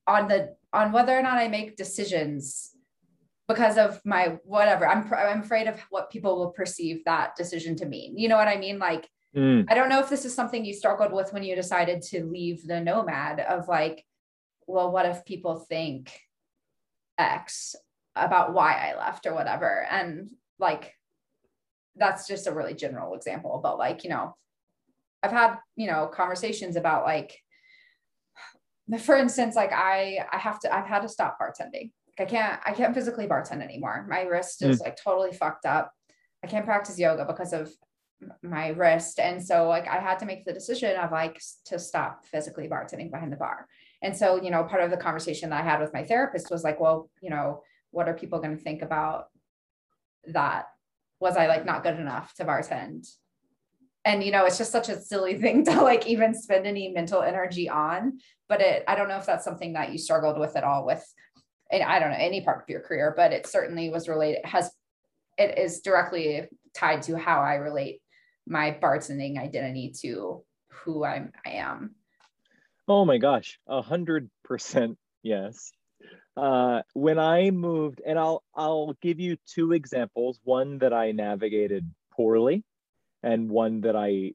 on 0.06 0.28
the 0.28 0.54
on 0.72 0.92
whether 0.92 1.18
or 1.18 1.22
not 1.22 1.38
I 1.38 1.48
make 1.48 1.76
decisions 1.76 2.70
because 3.48 3.78
of 3.78 4.00
my 4.04 4.38
whatever. 4.44 4.86
I'm 4.86 5.12
I'm 5.12 5.40
afraid 5.40 5.66
of 5.66 5.80
what 5.90 6.10
people 6.10 6.38
will 6.38 6.50
perceive 6.50 7.04
that 7.04 7.34
decision 7.34 7.74
to 7.76 7.86
mean. 7.86 8.16
You 8.18 8.28
know 8.28 8.36
what 8.36 8.48
I 8.48 8.56
mean? 8.56 8.78
Like 8.78 9.08
mm. 9.34 9.64
I 9.68 9.74
don't 9.74 9.88
know 9.88 10.00
if 10.00 10.10
this 10.10 10.24
is 10.24 10.34
something 10.34 10.64
you 10.64 10.74
struggled 10.74 11.12
with 11.12 11.32
when 11.32 11.42
you 11.42 11.56
decided 11.56 12.02
to 12.02 12.24
leave 12.24 12.66
the 12.66 12.74
NoMad 12.74 13.44
of 13.46 13.68
like 13.68 14.04
well, 14.68 14.92
what 14.92 15.06
if 15.06 15.24
people 15.24 15.56
think 15.58 16.12
X 17.16 17.74
about 18.14 18.52
why 18.52 18.74
I 18.74 18.98
left 18.98 19.26
or 19.26 19.34
whatever? 19.34 19.86
And 19.90 20.30
like, 20.58 20.94
that's 21.96 22.28
just 22.28 22.46
a 22.46 22.52
really 22.52 22.74
general 22.74 23.14
example, 23.14 23.60
but 23.62 23.78
like, 23.78 24.04
you 24.04 24.10
know, 24.10 24.36
I've 25.22 25.32
had, 25.32 25.56
you 25.74 25.88
know, 25.88 26.06
conversations 26.06 26.76
about 26.76 27.04
like, 27.04 27.38
for 29.00 29.16
instance, 29.16 29.56
like 29.56 29.72
I, 29.72 30.24
I 30.30 30.36
have 30.36 30.60
to, 30.60 30.74
I've 30.74 30.86
had 30.86 31.00
to 31.00 31.08
stop 31.08 31.38
bartending. 31.40 31.90
I 32.18 32.24
can't, 32.24 32.60
I 32.64 32.72
can't 32.72 32.94
physically 32.94 33.26
bartend 33.26 33.62
anymore. 33.62 34.06
My 34.08 34.22
wrist 34.22 34.62
is 34.62 34.80
mm. 34.80 34.84
like 34.84 34.98
totally 35.02 35.32
fucked 35.32 35.66
up. 35.66 35.92
I 36.44 36.46
can't 36.46 36.64
practice 36.64 36.98
yoga 36.98 37.24
because 37.24 37.52
of 37.52 37.70
my 38.42 38.68
wrist. 38.68 39.20
And 39.20 39.44
so 39.44 39.68
like 39.68 39.86
I 39.86 39.98
had 39.98 40.18
to 40.20 40.26
make 40.26 40.44
the 40.44 40.52
decision 40.52 40.96
of 40.96 41.12
like 41.12 41.40
to 41.66 41.78
stop 41.78 42.24
physically 42.24 42.68
bartending 42.68 43.10
behind 43.10 43.32
the 43.32 43.36
bar. 43.36 43.66
And 44.02 44.16
so, 44.16 44.42
you 44.42 44.50
know, 44.50 44.64
part 44.64 44.82
of 44.82 44.90
the 44.90 44.96
conversation 44.96 45.50
that 45.50 45.60
I 45.60 45.68
had 45.68 45.80
with 45.80 45.92
my 45.92 46.04
therapist 46.04 46.50
was 46.50 46.64
like, 46.64 46.80
well, 46.80 47.10
you 47.20 47.30
know, 47.30 47.62
what 47.90 48.08
are 48.08 48.14
people 48.14 48.38
going 48.38 48.56
to 48.56 48.62
think 48.62 48.82
about 48.82 49.26
that? 50.26 50.66
Was 51.20 51.36
I 51.36 51.46
like 51.46 51.64
not 51.64 51.82
good 51.82 51.98
enough 51.98 52.34
to 52.34 52.44
bartend? 52.44 53.08
And 54.04 54.22
you 54.22 54.30
know, 54.30 54.44
it's 54.44 54.58
just 54.58 54.72
such 54.72 54.88
a 54.88 55.00
silly 55.00 55.34
thing 55.40 55.64
to 55.64 55.82
like 55.82 56.06
even 56.06 56.34
spend 56.34 56.66
any 56.66 56.88
mental 56.88 57.22
energy 57.22 57.68
on. 57.68 58.18
But 58.48 58.60
it, 58.60 58.84
I 58.88 58.94
don't 58.94 59.08
know 59.08 59.18
if 59.18 59.26
that's 59.26 59.44
something 59.44 59.74
that 59.74 59.92
you 59.92 59.98
struggled 59.98 60.38
with 60.38 60.56
at 60.56 60.64
all 60.64 60.86
with, 60.86 61.04
and 61.70 61.82
I 61.82 61.98
don't 61.98 62.10
know 62.10 62.16
any 62.18 62.40
part 62.40 62.62
of 62.62 62.68
your 62.68 62.80
career, 62.80 63.12
but 63.16 63.32
it 63.32 63.46
certainly 63.46 63.90
was 63.90 64.08
related, 64.08 64.44
has 64.44 64.70
it 65.36 65.58
is 65.58 65.80
directly 65.80 66.48
tied 66.74 67.02
to 67.02 67.16
how 67.16 67.40
I 67.40 67.54
relate 67.54 68.00
my 68.46 68.76
bartending 68.82 69.38
identity 69.38 69.92
to 70.00 70.42
who 70.70 71.04
I'm 71.04 71.32
I 71.46 71.50
am. 71.50 71.94
Oh 72.86 73.04
my 73.04 73.18
gosh, 73.18 73.58
a 73.66 73.82
hundred 73.82 74.30
percent 74.44 74.98
yes. 75.22 75.72
Uh, 76.36 76.82
when 76.94 77.18
I 77.18 77.50
moved, 77.50 78.00
and 78.06 78.18
I'll 78.18 78.42
I'll 78.54 78.96
give 79.02 79.20
you 79.20 79.36
two 79.46 79.72
examples. 79.72 80.40
One 80.44 80.78
that 80.78 80.92
I 80.92 81.12
navigated 81.12 81.90
poorly, 82.12 82.64
and 83.22 83.50
one 83.50 83.82
that 83.82 83.96
I 83.96 84.34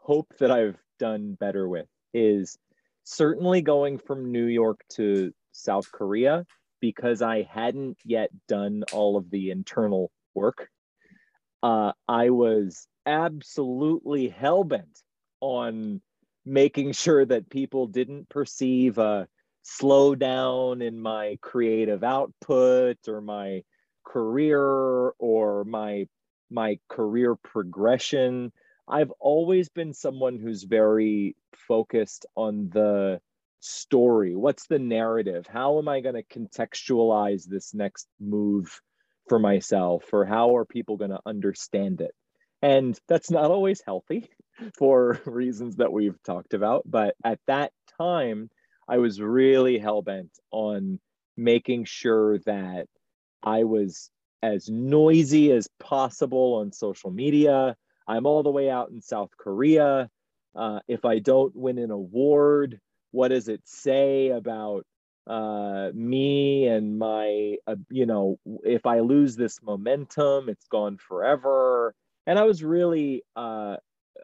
hope 0.00 0.32
that 0.38 0.50
I've 0.50 0.78
done 0.98 1.34
better 1.34 1.68
with 1.68 1.86
is 2.14 2.58
certainly 3.04 3.60
going 3.60 3.98
from 3.98 4.32
New 4.32 4.46
York 4.46 4.80
to 4.94 5.32
South 5.56 5.90
Korea 5.90 6.46
because 6.80 7.22
I 7.22 7.42
hadn't 7.42 7.98
yet 8.04 8.30
done 8.48 8.84
all 8.92 9.16
of 9.16 9.30
the 9.30 9.50
internal 9.50 10.10
work. 10.34 10.68
Uh, 11.62 11.92
I 12.06 12.30
was 12.30 12.86
absolutely 13.06 14.28
hell 14.28 14.64
bent 14.64 15.02
on 15.40 16.00
making 16.44 16.92
sure 16.92 17.24
that 17.24 17.50
people 17.50 17.86
didn't 17.86 18.28
perceive 18.28 18.98
a 18.98 19.26
slowdown 19.64 20.82
in 20.82 21.00
my 21.00 21.38
creative 21.40 22.04
output 22.04 22.96
or 23.08 23.20
my 23.20 23.62
career 24.04 25.10
or 25.18 25.64
my 25.64 26.06
my 26.48 26.78
career 26.88 27.34
progression 27.34 28.52
i've 28.86 29.10
always 29.18 29.68
been 29.68 29.92
someone 29.92 30.38
who's 30.38 30.62
very 30.62 31.34
focused 31.52 32.24
on 32.36 32.68
the 32.72 33.20
story 33.66 34.36
what's 34.36 34.66
the 34.66 34.78
narrative 34.78 35.46
how 35.46 35.78
am 35.78 35.88
i 35.88 36.00
going 36.00 36.14
to 36.14 36.22
contextualize 36.22 37.44
this 37.44 37.74
next 37.74 38.06
move 38.20 38.80
for 39.28 39.38
myself 39.38 40.04
or 40.12 40.24
how 40.24 40.56
are 40.56 40.64
people 40.64 40.96
going 40.96 41.10
to 41.10 41.20
understand 41.26 42.00
it 42.00 42.14
and 42.62 42.98
that's 43.08 43.30
not 43.30 43.50
always 43.50 43.82
healthy 43.84 44.28
for 44.78 45.20
reasons 45.26 45.76
that 45.76 45.92
we've 45.92 46.20
talked 46.22 46.54
about. 46.54 46.82
But 46.86 47.14
at 47.24 47.40
that 47.46 47.72
time, 47.98 48.50
I 48.88 48.98
was 48.98 49.20
really 49.20 49.78
hell 49.78 50.02
bent 50.02 50.30
on 50.50 51.00
making 51.36 51.84
sure 51.84 52.38
that 52.40 52.86
I 53.42 53.64
was 53.64 54.10
as 54.42 54.68
noisy 54.68 55.52
as 55.52 55.68
possible 55.80 56.54
on 56.54 56.72
social 56.72 57.10
media. 57.10 57.76
I'm 58.08 58.26
all 58.26 58.42
the 58.42 58.50
way 58.50 58.70
out 58.70 58.90
in 58.90 59.00
South 59.02 59.30
Korea. 59.36 60.08
Uh, 60.54 60.80
if 60.88 61.04
I 61.04 61.18
don't 61.18 61.54
win 61.54 61.78
an 61.78 61.90
award, 61.90 62.80
what 63.16 63.28
does 63.28 63.48
it 63.48 63.62
say 63.64 64.28
about 64.28 64.84
uh, 65.26 65.88
me 65.94 66.66
and 66.66 66.98
my, 66.98 67.56
uh, 67.66 67.76
you 67.88 68.04
know, 68.04 68.38
if 68.62 68.84
I 68.84 69.00
lose 69.00 69.36
this 69.36 69.62
momentum, 69.62 70.50
it's 70.50 70.68
gone 70.68 70.98
forever. 70.98 71.94
And 72.26 72.38
I 72.38 72.42
was 72.42 72.62
really 72.62 73.24
uh, 73.34 73.76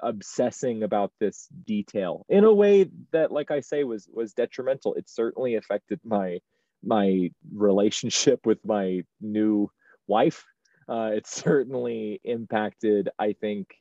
obsessing 0.02 0.82
about 0.82 1.10
this 1.20 1.48
detail 1.64 2.26
in 2.28 2.44
a 2.44 2.52
way 2.52 2.88
that 3.12 3.30
like 3.30 3.50
i 3.50 3.60
say 3.60 3.84
was 3.84 4.08
was 4.12 4.32
detrimental 4.32 4.94
it 4.94 5.08
certainly 5.08 5.54
affected 5.54 6.00
my 6.02 6.38
my 6.82 7.30
relationship 7.54 8.40
with 8.44 8.58
my 8.64 9.02
new 9.20 9.70
wife 10.08 10.44
uh, 10.88 11.10
it 11.14 11.26
certainly 11.26 12.20
impacted 12.24 13.10
i 13.18 13.32
think 13.32 13.74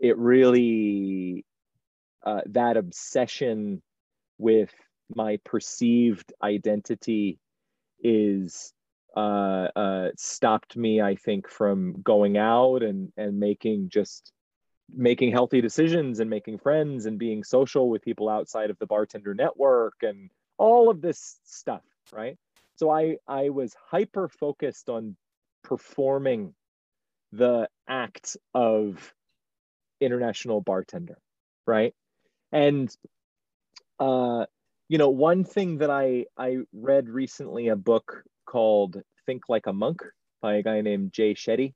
it 0.00 0.16
really 0.18 1.44
uh, 2.24 2.40
that 2.46 2.76
obsession 2.76 3.82
with 4.38 4.72
my 5.14 5.38
perceived 5.44 6.32
identity 6.42 7.38
is 8.02 8.72
uh, 9.16 9.68
uh, 9.76 10.08
stopped 10.16 10.76
me, 10.76 11.00
I 11.00 11.16
think, 11.16 11.48
from 11.48 12.00
going 12.02 12.38
out 12.38 12.82
and 12.82 13.12
and 13.16 13.38
making 13.38 13.90
just 13.90 14.32
making 14.94 15.32
healthy 15.32 15.60
decisions 15.60 16.20
and 16.20 16.28
making 16.28 16.58
friends 16.58 17.06
and 17.06 17.18
being 17.18 17.44
social 17.44 17.88
with 17.88 18.02
people 18.02 18.28
outside 18.28 18.70
of 18.70 18.78
the 18.78 18.86
bartender 18.86 19.34
network 19.34 19.94
and 20.02 20.30
all 20.58 20.90
of 20.90 21.00
this 21.00 21.38
stuff 21.44 21.82
right? 22.12 22.36
So 22.76 22.90
i 22.90 23.16
i 23.28 23.48
was 23.48 23.74
hyper 23.90 24.28
focused 24.28 24.88
on 24.88 25.16
performing 25.62 26.54
the 27.32 27.68
act 27.88 28.36
of 28.54 29.14
international 30.00 30.60
bartender 30.60 31.18
right? 31.66 31.94
And 32.50 32.94
uh 34.00 34.44
you 34.88 34.98
know 34.98 35.10
one 35.10 35.44
thing 35.44 35.78
that 35.78 35.90
i 35.90 36.26
i 36.36 36.58
read 36.72 37.08
recently 37.08 37.68
a 37.68 37.76
book 37.76 38.24
called 38.46 39.00
think 39.26 39.42
like 39.48 39.66
a 39.66 39.72
monk 39.72 40.02
by 40.40 40.54
a 40.56 40.62
guy 40.62 40.80
named 40.80 41.12
jay 41.12 41.34
shetty 41.34 41.74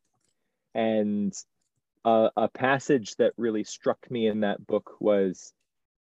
and 0.74 1.32
uh, 2.04 2.30
a 2.36 2.48
passage 2.48 3.16
that 3.16 3.32
really 3.36 3.64
struck 3.64 4.10
me 4.10 4.28
in 4.28 4.40
that 4.40 4.64
book 4.66 4.92
was 5.00 5.52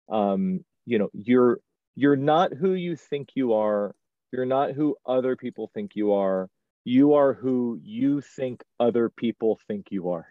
um, 0.10 0.64
you 0.86 1.00
know 1.00 1.10
you're 1.14 1.60
you're 1.96 2.16
not 2.18 2.54
who 2.54 2.74
you 2.74 2.96
think 2.96 3.30
you 3.36 3.54
are 3.54 3.96
You're 4.32 4.46
not 4.46 4.74
who 4.74 4.98
other 5.06 5.36
people 5.36 5.72
think 5.74 5.96
you 5.96 6.14
are. 6.14 6.50
You 6.84 7.14
are 7.14 7.34
who 7.34 7.80
you 7.82 8.22
think 8.22 8.64
other 8.80 9.10
people 9.10 9.60
think 9.68 9.88
you 9.92 10.12
are. 10.12 10.28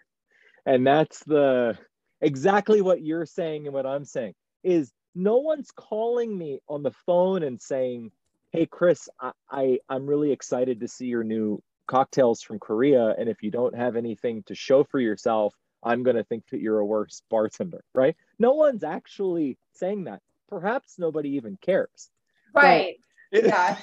And 0.65 0.85
that's 0.85 1.23
the 1.25 1.77
exactly 2.21 2.81
what 2.81 3.03
you're 3.03 3.25
saying 3.25 3.65
and 3.65 3.73
what 3.73 3.85
I'm 3.85 4.05
saying 4.05 4.35
is 4.63 4.91
no 5.15 5.37
one's 5.37 5.71
calling 5.71 6.37
me 6.37 6.59
on 6.67 6.83
the 6.83 6.91
phone 6.91 7.43
and 7.43 7.61
saying, 7.61 8.11
Hey 8.51 8.65
Chris, 8.65 9.09
I, 9.19 9.31
I 9.49 9.79
I'm 9.89 10.05
really 10.05 10.31
excited 10.31 10.81
to 10.81 10.87
see 10.87 11.05
your 11.05 11.23
new 11.23 11.61
cocktails 11.87 12.41
from 12.41 12.59
Korea. 12.59 13.15
And 13.17 13.29
if 13.29 13.41
you 13.41 13.51
don't 13.51 13.75
have 13.75 13.95
anything 13.95 14.43
to 14.43 14.55
show 14.55 14.83
for 14.83 14.99
yourself, 14.99 15.55
I'm 15.83 16.03
going 16.03 16.15
to 16.15 16.23
think 16.23 16.43
that 16.49 16.59
you're 16.59 16.79
a 16.79 16.85
worse 16.85 17.21
bartender, 17.29 17.83
right? 17.93 18.15
No 18.39 18.53
one's 18.53 18.83
actually 18.83 19.57
saying 19.73 20.05
that. 20.05 20.21
Perhaps 20.49 20.97
nobody 20.97 21.29
even 21.35 21.57
cares. 21.61 22.09
Right. 22.53 22.95
But, 23.31 23.43
yeah. 23.45 23.77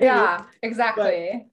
yeah, 0.00 0.42
exactly. 0.62 1.46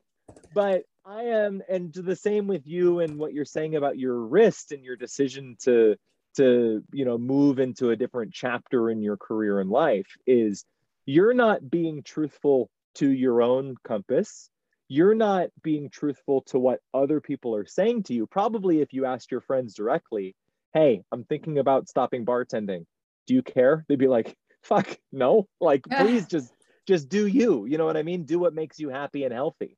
But, 0.53 0.53
but 0.53 0.84
I 1.05 1.24
am, 1.24 1.61
and 1.67 1.93
the 1.93 2.15
same 2.15 2.47
with 2.47 2.67
you 2.67 2.99
and 2.99 3.17
what 3.17 3.34
you're 3.34 3.43
saying 3.43 3.76
about 3.76 3.97
your 3.97 4.17
wrist 4.17 4.72
and 4.72 4.84
your 4.84 4.95
decision 4.95 5.57
to 5.63 5.97
to 6.38 6.84
you 6.91 7.05
know 7.05 7.17
move 7.17 7.59
into 7.59 7.89
a 7.89 7.95
different 7.95 8.34
chapter 8.34 8.89
in 8.89 9.01
your 9.01 9.17
career 9.17 9.59
and 9.59 9.69
life 9.69 10.07
is 10.25 10.65
you're 11.05 11.34
not 11.34 11.69
being 11.69 12.03
truthful 12.03 12.69
to 12.95 13.09
your 13.09 13.41
own 13.41 13.75
compass 13.84 14.49
you're 14.91 15.15
not 15.15 15.47
being 15.63 15.89
truthful 15.89 16.41
to 16.41 16.59
what 16.59 16.82
other 16.93 17.21
people 17.21 17.55
are 17.55 17.65
saying 17.65 18.03
to 18.03 18.13
you. 18.13 18.27
Probably 18.27 18.82
if 18.82 18.91
you 18.91 19.05
asked 19.05 19.32
your 19.32 19.39
friends 19.39 19.73
directly, 19.73 20.36
hey, 20.73 21.01
I'm 21.13 21.23
thinking 21.23 21.59
about 21.59 21.88
stopping 21.88 22.25
bartending. 22.25 22.86
Do 23.25 23.34
you 23.34 23.41
care? 23.41 23.86
They'd 23.88 23.97
be 23.97 24.09
like, 24.09 24.36
fuck, 24.63 24.99
no. 25.09 25.47
Like, 25.61 25.84
please 25.97 26.27
just 26.27 26.51
just 26.86 27.07
do 27.07 27.25
you. 27.25 27.65
You 27.65 27.77
know 27.77 27.86
what 27.86 27.95
I 27.95 28.03
mean? 28.03 28.25
Do 28.25 28.38
what 28.38 28.53
makes 28.53 28.79
you 28.79 28.89
happy 28.89 29.23
and 29.23 29.34
healthy. 29.34 29.77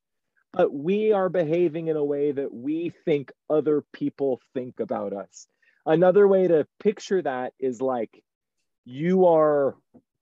But 0.52 0.74
we 0.74 1.12
are 1.12 1.30
behaving 1.30 1.90
in 1.90 1.96
a 1.96 2.04
way 2.04 2.32
that 2.32 2.52
we 2.52 2.92
think 3.06 3.32
other 3.52 3.84
people 3.94 4.40
think 4.56 4.80
about 4.80 5.14
us. 5.14 5.46
Another 5.86 6.28
way 6.28 6.48
to 6.48 6.68
picture 6.80 7.22
that 7.22 7.54
is 7.60 7.82
like 7.82 8.24
you 8.86 9.26
are 9.26 9.76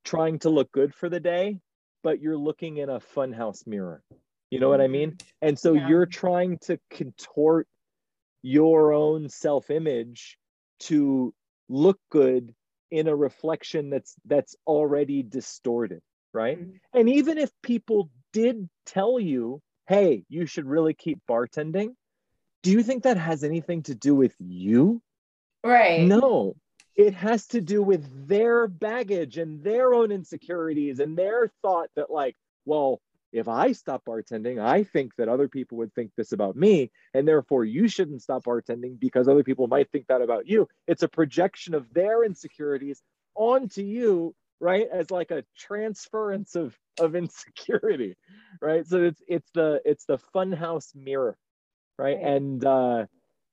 trying 0.03 0.39
to 0.39 0.49
look 0.49 0.71
good 0.71 0.93
for 0.93 1.09
the 1.09 1.19
day, 1.19 1.59
but 2.03 2.19
you're 2.19 2.37
looking 2.37 2.77
in 2.77 2.89
a 2.89 2.99
funhouse 2.99 3.67
mirror. 3.67 4.01
You 4.49 4.59
know 4.59 4.69
what 4.69 4.81
I 4.81 4.87
mean? 4.87 5.17
And 5.41 5.57
so 5.57 5.73
yeah. 5.73 5.87
you're 5.87 6.05
trying 6.05 6.57
to 6.63 6.77
contort 6.89 7.67
your 8.41 8.91
own 8.91 9.29
self-image 9.29 10.37
to 10.81 11.33
look 11.69 11.99
good 12.09 12.53
in 12.89 13.07
a 13.07 13.15
reflection 13.15 13.89
that's 13.89 14.15
that's 14.25 14.55
already 14.67 15.23
distorted, 15.23 16.01
right? 16.33 16.59
Mm-hmm. 16.59 16.99
And 16.99 17.09
even 17.09 17.37
if 17.37 17.49
people 17.63 18.09
did 18.33 18.67
tell 18.85 19.19
you, 19.19 19.61
"Hey, 19.87 20.25
you 20.27 20.45
should 20.45 20.65
really 20.65 20.93
keep 20.93 21.19
bartending," 21.29 21.95
do 22.63 22.71
you 22.71 22.83
think 22.83 23.03
that 23.03 23.17
has 23.17 23.43
anything 23.45 23.83
to 23.83 23.95
do 23.95 24.13
with 24.13 24.35
you? 24.39 25.01
Right. 25.63 26.07
No. 26.07 26.55
It 26.95 27.13
has 27.13 27.47
to 27.47 27.61
do 27.61 27.81
with 27.81 28.27
their 28.27 28.67
baggage 28.67 29.37
and 29.37 29.63
their 29.63 29.93
own 29.93 30.11
insecurities 30.11 30.99
and 30.99 31.17
their 31.17 31.51
thought 31.61 31.89
that 31.95 32.11
like, 32.11 32.35
well, 32.65 33.01
if 33.31 33.47
I 33.47 33.71
stop 33.71 34.03
bartending, 34.05 34.59
I 34.59 34.83
think 34.83 35.15
that 35.15 35.29
other 35.29 35.47
people 35.47 35.77
would 35.77 35.93
think 35.93 36.11
this 36.17 36.33
about 36.33 36.55
me. 36.55 36.91
And 37.13 37.25
therefore, 37.27 37.63
you 37.63 37.87
shouldn't 37.87 38.21
stop 38.21 38.43
bartending 38.43 38.99
because 38.99 39.27
other 39.27 39.43
people 39.43 39.67
might 39.67 39.89
think 39.91 40.07
that 40.07 40.21
about 40.21 40.47
you. 40.47 40.67
It's 40.87 41.03
a 41.03 41.07
projection 41.07 41.73
of 41.73 41.91
their 41.93 42.25
insecurities 42.25 43.01
onto 43.35 43.83
you, 43.83 44.35
right? 44.59 44.87
As 44.91 45.11
like 45.11 45.31
a 45.31 45.45
transference 45.57 46.55
of, 46.55 46.77
of 46.99 47.15
insecurity, 47.15 48.17
right? 48.61 48.85
So 48.85 49.01
it's 49.03 49.21
it's 49.27 49.49
the 49.53 49.81
it's 49.85 50.05
the 50.05 50.19
funhouse 50.35 50.93
mirror, 50.93 51.37
right? 51.97 52.17
And 52.21 52.63
uh 52.65 53.05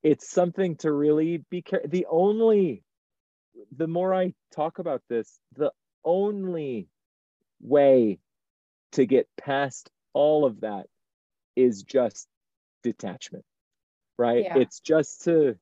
it's 0.02 0.28
something 0.28 0.76
to 0.76 0.92
really 0.92 1.44
be 1.50 1.62
careful. 1.62 1.90
The 1.90 2.06
only 2.10 2.82
the 3.76 3.88
more 3.88 4.14
I 4.14 4.34
talk 4.54 4.78
about 4.78 5.02
this, 5.08 5.40
the 5.56 5.72
only 6.04 6.88
way 7.60 8.20
to 8.92 9.04
get 9.04 9.28
past 9.36 9.90
all 10.12 10.44
of 10.44 10.60
that 10.60 10.86
is 11.56 11.82
just 11.82 12.28
detachment 12.82 13.44
right 14.16 14.44
yeah. 14.44 14.58
it's 14.58 14.80
just 14.80 15.24
to 15.24 15.56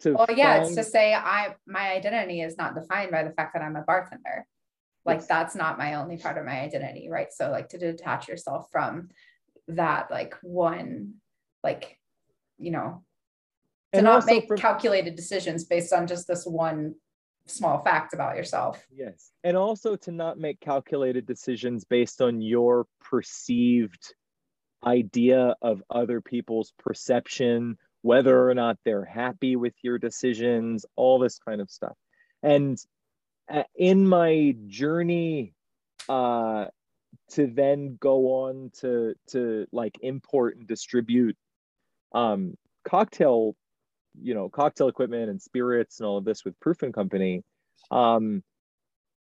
to 0.00 0.14
well 0.14 0.26
yeah 0.34 0.62
it's 0.62 0.74
to 0.74 0.84
say 0.84 1.12
i 1.12 1.54
my 1.66 1.92
identity 1.92 2.40
is 2.40 2.56
not 2.56 2.74
defined 2.74 3.10
by 3.10 3.22
the 3.22 3.32
fact 3.32 3.54
that 3.54 3.62
i'm 3.62 3.76
a 3.76 3.82
bartender 3.82 4.46
like 5.04 5.18
yes. 5.18 5.26
that's 5.26 5.54
not 5.54 5.78
my 5.78 5.94
only 5.94 6.16
part 6.16 6.38
of 6.38 6.44
my 6.44 6.60
identity 6.60 7.08
right 7.10 7.32
so 7.32 7.50
like 7.50 7.68
to 7.68 7.78
detach 7.78 8.28
yourself 8.28 8.68
from 8.70 9.08
that 9.68 10.10
like 10.10 10.34
one 10.42 11.14
like 11.62 11.98
you 12.58 12.70
know 12.70 13.02
to 13.94 13.98
and 13.98 14.04
not 14.04 14.26
make 14.26 14.46
from... 14.46 14.58
calculated 14.58 15.14
decisions 15.14 15.64
based 15.64 15.92
on 15.92 16.06
just 16.06 16.26
this 16.26 16.44
one 16.44 16.94
small 17.46 17.82
fact 17.82 18.14
about 18.14 18.36
yourself. 18.36 18.84
Yes. 18.94 19.30
And 19.42 19.56
also 19.56 19.96
to 19.96 20.12
not 20.12 20.38
make 20.38 20.60
calculated 20.60 21.26
decisions 21.26 21.84
based 21.84 22.20
on 22.20 22.40
your 22.40 22.86
perceived 23.00 24.14
idea 24.84 25.54
of 25.62 25.82
other 25.90 26.20
people's 26.20 26.72
perception, 26.78 27.78
whether 28.02 28.48
or 28.48 28.54
not 28.54 28.78
they're 28.84 29.04
happy 29.04 29.56
with 29.56 29.74
your 29.82 29.98
decisions, 29.98 30.84
all 30.96 31.18
this 31.18 31.38
kind 31.38 31.60
of 31.60 31.70
stuff. 31.70 31.96
And 32.42 32.78
uh, 33.50 33.64
in 33.74 34.06
my 34.06 34.54
journey 34.66 35.54
uh, 36.08 36.66
to 37.30 37.46
then 37.46 37.96
go 38.00 38.44
on 38.44 38.70
to 38.80 39.14
to 39.28 39.66
like 39.72 39.98
import 40.02 40.56
and 40.56 40.66
distribute 40.66 41.36
um, 42.12 42.54
cocktail 42.84 43.56
you 44.20 44.34
know 44.34 44.48
cocktail 44.48 44.88
equipment 44.88 45.30
and 45.30 45.40
spirits 45.40 46.00
and 46.00 46.06
all 46.06 46.18
of 46.18 46.24
this 46.24 46.44
with 46.44 46.58
Proof 46.60 46.82
and 46.82 46.94
Company, 46.94 47.42
um, 47.90 48.42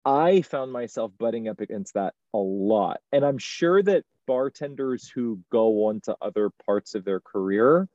I 0.06 0.42
found 0.42 0.72
myself 0.72 1.12
butting 1.20 1.48
up 1.48 1.62
against 1.62 1.94
that 1.94 2.14
a 2.34 2.38
lot. 2.38 3.00
And 3.12 3.24
I'm 3.24 3.38
sure 3.38 3.82
that 3.84 4.04
bartenders 4.28 5.08
who 5.10 5.40
go 5.52 5.88
on 5.88 6.02
to 6.02 6.16
other 6.22 6.50
parts 6.66 6.96
of 6.96 7.06
their 7.06 7.20
career, 7.20 7.88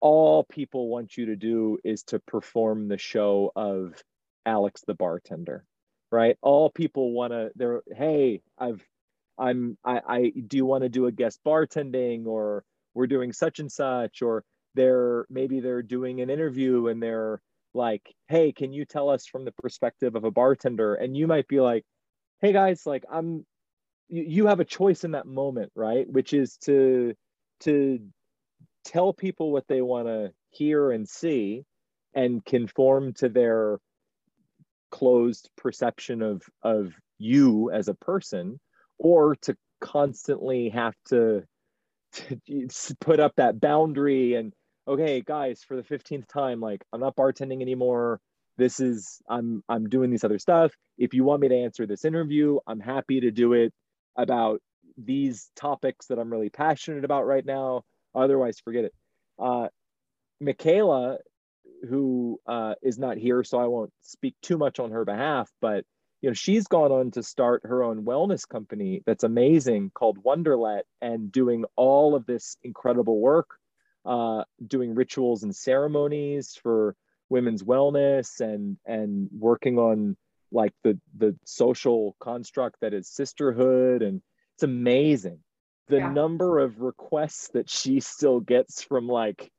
all 0.00 0.44
people 0.44 0.88
want 0.88 1.16
you 1.16 1.26
to 1.26 1.36
do 1.36 1.78
is 1.82 2.02
to 2.04 2.18
perform 2.18 2.88
the 2.88 2.98
show 2.98 3.52
of 3.56 3.94
Alex 4.44 4.82
the 4.86 4.94
bartender, 4.94 5.64
right? 6.12 6.36
All 6.42 6.68
people 6.68 7.12
want 7.12 7.32
to, 7.32 7.50
they're, 7.56 7.82
hey, 7.94 8.42
I've, 8.58 8.86
I'm, 9.38 9.78
I, 9.84 10.00
I, 10.06 10.32
do 10.46 10.58
you 10.58 10.66
want 10.66 10.82
to 10.82 10.90
do 10.90 11.06
a 11.06 11.12
guest 11.12 11.40
bartending 11.46 12.26
or 12.26 12.64
we're 12.92 13.06
doing 13.06 13.32
such 13.32 13.60
and 13.60 13.72
such 13.72 14.20
or 14.20 14.44
they're 14.74 15.26
maybe 15.30 15.60
they're 15.60 15.82
doing 15.82 16.20
an 16.20 16.30
interview 16.30 16.88
and 16.88 17.02
they're 17.02 17.40
like 17.74 18.14
hey 18.28 18.52
can 18.52 18.72
you 18.72 18.84
tell 18.84 19.08
us 19.08 19.26
from 19.26 19.44
the 19.44 19.52
perspective 19.52 20.14
of 20.14 20.24
a 20.24 20.30
bartender? 20.30 20.94
And 20.94 21.16
you 21.16 21.26
might 21.26 21.48
be 21.48 21.60
like 21.60 21.84
hey 22.40 22.52
guys 22.52 22.86
like 22.86 23.04
i'm 23.10 23.46
you, 24.08 24.24
you 24.24 24.46
have 24.46 24.60
a 24.60 24.64
choice 24.64 25.04
in 25.04 25.12
that 25.12 25.26
moment 25.26 25.72
right? 25.74 26.08
Which 26.08 26.32
is 26.32 26.56
to 26.64 27.14
to 27.60 28.00
tell 28.84 29.12
people 29.12 29.50
what 29.50 29.66
they 29.68 29.80
want 29.80 30.08
to 30.08 30.32
hear 30.50 30.90
and 30.90 31.08
see 31.08 31.64
and 32.14 32.44
conform 32.44 33.12
to 33.14 33.28
their 33.28 33.78
closed 34.90 35.50
perception 35.56 36.22
of 36.22 36.42
of 36.62 36.94
you 37.18 37.70
as 37.70 37.88
a 37.88 37.94
person 37.94 38.60
or 38.98 39.34
to 39.36 39.56
constantly 39.80 40.68
have 40.68 40.94
to, 41.08 41.42
to 42.12 42.96
put 43.00 43.20
up 43.20 43.32
that 43.36 43.60
boundary 43.60 44.34
and 44.34 44.52
okay 44.86 45.22
guys 45.22 45.62
for 45.66 45.76
the 45.76 45.82
15th 45.82 46.26
time 46.28 46.60
like 46.60 46.84
i'm 46.92 47.00
not 47.00 47.16
bartending 47.16 47.62
anymore. 47.62 48.20
This 48.56 48.80
is 48.80 49.20
i'm 49.28 49.62
i'm 49.68 49.88
doing 49.88 50.10
these 50.10 50.24
other 50.24 50.38
stuff. 50.38 50.72
If 50.98 51.14
you 51.14 51.24
want 51.24 51.40
me 51.40 51.48
to 51.48 51.56
answer 51.56 51.86
this 51.86 52.04
interview 52.04 52.58
i'm 52.66 52.80
happy 52.80 53.20
to 53.20 53.30
do 53.30 53.52
it 53.54 53.72
about 54.16 54.60
these 54.96 55.50
topics 55.56 56.06
that 56.06 56.18
i'm 56.18 56.30
really 56.30 56.50
passionate 56.50 57.04
about 57.04 57.26
right 57.26 57.44
now. 57.44 57.82
Otherwise 58.14 58.60
forget 58.64 58.84
it. 58.84 58.94
Uh 59.38 59.68
michaela 60.40 61.18
who 61.88 62.38
uh, 62.46 62.74
is 62.82 62.98
not 62.98 63.16
here 63.16 63.44
so 63.44 63.58
i 63.58 63.66
won't 63.66 63.92
speak 64.02 64.34
too 64.42 64.58
much 64.58 64.78
on 64.78 64.90
her 64.90 65.04
behalf 65.04 65.50
but 65.60 65.84
you 66.20 66.30
know 66.30 66.34
she's 66.34 66.66
gone 66.66 66.90
on 66.90 67.10
to 67.10 67.22
start 67.22 67.62
her 67.64 67.82
own 67.82 68.04
wellness 68.04 68.48
company 68.48 69.02
that's 69.06 69.24
amazing 69.24 69.90
called 69.94 70.18
wonderlet 70.22 70.82
and 71.00 71.30
doing 71.30 71.64
all 71.76 72.14
of 72.14 72.26
this 72.26 72.56
incredible 72.62 73.20
work 73.20 73.58
uh, 74.04 74.44
doing 74.66 74.94
rituals 74.94 75.42
and 75.42 75.54
ceremonies 75.54 76.58
for 76.62 76.96
women's 77.30 77.62
wellness 77.62 78.40
and 78.40 78.76
and 78.86 79.28
working 79.36 79.78
on 79.78 80.16
like 80.52 80.72
the 80.82 80.98
the 81.16 81.34
social 81.44 82.14
construct 82.20 82.76
that 82.80 82.92
is 82.92 83.08
sisterhood 83.08 84.02
and 84.02 84.20
it's 84.54 84.62
amazing 84.62 85.38
the 85.88 85.96
yeah. 85.96 86.10
number 86.10 86.58
of 86.58 86.80
requests 86.80 87.48
that 87.48 87.68
she 87.68 87.98
still 87.98 88.40
gets 88.40 88.82
from 88.82 89.08
like 89.08 89.50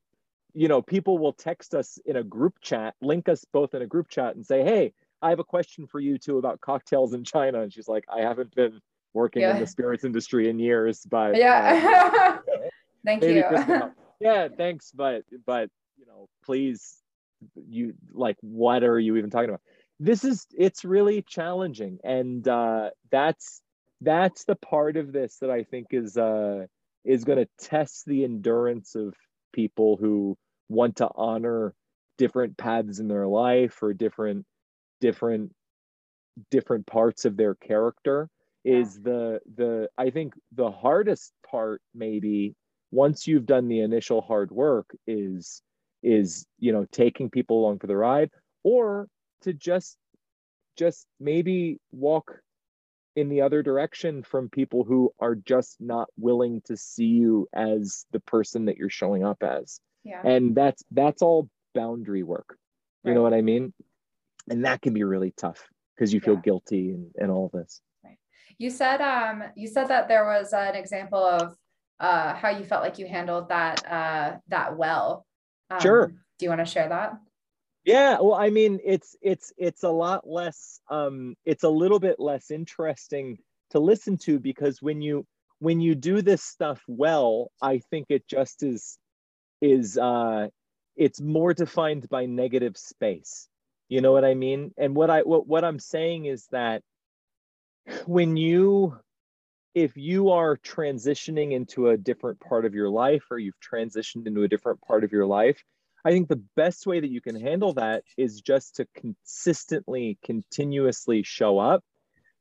you 0.53 0.67
know 0.67 0.81
people 0.81 1.17
will 1.17 1.33
text 1.33 1.73
us 1.73 1.97
in 2.05 2.15
a 2.15 2.23
group 2.23 2.53
chat 2.61 2.93
link 3.01 3.27
us 3.27 3.43
both 3.51 3.73
in 3.73 3.81
a 3.81 3.87
group 3.87 4.09
chat 4.09 4.35
and 4.35 4.45
say 4.45 4.63
hey 4.63 4.93
i 5.23 5.29
have 5.29 5.39
a 5.39 5.43
question 5.43 5.87
for 5.87 5.99
you 5.99 6.19
too 6.19 6.37
about 6.37 6.61
cocktails 6.61 7.13
in 7.13 7.23
china 7.23 7.61
and 7.61 7.73
she's 7.73 7.87
like 7.87 8.05
i 8.15 8.21
haven't 8.21 8.53
been 8.55 8.79
working 9.15 9.41
Yeah. 9.41 9.55
in 9.55 9.59
the 9.61 9.67
spirits 9.67 10.03
industry 10.03 10.49
in 10.49 10.59
years, 10.59 11.03
but 11.09 11.33
uh, 11.33 11.37
Yeah. 11.37 12.37
Thank 13.05 13.23
you. 13.23 13.93
Yeah, 14.19 14.47
thanks, 14.55 14.91
but 14.93 15.23
but 15.45 15.69
you 15.97 16.05
know, 16.05 16.27
please, 16.45 17.01
you 17.67 17.93
like, 18.11 18.37
what 18.41 18.83
are 18.83 18.99
you 18.99 19.15
even 19.17 19.29
talking 19.29 19.49
about? 19.49 19.61
This 19.99 20.23
is 20.23 20.45
it's 20.57 20.83
really 20.85 21.21
challenging, 21.21 21.99
and 22.03 22.47
uh, 22.47 22.89
that's 23.11 23.61
that's 24.01 24.45
the 24.45 24.55
part 24.55 24.97
of 24.97 25.11
this 25.13 25.37
that 25.41 25.49
I 25.49 25.63
think 25.63 25.87
is 25.91 26.17
uh, 26.17 26.65
is 27.03 27.23
going 27.23 27.39
to 27.39 27.47
test 27.59 28.05
the 28.05 28.23
endurance 28.23 28.95
of 28.95 29.13
people 29.53 29.97
who 29.97 30.37
want 30.69 30.97
to 30.97 31.09
honor 31.15 31.73
different 32.17 32.57
paths 32.57 32.99
in 32.99 33.07
their 33.07 33.27
life 33.27 33.81
or 33.83 33.93
different 33.93 34.45
different 35.01 35.51
different 36.51 36.85
parts 36.85 37.25
of 37.25 37.37
their 37.37 37.55
character 37.55 38.29
Yeah. 38.63 38.79
is 38.79 38.99
the 39.01 39.39
the 39.55 39.89
i 39.97 40.09
think 40.09 40.33
the 40.51 40.71
hardest 40.71 41.33
part 41.49 41.81
maybe 41.93 42.55
once 42.95 43.27
you've 43.27 43.45
done 43.45 43.67
the 43.67 43.81
initial 43.81 44.21
hard 44.21 44.51
work 44.51 44.87
is 45.05 45.61
is 46.01 46.45
you 46.59 46.71
know 46.71 46.85
taking 46.91 47.29
people 47.29 47.59
along 47.59 47.77
for 47.77 47.87
the 47.87 47.95
ride 47.95 48.29
or 48.63 49.07
to 49.41 49.51
just 49.53 49.97
just 50.77 51.05
maybe 51.19 51.77
walk 51.91 52.39
in 53.15 53.29
the 53.29 53.41
other 53.41 53.61
direction 53.63 54.23
from 54.23 54.49
people 54.49 54.83
who 54.83 55.11
are 55.19 55.35
just 55.35 55.77
not 55.79 56.07
willing 56.17 56.61
to 56.65 56.75
see 56.75 57.05
you 57.05 57.47
as 57.53 58.05
the 58.11 58.19
person 58.21 58.65
that 58.65 58.77
you're 58.77 58.89
showing 58.89 59.23
up 59.23 59.41
as. 59.41 59.79
Yeah. 60.03 60.21
and 60.23 60.53
that's 60.53 60.83
that's 60.91 61.21
all 61.21 61.49
boundary 61.73 62.23
work. 62.23 62.57
You 63.03 63.13
know 63.13 63.21
what 63.21 63.33
i 63.35 63.41
mean? 63.41 63.71
And 64.49 64.65
that 64.65 64.81
can 64.81 64.93
be 64.93 65.03
really 65.03 65.31
tough 65.37 65.61
because 65.95 66.11
you 66.13 66.19
feel 66.19 66.35
Yeah. 66.35 66.41
guilty 66.49 66.91
and, 66.91 67.11
and 67.17 67.29
all 67.31 67.49
this. 67.53 67.81
You 68.57 68.69
said 68.69 68.99
um 69.01 69.43
you 69.55 69.67
said 69.67 69.87
that 69.89 70.07
there 70.07 70.25
was 70.25 70.53
an 70.53 70.75
example 70.75 71.23
of 71.23 71.55
uh 71.99 72.33
how 72.33 72.49
you 72.49 72.65
felt 72.65 72.83
like 72.83 72.99
you 72.99 73.07
handled 73.07 73.49
that 73.49 73.85
uh 73.89 74.37
that 74.47 74.77
well. 74.77 75.25
Um, 75.69 75.79
Sure. 75.79 76.07
Do 76.37 76.45
you 76.45 76.49
want 76.49 76.59
to 76.61 76.65
share 76.65 76.89
that? 76.89 77.17
yeah 77.85 78.17
well 78.19 78.33
i 78.33 78.49
mean 78.49 78.79
it's 78.83 79.15
it's 79.21 79.53
it's 79.57 79.83
a 79.83 79.89
lot 79.89 80.27
less 80.27 80.81
um 80.89 81.35
it's 81.45 81.63
a 81.63 81.69
little 81.69 81.99
bit 81.99 82.19
less 82.19 82.51
interesting 82.51 83.37
to 83.69 83.79
listen 83.79 84.17
to 84.17 84.39
because 84.39 84.81
when 84.81 85.01
you 85.01 85.25
when 85.59 85.79
you 85.79 85.95
do 85.95 86.21
this 86.21 86.43
stuff 86.43 86.81
well 86.87 87.51
i 87.61 87.77
think 87.77 88.07
it 88.09 88.27
just 88.27 88.63
is 88.63 88.97
is 89.61 89.97
uh 89.97 90.47
it's 90.95 91.21
more 91.21 91.53
defined 91.53 92.09
by 92.09 92.25
negative 92.25 92.75
space 92.75 93.47
you 93.87 94.01
know 94.01 94.11
what 94.11 94.25
i 94.25 94.33
mean 94.33 94.73
and 94.77 94.95
what 94.95 95.09
i 95.09 95.21
what, 95.21 95.47
what 95.47 95.63
i'm 95.63 95.79
saying 95.79 96.25
is 96.25 96.47
that 96.51 96.81
when 98.07 98.35
you 98.35 98.97
if 99.75 99.95
you 99.95 100.29
are 100.29 100.57
transitioning 100.57 101.51
into 101.51 101.89
a 101.89 101.97
different 101.97 102.39
part 102.39 102.65
of 102.65 102.73
your 102.73 102.89
life 102.89 103.23
or 103.29 103.37
you've 103.37 103.59
transitioned 103.59 104.25
into 104.25 104.43
a 104.43 104.47
different 104.47 104.81
part 104.81 105.03
of 105.03 105.11
your 105.11 105.25
life 105.25 105.61
i 106.05 106.11
think 106.11 106.27
the 106.27 106.43
best 106.55 106.87
way 106.87 106.99
that 106.99 107.11
you 107.11 107.21
can 107.21 107.39
handle 107.39 107.73
that 107.73 108.03
is 108.17 108.41
just 108.41 108.77
to 108.77 108.87
consistently 108.95 110.17
continuously 110.23 111.21
show 111.21 111.59
up 111.59 111.83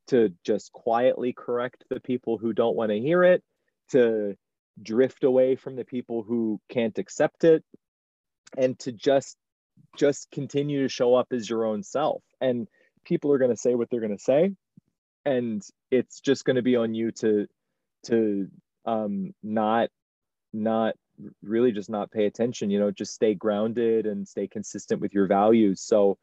to 0.07 0.33
just 0.43 0.71
quietly 0.71 1.33
correct 1.33 1.83
the 1.89 1.99
people 1.99 2.37
who 2.37 2.53
don't 2.53 2.75
want 2.75 2.89
to 2.89 2.99
hear 2.99 3.23
it 3.23 3.43
to 3.89 4.35
drift 4.81 5.23
away 5.23 5.55
from 5.55 5.75
the 5.75 5.85
people 5.85 6.23
who 6.23 6.59
can't 6.69 6.97
accept 6.97 7.43
it 7.43 7.63
and 8.57 8.77
to 8.79 8.91
just 8.91 9.37
just 9.97 10.29
continue 10.31 10.83
to 10.83 10.89
show 10.89 11.15
up 11.15 11.27
as 11.31 11.49
your 11.49 11.65
own 11.65 11.83
self. 11.83 12.21
And 12.41 12.67
people 13.05 13.31
are 13.31 13.37
going 13.37 13.51
to 13.51 13.57
say 13.57 13.75
what 13.75 13.89
they're 13.89 14.01
going 14.01 14.17
to 14.17 14.23
say 14.23 14.51
and 15.25 15.63
it's 15.91 16.19
just 16.19 16.45
going 16.45 16.55
to 16.55 16.61
be 16.61 16.75
on 16.75 16.93
you 16.93 17.11
to 17.11 17.47
to 18.03 18.47
um 18.85 19.33
not 19.43 19.89
not 20.53 20.95
really 21.41 21.71
just 21.71 21.89
not 21.89 22.11
pay 22.11 22.25
attention 22.25 22.69
you 22.69 22.79
know 22.79 22.91
just 22.91 23.13
stay 23.13 23.33
grounded 23.33 24.05
and 24.05 24.27
stay 24.27 24.47
consistent 24.47 25.01
with 25.01 25.13
your 25.13 25.27
values. 25.27 25.81
So 25.81 26.17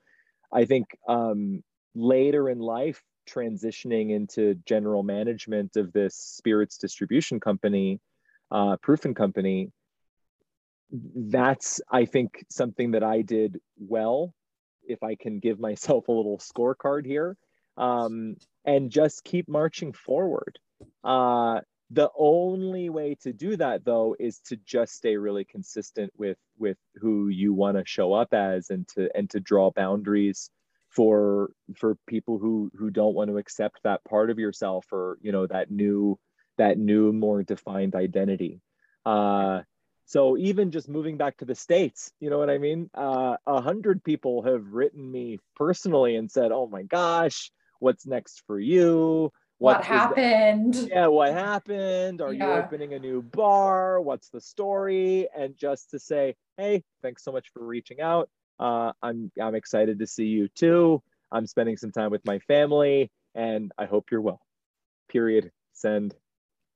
i 0.53 0.65
think 0.65 0.87
um 1.09 1.63
later 1.95 2.49
in 2.49 2.59
life 2.59 3.03
transitioning 3.29 4.11
into 4.11 4.55
general 4.67 5.03
management 5.03 5.77
of 5.77 5.93
this 5.93 6.17
spirits 6.17 6.77
distribution 6.79 7.41
company 7.41 8.01
uh 8.51 8.77
proof 8.83 9.05
and 9.05 9.17
company 9.17 9.71
that's 10.91 11.81
i 11.91 12.05
think 12.05 12.45
something 12.51 12.91
that 12.91 13.03
i 13.03 13.23
did 13.23 13.59
well 13.79 14.35
if 14.85 15.03
i 15.03 15.15
can 15.15 15.39
give 15.39 15.59
myself 15.61 16.09
a 16.09 16.13
little 16.13 16.39
scorecard 16.39 17.07
here. 17.07 17.37
Um, 17.77 18.37
and 18.65 18.91
just 18.91 19.25
keep 19.25 19.49
marching 19.49 19.93
forward. 19.93 20.59
Uh, 21.03 21.61
the 21.93 22.11
only 22.19 22.89
way 22.89 23.17
to 23.23 23.33
do 23.35 23.55
that 23.57 23.85
though 23.85 24.17
is 24.19 24.41
to 24.41 24.57
just 24.57 24.95
stay 24.95 25.17
really 25.17 25.45
consistent 25.45 26.11
with 26.17 26.39
with 26.59 26.79
who 26.97 27.29
you 27.29 27.53
want 27.53 27.77
to 27.77 27.85
show 27.85 28.15
up 28.15 28.33
as 28.33 28.71
and 28.71 28.89
to 28.89 29.11
and 29.15 29.29
to 29.31 29.41
draw 29.41 29.71
boundaries 29.71 30.51
for 30.89 31.51
for 31.77 31.97
people 32.07 32.39
who 32.39 32.71
who 32.79 32.91
don't 32.91 33.15
want 33.15 33.29
to 33.29 33.37
accept 33.37 33.81
that 33.85 34.03
part 34.05 34.31
of 34.31 34.39
yourself 34.39 34.87
or 34.91 35.19
you 35.21 35.33
know 35.33 35.47
that 35.47 35.71
new 35.71 36.19
that 36.57 36.79
new 36.79 37.13
more 37.13 37.43
defined 37.43 37.95
identity. 37.95 38.63
Uh 39.05 39.61
so 40.07 40.37
even 40.39 40.71
just 40.71 40.89
moving 40.89 41.19
back 41.19 41.37
to 41.37 41.45
the 41.45 41.55
states 41.55 42.11
you 42.21 42.31
know 42.31 42.39
what 42.39 42.51
i 42.51 42.57
mean? 42.57 42.89
Uh 42.95 43.37
a 43.47 43.61
hundred 43.61 44.03
people 44.03 44.43
have 44.43 44.73
written 44.73 45.11
me 45.11 45.39
personally 45.57 46.17
and 46.17 46.31
said 46.31 46.53
oh 46.53 46.67
my 46.67 46.85
gosh 46.85 47.51
what's 47.83 48.07
next 48.07 48.43
for 48.47 48.59
you? 48.59 49.33
What, 49.59 49.79
the- 49.79 49.85
happened? 49.85 50.75
yeah 50.91 51.09
what 51.09 51.33
happened? 51.33 52.21
Are 52.21 52.33
you 52.33 52.45
opening 52.45 52.95
a 52.95 52.99
new 52.99 53.23
bar? 53.23 54.01
What's 54.01 54.29
the 54.29 54.41
story? 54.41 55.29
And 55.37 55.57
just 55.57 55.91
to 55.91 55.99
say 55.99 56.37
hey 56.57 56.83
thanks 57.03 57.25
so 57.25 57.33
much 57.33 57.49
for 57.53 57.65
reaching 57.65 58.01
out. 58.01 58.31
Uh, 58.59 58.93
i'm 59.03 59.31
i'm 59.41 59.55
excited 59.55 59.99
to 59.99 60.07
see 60.07 60.27
you 60.27 60.49
too. 60.49 61.03
I'm 61.33 61.47
spending 61.47 61.77
some 61.77 61.91
time 61.91 62.11
with 62.11 62.25
my 62.25 62.39
family 62.41 63.11
and 63.35 63.73
i 63.79 63.85
hope 63.85 64.07
you're 64.11 64.21
well. 64.21 64.41
Period. 65.09 65.51
Send. 65.73 66.15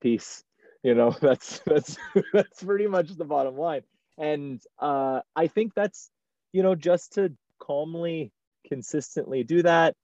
Peace. 0.00 0.42
You 0.82 0.94
know 0.94 1.10
that's 1.20 1.60
that's 1.66 1.96
that's 2.32 2.62
pretty 2.62 2.88
much 2.88 3.08
the 3.16 3.24
bottom 3.24 3.56
line. 3.56 3.82
And 4.18 4.60
uh 4.80 5.20
i 5.36 5.46
think 5.46 5.72
that's 5.74 6.10
you 6.52 6.62
know 6.64 6.74
just 6.74 7.14
to 7.14 7.32
calmly 7.60 8.32
consistently 8.68 9.44
do 9.44 9.62
that 9.62 9.94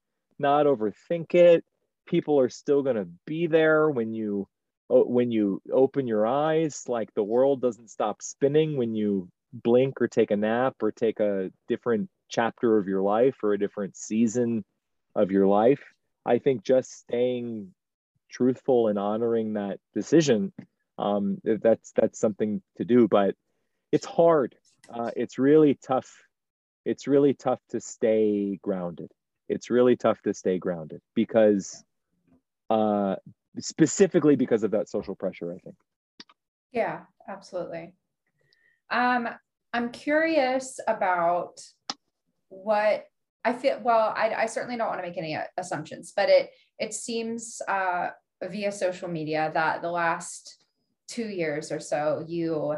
not 0.43 0.67
overthink 0.67 1.33
it. 1.33 1.65
People 2.05 2.39
are 2.39 2.49
still 2.49 2.83
going 2.83 2.97
to 2.97 3.07
be 3.25 3.47
there 3.47 3.89
when 3.89 4.13
you 4.13 4.47
when 4.89 5.31
you 5.31 5.61
open 5.71 6.05
your 6.05 6.27
eyes. 6.27 6.83
Like 6.87 7.13
the 7.15 7.23
world 7.23 7.61
doesn't 7.61 7.89
stop 7.89 8.21
spinning 8.21 8.77
when 8.77 8.93
you 8.93 9.29
blink 9.51 10.01
or 10.01 10.07
take 10.07 10.29
a 10.29 10.37
nap 10.37 10.75
or 10.81 10.91
take 10.91 11.19
a 11.19 11.49
different 11.67 12.09
chapter 12.29 12.77
of 12.77 12.87
your 12.87 13.01
life 13.01 13.37
or 13.43 13.53
a 13.53 13.59
different 13.59 13.97
season 13.97 14.63
of 15.15 15.31
your 15.31 15.47
life. 15.47 15.81
I 16.25 16.37
think 16.37 16.63
just 16.63 16.91
staying 16.91 17.73
truthful 18.29 18.87
and 18.89 18.99
honoring 18.99 19.53
that 19.53 19.79
decision 19.93 20.51
um 20.97 21.37
that's 21.43 21.91
that's 21.95 22.19
something 22.19 22.61
to 22.77 22.83
do 22.83 23.07
but 23.07 23.35
it's 23.93 24.07
hard. 24.07 24.55
Uh, 24.91 25.11
it's 25.15 25.37
really 25.37 25.75
tough. 25.75 26.11
It's 26.83 27.05
really 27.07 27.35
tough 27.35 27.59
to 27.69 27.79
stay 27.79 28.59
grounded 28.61 29.11
it's 29.49 29.69
really 29.69 29.95
tough 29.95 30.21
to 30.21 30.33
stay 30.33 30.57
grounded 30.57 31.01
because 31.15 31.83
uh 32.69 33.15
specifically 33.59 34.35
because 34.35 34.63
of 34.63 34.71
that 34.71 34.89
social 34.89 35.15
pressure 35.15 35.53
i 35.53 35.57
think 35.59 35.75
Yeah, 36.73 37.01
absolutely. 37.29 37.93
Um, 38.89 39.29
I'm 39.73 39.91
curious 39.91 40.79
about 40.87 41.61
what 42.49 43.05
I 43.45 43.53
feel. 43.53 43.79
Well, 43.83 44.13
I, 44.15 44.33
I 44.33 44.45
certainly 44.47 44.77
don't 44.77 44.87
want 44.87 44.99
to 44.99 45.07
make 45.07 45.17
any 45.17 45.35
uh, 45.35 45.43
assumptions, 45.57 46.13
but 46.15 46.29
it 46.29 46.49
it 46.79 46.93
seems 46.93 47.61
uh, 47.67 48.09
via 48.43 48.71
social 48.71 49.07
media 49.07 49.51
that 49.53 49.81
the 49.81 49.91
last 49.91 50.65
two 51.07 51.27
years 51.27 51.71
or 51.71 51.79
so 51.79 52.25
you 52.27 52.75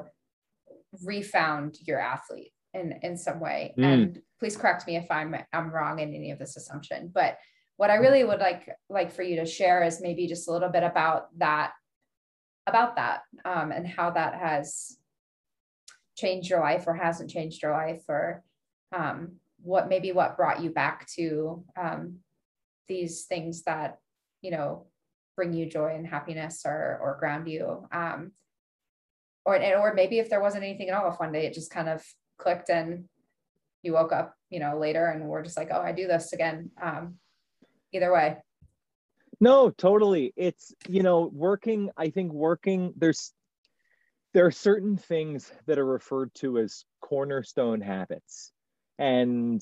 refound 1.03 1.77
your 1.87 1.99
athlete 1.99 2.51
in 2.73 2.99
in 3.01 3.17
some 3.17 3.39
way. 3.39 3.73
Mm. 3.77 3.93
And 3.93 4.21
please 4.39 4.57
correct 4.57 4.87
me 4.87 4.97
if 4.97 5.09
I'm 5.09 5.35
I'm 5.53 5.71
wrong 5.71 5.99
in 5.99 6.13
any 6.13 6.31
of 6.31 6.39
this 6.39 6.57
assumption. 6.57 7.11
But 7.13 7.37
what 7.77 7.89
I 7.89 7.95
really 7.95 8.23
would 8.23 8.39
like 8.39 8.69
like 8.89 9.11
for 9.11 9.23
you 9.23 9.37
to 9.37 9.45
share 9.45 9.83
is 9.83 10.01
maybe 10.01 10.27
just 10.27 10.47
a 10.47 10.51
little 10.51 10.69
bit 10.69 10.83
about 10.83 11.37
that 11.39 11.71
about 12.67 12.95
that 12.95 13.21
um, 13.43 13.71
and 13.71 13.87
how 13.87 14.11
that 14.11 14.35
has 14.35 14.97
changed 16.17 16.49
your 16.49 16.61
life 16.61 16.85
or 16.87 16.93
hasn't 16.93 17.29
changed 17.29 17.61
your 17.61 17.73
life 17.73 18.03
or 18.07 18.43
um, 18.95 19.33
what 19.61 19.89
maybe 19.89 20.11
what 20.11 20.37
brought 20.37 20.63
you 20.63 20.69
back 20.69 21.07
to 21.15 21.63
um, 21.79 22.19
these 22.87 23.25
things 23.25 23.63
that 23.63 23.99
you 24.41 24.51
know 24.51 24.85
bring 25.35 25.53
you 25.53 25.65
joy 25.65 25.93
and 25.95 26.07
happiness 26.07 26.63
or 26.65 26.99
or 27.01 27.17
ground 27.19 27.47
you 27.47 27.87
um, 27.91 28.31
or 29.45 29.57
or 29.75 29.93
maybe 29.93 30.19
if 30.19 30.29
there 30.29 30.41
wasn't 30.41 30.63
anything 30.63 30.89
at 30.89 30.95
all 30.95 31.11
if 31.11 31.19
one 31.19 31.31
day 31.31 31.45
it 31.45 31.53
just 31.53 31.71
kind 31.71 31.89
of 31.89 32.03
clicked 32.37 32.69
and 32.69 33.05
you 33.85 33.93
woke 33.93 34.11
up 34.11 34.35
you 34.49 34.59
know 34.59 34.77
later 34.77 35.07
and 35.07 35.23
we're 35.23 35.43
just 35.43 35.57
like 35.57 35.69
oh 35.71 35.81
i 35.81 35.91
do 35.91 36.07
this 36.07 36.33
again 36.33 36.69
um, 36.81 37.15
either 37.93 38.11
way 38.11 38.37
No, 39.41 39.69
totally. 39.69 40.33
It's, 40.35 40.73
you 40.87 41.03
know, 41.03 41.29
working, 41.33 41.89
I 41.97 42.09
think 42.09 42.31
working, 42.31 42.93
there's, 42.95 43.33
there 44.33 44.45
are 44.45 44.51
certain 44.51 44.97
things 44.97 45.51
that 45.65 45.77
are 45.77 45.85
referred 45.85 46.33
to 46.35 46.57
as 46.59 46.85
cornerstone 47.01 47.81
habits. 47.81 48.51
And 48.97 49.61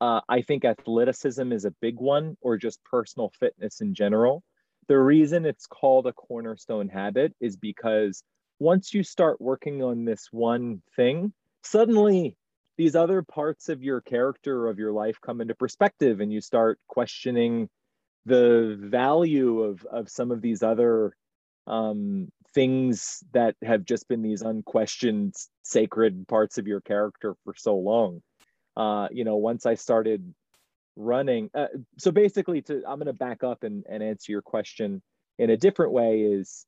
uh, 0.00 0.20
I 0.28 0.42
think 0.42 0.64
athleticism 0.64 1.52
is 1.52 1.64
a 1.64 1.74
big 1.80 2.00
one, 2.00 2.36
or 2.40 2.56
just 2.56 2.82
personal 2.84 3.30
fitness 3.38 3.80
in 3.80 3.94
general. 3.94 4.42
The 4.88 4.98
reason 4.98 5.46
it's 5.46 5.66
called 5.66 6.08
a 6.08 6.12
cornerstone 6.12 6.88
habit 6.88 7.34
is 7.40 7.56
because 7.56 8.24
once 8.58 8.92
you 8.92 9.04
start 9.04 9.40
working 9.40 9.82
on 9.82 10.04
this 10.04 10.28
one 10.32 10.82
thing, 10.96 11.32
suddenly 11.62 12.36
these 12.76 12.96
other 12.96 13.22
parts 13.22 13.68
of 13.68 13.82
your 13.82 14.00
character 14.00 14.68
of 14.68 14.78
your 14.78 14.92
life 14.92 15.20
come 15.20 15.40
into 15.40 15.54
perspective 15.54 16.20
and 16.20 16.32
you 16.32 16.40
start 16.40 16.78
questioning 16.88 17.68
the 18.26 18.76
value 18.80 19.62
of 19.62 19.84
of 19.86 20.08
some 20.08 20.30
of 20.30 20.40
these 20.40 20.62
other 20.62 21.14
um, 21.66 22.28
things 22.54 23.22
that 23.32 23.56
have 23.62 23.84
just 23.84 24.08
been 24.08 24.22
these 24.22 24.42
unquestioned 24.42 25.34
sacred 25.62 26.26
parts 26.28 26.58
of 26.58 26.66
your 26.66 26.80
character 26.80 27.34
for 27.44 27.54
so 27.56 27.76
long. 27.76 28.20
Uh, 28.76 29.06
you 29.10 29.22
know 29.24 29.36
once 29.36 29.66
i 29.66 29.74
started 29.74 30.32
running 30.96 31.50
uh, 31.54 31.66
so 31.98 32.10
basically 32.10 32.62
to 32.62 32.82
i'm 32.86 32.98
going 32.98 33.04
to 33.06 33.12
back 33.12 33.44
up 33.44 33.64
and, 33.64 33.84
and 33.86 34.02
answer 34.02 34.32
your 34.32 34.40
question 34.40 35.02
in 35.38 35.50
a 35.50 35.56
different 35.58 35.92
way 35.92 36.22
is 36.22 36.64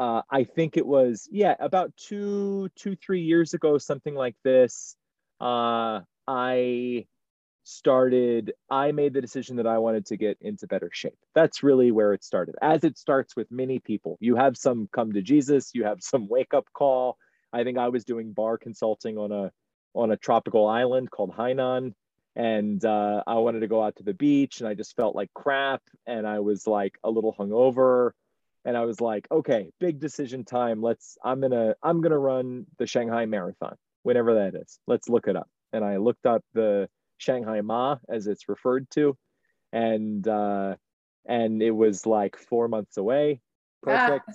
uh, 0.00 0.22
i 0.28 0.42
think 0.42 0.76
it 0.76 0.84
was 0.84 1.28
yeah 1.30 1.54
about 1.60 1.92
two 1.96 2.68
two 2.74 2.96
three 2.96 3.20
years 3.20 3.54
ago 3.54 3.78
something 3.78 4.16
like 4.16 4.34
this 4.42 4.96
uh, 5.40 6.00
I 6.26 7.06
started, 7.64 8.52
I 8.70 8.92
made 8.92 9.12
the 9.12 9.20
decision 9.20 9.56
that 9.56 9.66
I 9.66 9.78
wanted 9.78 10.06
to 10.06 10.16
get 10.16 10.38
into 10.40 10.66
better 10.66 10.90
shape. 10.92 11.18
That's 11.34 11.62
really 11.62 11.90
where 11.90 12.12
it 12.12 12.22
started. 12.22 12.54
As 12.62 12.84
it 12.84 12.96
starts 12.96 13.34
with 13.34 13.50
many 13.50 13.80
people, 13.80 14.16
you 14.20 14.36
have 14.36 14.56
some 14.56 14.88
come 14.92 15.12
to 15.12 15.22
Jesus, 15.22 15.72
you 15.74 15.84
have 15.84 15.98
some 16.00 16.28
wake 16.28 16.54
up 16.54 16.66
call. 16.72 17.18
I 17.52 17.64
think 17.64 17.76
I 17.78 17.88
was 17.88 18.04
doing 18.04 18.32
bar 18.32 18.56
consulting 18.56 19.18
on 19.18 19.32
a 19.32 19.50
on 19.94 20.10
a 20.10 20.16
tropical 20.16 20.66
island 20.66 21.10
called 21.10 21.34
Hainan, 21.34 21.94
and 22.36 22.84
uh, 22.84 23.22
I 23.26 23.34
wanted 23.36 23.60
to 23.60 23.66
go 23.66 23.82
out 23.82 23.96
to 23.96 24.02
the 24.02 24.12
beach, 24.14 24.60
and 24.60 24.68
I 24.68 24.74
just 24.74 24.94
felt 24.94 25.16
like 25.16 25.32
crap, 25.34 25.82
and 26.06 26.26
I 26.26 26.40
was 26.40 26.66
like 26.66 26.98
a 27.02 27.10
little 27.10 27.34
hungover, 27.34 28.10
and 28.64 28.76
I 28.76 28.84
was 28.84 29.00
like, 29.00 29.26
okay, 29.30 29.70
big 29.80 29.98
decision 29.98 30.44
time. 30.44 30.82
Let's. 30.82 31.16
I'm 31.24 31.40
gonna 31.40 31.74
I'm 31.82 32.00
gonna 32.00 32.18
run 32.18 32.66
the 32.78 32.86
Shanghai 32.86 33.24
Marathon 33.24 33.76
whenever 34.06 34.34
that 34.34 34.54
is. 34.54 34.78
Let's 34.86 35.08
look 35.08 35.26
it 35.26 35.34
up. 35.34 35.48
And 35.72 35.84
I 35.84 35.96
looked 35.96 36.26
up 36.26 36.42
the 36.54 36.88
Shanghai 37.18 37.60
Ma 37.60 37.96
as 38.08 38.28
it's 38.28 38.48
referred 38.48 38.88
to, 38.90 39.16
and 39.72 40.26
uh, 40.26 40.76
and 41.26 41.60
it 41.60 41.72
was 41.72 42.06
like 42.06 42.36
four 42.36 42.68
months 42.68 42.96
away. 42.96 43.40
Perfect. 43.82 44.30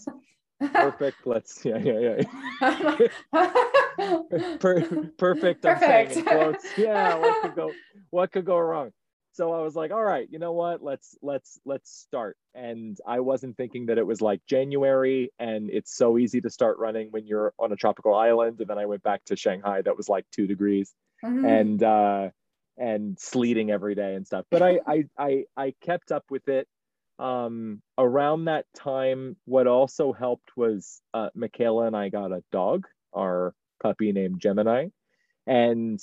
perfect. 0.73 1.25
Let's 1.25 1.63
yeah 1.63 1.77
yeah 1.77 2.17
yeah. 2.19 3.07
per, 4.59 4.81
perfect. 5.17 5.61
Perfect. 5.63 6.65
Yeah. 6.77 7.15
What 7.17 7.41
could 7.41 7.55
go? 7.55 7.71
What 8.09 8.31
could 8.33 8.45
go 8.45 8.59
wrong? 8.59 8.91
So 9.33 9.53
i 9.53 9.61
was 9.61 9.75
like 9.75 9.91
all 9.91 10.03
right 10.03 10.27
you 10.31 10.39
know 10.39 10.53
what? 10.53 10.81
Let's 10.83 11.17
let's 11.21 11.59
let's 11.65 11.91
start. 11.91 12.37
And 12.55 12.97
i 13.05 13.19
wasn't 13.19 13.57
thinking 13.57 13.85
that 13.87 13.97
it 13.97 14.05
was 14.05 14.21
like 14.21 14.41
january 14.47 15.31
and 15.39 15.69
it's 15.69 15.95
so 15.95 16.17
easy 16.17 16.41
to 16.41 16.49
start 16.49 16.77
running 16.79 17.09
when 17.11 17.25
you're 17.25 17.53
on 17.59 17.71
a 17.71 17.75
tropical 17.75 18.15
island. 18.15 18.59
And 18.59 18.69
then 18.69 18.77
i 18.77 18.85
went 18.85 19.03
back 19.03 19.23
to 19.25 19.35
shanghai 19.35 19.81
that 19.81 19.97
was 19.97 20.09
like 20.09 20.25
two 20.31 20.47
degrees 20.47 20.93
mm-hmm. 21.23 21.45
and 21.45 21.83
uh 21.83 22.29
and 22.77 23.19
sleeting 23.19 23.69
every 23.69 23.93
day 23.93 24.15
and 24.15 24.25
stuff. 24.25 24.45
But 24.49 24.61
I, 24.61 24.79
I 24.87 25.03
i 25.17 25.43
i 25.57 25.73
kept 25.81 26.11
up 26.11 26.25
with 26.29 26.47
it. 26.47 26.67
Um 27.19 27.81
around 27.97 28.45
that 28.45 28.65
time 28.75 29.35
what 29.45 29.67
also 29.67 30.13
helped 30.13 30.55
was 30.55 31.01
uh 31.13 31.29
michaela 31.35 31.85
and 31.85 31.95
i 31.95 32.09
got 32.09 32.31
a 32.31 32.43
dog 32.51 32.87
our 33.13 33.53
puppy 33.81 34.11
named 34.11 34.39
gemini. 34.39 34.87
And 35.47 35.99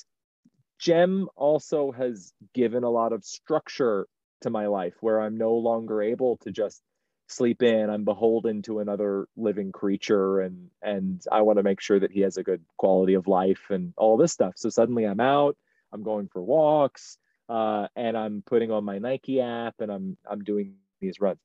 Gem 0.79 1.29
also 1.37 1.93
has 1.93 2.33
given 2.55 2.85
a 2.85 2.91
lot 2.91 3.12
of 3.12 3.24
structure 3.24 4.07
to 4.43 4.51
my 4.51 4.66
life 4.66 4.95
where 5.01 5.20
I'm 5.20 5.37
no 5.37 5.55
longer 5.55 6.03
able 6.03 6.37
to 6.39 6.51
just 6.51 6.83
sleep 7.26 7.62
in. 7.62 7.91
I'm 7.91 8.05
beholden 8.05 8.62
to 8.62 8.79
another 8.81 9.29
living 9.37 9.72
creature 9.72 10.41
and 10.41 10.70
and 10.83 11.22
I 11.31 11.43
want 11.43 11.59
to 11.59 11.62
make 11.62 11.81
sure 11.81 12.01
that 12.01 12.12
he 12.12 12.20
has 12.20 12.37
a 12.37 12.43
good 12.43 12.64
quality 12.76 13.14
of 13.14 13.26
life 13.26 13.70
and 13.70 13.93
all 13.97 14.16
this 14.16 14.33
stuff. 14.33 14.55
So 14.57 14.70
suddenly 14.70 15.05
I'm 15.05 15.20
out, 15.20 15.57
I'm 15.93 16.03
going 16.03 16.29
for 16.29 16.43
walks, 16.43 17.18
uh, 17.49 17.89
and 17.97 18.16
I'm 18.16 18.43
putting 18.47 18.70
on 18.70 18.85
my 18.85 18.99
Nike 18.99 19.41
app 19.41 19.74
and 19.81 19.91
I'm 19.91 20.16
I'm 20.29 20.45
doing 20.45 20.74
these 21.01 21.20
runs. 21.20 21.39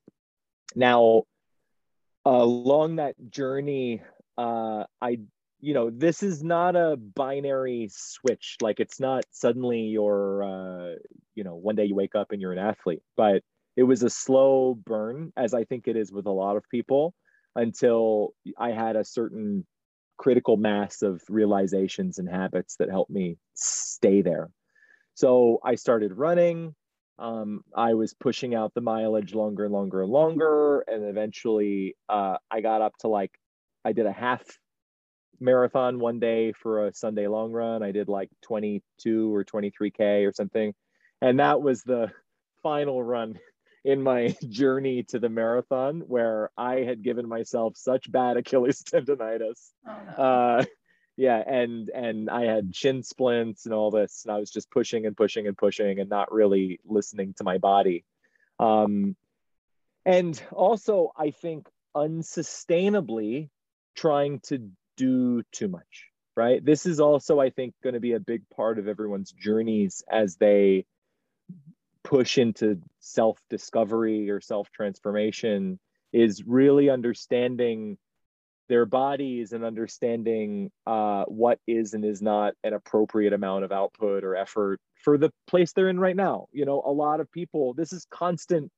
Now, 0.74 1.24
along 2.24 2.96
that 2.96 3.14
journey, 3.30 4.02
uh, 4.38 4.84
I 5.00 5.20
you 5.64 5.72
know 5.72 5.90
this 5.90 6.22
is 6.22 6.42
not 6.42 6.76
a 6.76 6.96
binary 6.96 7.88
switch. 7.90 8.56
Like 8.60 8.80
it's 8.80 9.00
not 9.00 9.24
suddenly 9.30 9.80
you're 9.80 10.42
uh, 10.42 10.94
you 11.34 11.44
know 11.44 11.54
one 11.54 11.74
day 11.74 11.84
you 11.84 11.94
wake 11.94 12.14
up 12.14 12.32
and 12.32 12.40
you're 12.40 12.52
an 12.52 12.58
athlete 12.58 13.02
but 13.16 13.42
it 13.76 13.82
was 13.82 14.02
a 14.02 14.10
slow 14.10 14.74
burn 14.74 15.32
as 15.36 15.52
i 15.54 15.64
think 15.64 15.88
it 15.88 15.96
is 15.96 16.12
with 16.12 16.26
a 16.26 16.30
lot 16.30 16.56
of 16.56 16.62
people 16.70 17.14
until 17.56 18.34
i 18.58 18.70
had 18.70 18.96
a 18.96 19.04
certain 19.04 19.66
critical 20.16 20.56
mass 20.56 21.02
of 21.02 21.20
realizations 21.28 22.18
and 22.18 22.28
habits 22.28 22.76
that 22.76 22.88
helped 22.88 23.10
me 23.10 23.36
stay 23.54 24.22
there. 24.22 24.50
So 25.14 25.58
i 25.64 25.74
started 25.74 26.12
running. 26.12 26.74
Um, 27.18 27.62
i 27.76 27.94
was 27.94 28.12
pushing 28.12 28.54
out 28.56 28.74
the 28.74 28.80
mileage 28.80 29.34
longer 29.34 29.64
and 29.64 29.72
longer 29.72 30.02
and 30.02 30.10
longer 30.10 30.80
and 30.88 31.04
eventually 31.04 31.96
uh, 32.08 32.38
i 32.50 32.60
got 32.60 32.82
up 32.82 32.94
to 33.00 33.08
like 33.08 33.30
i 33.84 33.92
did 33.92 34.06
a 34.06 34.12
half 34.12 34.42
marathon 35.40 35.98
one 35.98 36.18
day 36.18 36.52
for 36.52 36.86
a 36.86 36.94
Sunday 36.94 37.26
long 37.26 37.52
run. 37.52 37.82
I 37.82 37.92
did 37.92 38.08
like 38.08 38.30
22 38.42 39.34
or 39.34 39.44
23K 39.44 40.26
or 40.28 40.32
something. 40.32 40.74
And 41.20 41.40
that 41.40 41.62
was 41.62 41.82
the 41.82 42.10
final 42.62 43.02
run 43.02 43.38
in 43.84 44.02
my 44.02 44.34
journey 44.48 45.02
to 45.04 45.18
the 45.18 45.28
marathon 45.28 46.00
where 46.06 46.50
I 46.56 46.80
had 46.80 47.02
given 47.02 47.28
myself 47.28 47.76
such 47.76 48.10
bad 48.10 48.36
Achilles 48.38 48.82
tendonitis. 48.82 49.70
Oh, 49.86 49.98
no. 50.06 50.22
uh, 50.22 50.64
yeah, 51.16 51.42
and 51.46 51.88
and 51.90 52.28
I 52.28 52.44
had 52.46 52.74
shin 52.74 53.04
splints 53.04 53.66
and 53.66 53.74
all 53.74 53.92
this, 53.92 54.24
and 54.24 54.34
I 54.34 54.38
was 54.38 54.50
just 54.50 54.68
pushing 54.70 55.06
and 55.06 55.16
pushing 55.16 55.46
and 55.46 55.56
pushing 55.56 56.00
and 56.00 56.10
not 56.10 56.32
really 56.32 56.80
listening 56.84 57.34
to 57.34 57.44
my 57.44 57.58
body. 57.58 58.04
Um, 58.58 59.14
and 60.04 60.40
also, 60.50 61.12
I 61.16 61.30
think 61.30 61.68
unsustainably 61.96 63.50
trying 63.94 64.40
to 64.40 64.70
do 64.96 65.42
too 65.52 65.68
much, 65.68 66.06
right? 66.36 66.64
This 66.64 66.86
is 66.86 67.00
also, 67.00 67.40
I 67.40 67.50
think, 67.50 67.74
going 67.82 67.94
to 67.94 68.00
be 68.00 68.12
a 68.12 68.20
big 68.20 68.42
part 68.54 68.78
of 68.78 68.88
everyone's 68.88 69.32
journeys 69.32 70.02
as 70.10 70.36
they 70.36 70.86
push 72.02 72.38
into 72.38 72.80
self 73.00 73.38
discovery 73.50 74.30
or 74.30 74.40
self 74.40 74.70
transformation, 74.70 75.78
is 76.12 76.44
really 76.44 76.90
understanding 76.90 77.98
their 78.68 78.86
bodies 78.86 79.52
and 79.52 79.64
understanding 79.64 80.70
uh, 80.86 81.24
what 81.24 81.58
is 81.66 81.94
and 81.94 82.04
is 82.04 82.22
not 82.22 82.54
an 82.62 82.72
appropriate 82.72 83.32
amount 83.32 83.64
of 83.64 83.72
output 83.72 84.24
or 84.24 84.36
effort 84.36 84.80
for 85.02 85.18
the 85.18 85.30
place 85.46 85.72
they're 85.72 85.88
in 85.88 86.00
right 86.00 86.16
now. 86.16 86.46
You 86.52 86.64
know, 86.64 86.82
a 86.84 86.90
lot 86.90 87.20
of 87.20 87.30
people, 87.30 87.74
this 87.74 87.92
is 87.92 88.06
constant 88.10 88.70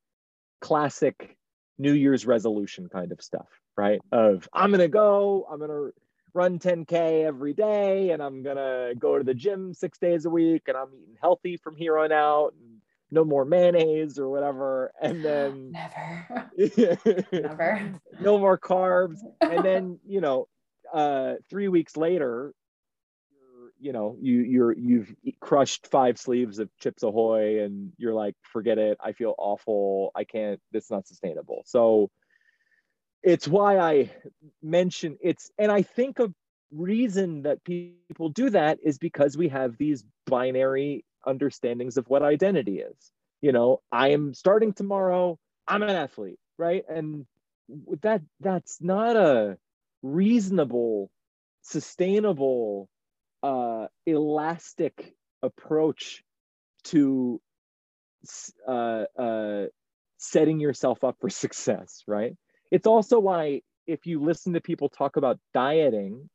classic 0.60 1.36
New 1.78 1.92
Year's 1.92 2.26
resolution 2.26 2.88
kind 2.88 3.12
of 3.12 3.22
stuff, 3.22 3.48
right? 3.76 4.00
Of 4.10 4.48
I'm 4.52 4.70
going 4.70 4.80
to 4.80 4.88
go, 4.88 5.46
I'm 5.50 5.58
going 5.58 5.70
to 5.70 5.92
run 6.36 6.58
10K 6.58 7.24
every 7.24 7.54
day 7.54 8.10
and 8.10 8.22
I'm 8.22 8.42
going 8.42 8.56
to 8.56 8.94
go 8.98 9.18
to 9.18 9.24
the 9.24 9.34
gym 9.34 9.74
six 9.74 9.98
days 9.98 10.26
a 10.26 10.30
week 10.30 10.64
and 10.68 10.76
I'm 10.76 10.88
eating 10.94 11.16
healthy 11.20 11.56
from 11.56 11.76
here 11.76 11.98
on 11.98 12.12
out. 12.12 12.52
And 12.60 12.76
no 13.10 13.24
more 13.24 13.44
mayonnaise 13.44 14.18
or 14.18 14.28
whatever. 14.28 14.92
And 15.00 15.24
then 15.24 15.72
never, 15.72 16.50
never, 17.32 18.00
no 18.20 18.38
more 18.38 18.58
carbs. 18.58 19.18
And 19.40 19.64
then, 19.64 19.98
you 20.06 20.20
know, 20.20 20.48
uh, 20.92 21.34
three 21.48 21.68
weeks 21.68 21.96
later, 21.96 22.52
you 23.78 23.92
know 23.92 24.16
you 24.20 24.38
you're 24.38 24.72
you've 24.72 25.14
crushed 25.38 25.86
five 25.88 26.18
sleeves 26.18 26.58
of 26.58 26.70
chips 26.78 27.02
ahoy 27.02 27.62
and 27.62 27.92
you're 27.98 28.14
like 28.14 28.34
forget 28.42 28.78
it 28.78 28.96
i 29.04 29.12
feel 29.12 29.34
awful 29.36 30.12
i 30.14 30.24
can't 30.24 30.60
It's 30.72 30.90
not 30.90 31.06
sustainable 31.06 31.62
so 31.66 32.10
it's 33.26 33.48
why 33.48 33.76
I 33.76 34.10
mention 34.62 35.18
it's, 35.20 35.50
and 35.58 35.72
I 35.72 35.82
think 35.82 36.20
a 36.20 36.32
reason 36.70 37.42
that 37.42 37.64
people 37.64 38.28
do 38.28 38.50
that 38.50 38.78
is 38.84 38.98
because 38.98 39.36
we 39.36 39.48
have 39.48 39.76
these 39.76 40.04
binary 40.26 41.04
understandings 41.26 41.96
of 41.96 42.08
what 42.08 42.22
identity 42.22 42.78
is. 42.78 42.94
You 43.42 43.50
know, 43.50 43.80
I 43.90 44.10
am 44.10 44.32
starting 44.32 44.72
tomorrow, 44.72 45.38
I'm 45.66 45.82
an 45.82 45.90
athlete, 45.90 46.38
right? 46.56 46.84
And 46.88 47.26
that 48.02 48.22
that's 48.38 48.78
not 48.80 49.16
a 49.16 49.58
reasonable, 50.02 51.10
sustainable, 51.62 52.88
uh, 53.42 53.88
elastic 54.06 55.14
approach 55.42 56.22
to 56.84 57.40
uh, 58.68 59.04
uh, 59.18 59.64
setting 60.18 60.60
yourself 60.60 61.02
up 61.02 61.16
for 61.20 61.28
success, 61.28 62.04
right? 62.06 62.36
It's 62.70 62.86
also 62.86 63.18
why 63.18 63.62
if 63.86 64.06
you 64.06 64.22
listen 64.22 64.52
to 64.54 64.60
people 64.60 64.88
talk 64.88 65.16
about 65.16 65.38
dieting, 65.54 66.28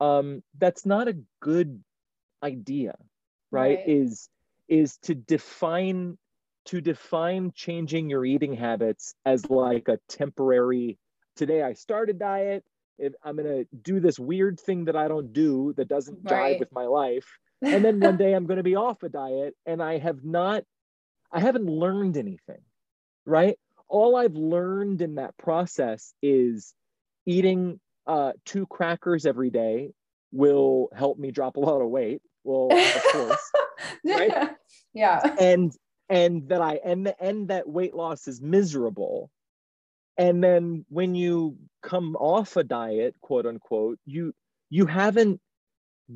um, 0.00 0.42
that's 0.58 0.84
not 0.84 1.08
a 1.08 1.16
good 1.40 1.82
idea, 2.42 2.94
right? 3.50 3.78
right? 3.78 3.88
Is 3.88 4.28
is 4.68 4.96
to 5.02 5.14
define 5.14 6.18
to 6.66 6.80
define 6.80 7.52
changing 7.54 8.08
your 8.08 8.24
eating 8.24 8.54
habits 8.54 9.14
as 9.26 9.48
like 9.50 9.88
a 9.88 9.98
temporary 10.08 10.98
today 11.36 11.62
I 11.62 11.72
start 11.74 12.10
a 12.10 12.12
diet, 12.12 12.64
if 12.98 13.12
I'm 13.22 13.36
gonna 13.36 13.64
do 13.82 14.00
this 14.00 14.18
weird 14.18 14.60
thing 14.60 14.84
that 14.86 14.96
I 14.96 15.08
don't 15.08 15.32
do 15.32 15.74
that 15.76 15.88
doesn't 15.88 16.24
jive 16.24 16.30
right. 16.30 16.60
with 16.60 16.72
my 16.72 16.86
life. 16.86 17.26
And 17.62 17.82
then 17.82 17.98
one 17.98 18.18
day 18.18 18.34
I'm 18.34 18.44
gonna 18.44 18.62
be 18.62 18.76
off 18.76 19.02
a 19.04 19.08
diet 19.08 19.54
and 19.64 19.82
I 19.82 19.96
have 19.96 20.22
not 20.22 20.64
I 21.32 21.40
haven't 21.40 21.64
learned 21.64 22.18
anything, 22.18 22.60
right? 23.24 23.58
All 23.94 24.16
I've 24.16 24.34
learned 24.34 25.02
in 25.02 25.14
that 25.14 25.36
process 25.36 26.14
is 26.20 26.74
eating 27.26 27.78
uh, 28.08 28.32
two 28.44 28.66
crackers 28.66 29.24
every 29.24 29.50
day 29.50 29.92
will 30.32 30.88
help 30.92 31.16
me 31.16 31.30
drop 31.30 31.54
a 31.56 31.60
lot 31.60 31.80
of 31.80 31.88
weight. 31.88 32.20
Well, 32.42 32.76
of 32.76 33.02
course, 33.12 33.52
right? 34.04 34.50
Yeah. 34.92 35.20
And 35.38 35.72
and 36.08 36.48
that 36.48 36.60
I 36.60 36.80
and 36.84 37.06
the, 37.06 37.22
and 37.22 37.46
that 37.50 37.68
weight 37.68 37.94
loss 37.94 38.26
is 38.26 38.42
miserable. 38.42 39.30
And 40.18 40.42
then 40.42 40.84
when 40.88 41.14
you 41.14 41.56
come 41.80 42.16
off 42.16 42.56
a 42.56 42.64
diet, 42.64 43.14
quote 43.20 43.46
unquote, 43.46 44.00
you 44.06 44.32
you 44.70 44.86
haven't 44.86 45.40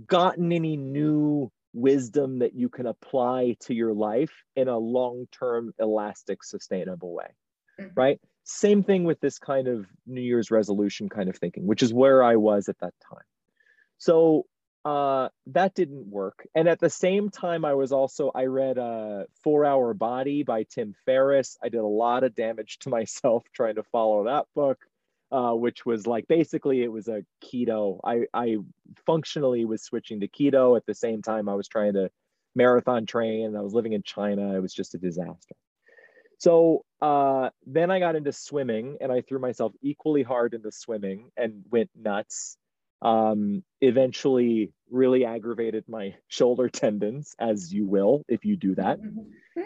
gotten 0.05 0.51
any 0.51 0.77
new 0.77 1.53
wisdom 1.73 2.41
that 2.41 2.57
you 2.57 2.69
can 2.69 2.87
apply 2.87 3.55
to 3.61 3.73
your 3.73 3.93
life 3.95 4.33
in 4.57 4.67
a 4.67 4.77
long-term 4.77 5.73
elastic 5.79 6.43
sustainable 6.43 7.15
way 7.15 7.29
mm-hmm. 7.79 7.89
right 7.95 8.21
same 8.45 8.83
thing 8.83 9.05
with 9.05 9.21
this 9.21 9.39
kind 9.39 9.69
of 9.69 9.87
new 10.07 10.21
year's 10.21 10.51
resolution 10.51 11.09
kind 11.09 11.29
of 11.29 11.37
thinking 11.37 11.67
which 11.67 11.83
is 11.83 11.93
where 11.93 12.23
i 12.23 12.37
was 12.37 12.69
at 12.69 12.79
that 12.81 12.95
time 13.09 13.25
so 13.99 14.47
uh, 14.85 15.29
that 15.47 15.75
didn't 15.75 16.07
work 16.07 16.47
and 16.55 16.67
at 16.67 16.81
the 16.81 16.89
same 16.89 17.29
time 17.29 17.65
i 17.65 17.75
was 17.75 17.93
also 17.93 18.31
i 18.35 18.45
read 18.45 18.79
uh, 18.79 19.25
four 19.43 19.65
hour 19.65 19.93
body 19.93 20.43
by 20.43 20.63
tim 20.63 20.95
ferriss 21.05 21.59
i 21.63 21.69
did 21.69 21.81
a 21.81 21.87
lot 21.87 22.25
of 22.25 22.35
damage 22.35 22.79
to 22.79 22.89
myself 22.99 23.45
trying 23.53 23.75
to 23.75 23.83
follow 23.83 24.25
that 24.25 24.47
book 24.55 24.79
uh, 25.31 25.53
which 25.53 25.85
was 25.85 26.07
like 26.07 26.27
basically 26.29 26.83
it 26.83 26.91
was 26.91 27.09
a 27.09 27.23
keto. 27.45 28.01
I, 28.05 28.27
I 28.33 28.57
functionally 29.05 29.65
was 29.65 29.83
switching 29.83 30.21
to 30.21 30.29
keto 30.29 30.77
at 30.77 30.87
the 30.87 30.95
same 30.95 31.23
time 31.23 31.49
I 31.49 31.55
was 31.55 31.69
trying 31.69 31.95
to 31.95 32.11
marathon 32.55 33.07
train. 33.07 33.47
and 33.47 33.57
I 33.57 33.61
was 33.61 33.75
living 33.75 33.93
in 33.93 34.03
China. 34.03 34.55
It 34.57 34.61
was 34.61 34.73
just 34.73 34.95
a 34.95 34.99
disaster. 34.99 35.55
So 36.39 36.85
uh, 37.01 37.51
then 37.67 37.91
I 37.91 37.99
got 37.99 38.17
into 38.17 38.33
swimming 38.33 38.99
and 39.01 39.13
I 39.13 39.23
threw 39.23 39.39
myself 39.39 39.73
equally 39.83 40.23
hard 40.23 40.55
into 40.55 40.73
swimming 40.73 41.31
and 41.37 41.65
went 41.71 41.91
nuts. 41.95 42.57
Um, 43.01 43.63
eventually, 43.81 44.73
really 44.91 45.25
aggravated 45.25 45.85
my 45.89 46.15
shoulder 46.29 46.69
tendons, 46.69 47.35
as 47.39 47.73
you 47.73 47.87
will 47.87 48.25
if 48.29 48.45
you 48.45 48.57
do 48.57 48.75
that. 48.75 49.01
Mm-hmm 49.01 49.63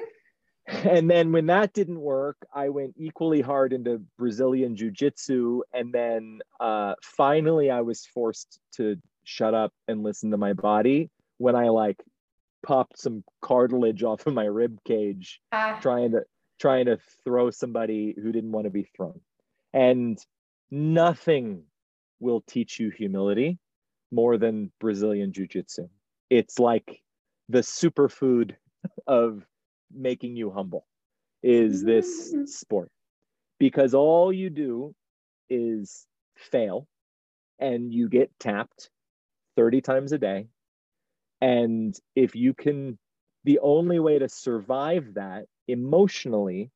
and 0.67 1.11
then 1.11 1.33
when 1.33 1.47
that 1.47 1.73
didn't 1.73 2.01
work, 2.01 2.37
I 2.55 2.69
went 2.69 2.95
equally 2.97 3.41
hard 3.41 3.73
into 3.73 4.03
Brazilian 4.19 4.77
Jiu 4.77 4.91
Jitsu. 4.91 5.63
And 5.73 5.93
then 5.93 6.41
uh, 6.61 6.95
finally, 7.03 7.71
I 7.71 7.81
was 7.81 8.07
forced 8.07 8.61
to 8.77 8.97
shut 9.25 9.55
up 9.55 9.73
and 9.89 10.03
listen 10.03 10.31
to 10.31 10.37
my 10.37 10.53
body 10.53 11.11
when 11.39 11.57
I 11.57 11.69
like 11.69 12.03
popped 12.65 12.99
some 12.99 13.25
cartilage 13.41 14.05
off 14.05 14.27
of 14.27 14.35
my 14.35 14.45
rib 14.45 14.79
cage, 14.85 15.41
ah. 15.51 15.79
trying 15.83 16.13
to 16.13 16.23
trying 16.63 16.87
to 16.87 16.97
throw 17.25 17.51
somebody 17.51 18.15
who 18.17 18.31
didn't 18.31 18.53
want 18.53 18.65
to 18.67 18.71
be 18.71 18.85
thrown. 18.97 19.21
And 19.75 20.17
nothing 20.71 21.65
will 22.21 22.41
teach 22.41 22.79
you 22.79 22.91
humility 22.91 23.59
more 24.13 24.39
than 24.39 24.71
Brazilian 24.79 25.33
Jiu 25.33 25.49
Jitsu. 25.49 25.89
It's 26.31 26.61
like 26.61 27.03
the 27.49 27.63
superfood 27.63 28.55
of 29.09 29.45
making 29.93 30.37
you 30.37 30.53
humble 30.53 30.87
is 31.43 31.83
this 31.83 32.33
mm-hmm. 32.33 32.45
sport 32.47 32.93
because 33.59 33.93
all 33.93 34.33
you 34.33 34.49
do 34.49 34.95
is 35.51 36.07
fail 36.37 36.87
and 37.59 37.93
you 37.93 38.09
get 38.09 38.31
tapped 38.39 38.89
30 39.57 39.81
times 39.81 40.13
a 40.13 40.19
day 40.19 40.47
and 41.41 41.99
if 42.15 42.37
you 42.37 42.55
can 42.55 42.97
the 43.45 43.59
only 43.59 43.99
way 43.99 44.21
to 44.21 44.29
survive 44.29 45.15
that 45.15 45.47
emotionally 45.69 46.71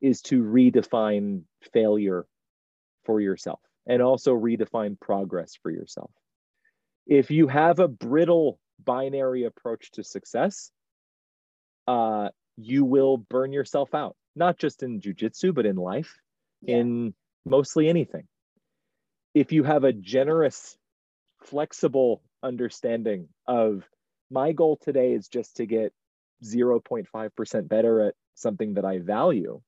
is 0.00 0.20
to 0.22 0.42
redefine 0.42 1.42
failure 1.72 2.26
for 3.04 3.20
yourself 3.20 3.60
and 3.86 4.02
also 4.02 4.34
redefine 4.34 4.98
progress 4.98 5.56
for 5.62 5.70
yourself 5.70 6.10
if 7.06 7.30
you 7.30 7.48
have 7.48 7.78
a 7.78 7.88
brittle 7.88 8.58
binary 8.84 9.44
approach 9.44 9.90
to 9.92 10.02
success 10.02 10.70
uh, 11.86 12.28
you 12.56 12.84
will 12.84 13.16
burn 13.16 13.52
yourself 13.52 13.94
out, 13.94 14.16
not 14.36 14.58
just 14.58 14.82
in 14.82 15.00
jujitsu, 15.00 15.54
but 15.54 15.66
in 15.66 15.76
life, 15.76 16.16
yeah. 16.62 16.76
in 16.76 17.14
mostly 17.44 17.88
anything. 17.88 18.26
If 19.34 19.52
you 19.52 19.64
have 19.64 19.84
a 19.84 19.92
generous, 19.92 20.76
flexible 21.42 22.22
understanding 22.42 23.28
of 23.46 23.84
my 24.30 24.52
goal 24.52 24.76
today 24.76 25.12
is 25.12 25.28
just 25.28 25.56
to 25.56 25.66
get 25.66 25.92
0.5% 26.44 27.68
better 27.68 28.00
at 28.02 28.14
something 28.34 28.74
that 28.74 28.84
I 28.84 28.98
value, 28.98 29.60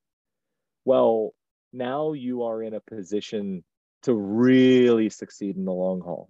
well, 0.85 1.33
now 1.73 2.12
you 2.12 2.45
are 2.45 2.62
in 2.62 2.75
a 2.75 2.81
position 2.81 3.64
to 4.03 4.14
really 4.14 5.11
succeed 5.11 5.57
in 5.57 5.64
the 5.64 5.73
long 5.73 6.01
haul 6.01 6.29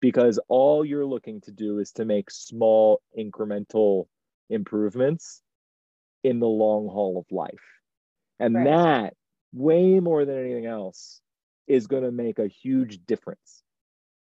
because 0.00 0.40
all 0.48 0.84
you're 0.84 1.06
looking 1.06 1.40
to 1.42 1.52
do 1.52 1.78
is 1.78 1.92
to 1.92 2.04
make 2.04 2.30
small 2.30 3.00
incremental 3.16 4.06
improvements 4.50 5.42
in 6.24 6.40
the 6.40 6.46
long 6.46 6.88
haul 6.88 7.18
of 7.18 7.30
life. 7.30 7.62
And 8.38 8.54
right. 8.54 8.64
that, 8.64 9.14
way 9.52 10.00
more 10.00 10.24
than 10.24 10.38
anything 10.38 10.66
else, 10.66 11.20
is 11.66 11.86
going 11.86 12.02
to 12.02 12.10
make 12.10 12.38
a 12.38 12.48
huge 12.48 12.98
difference. 13.06 13.62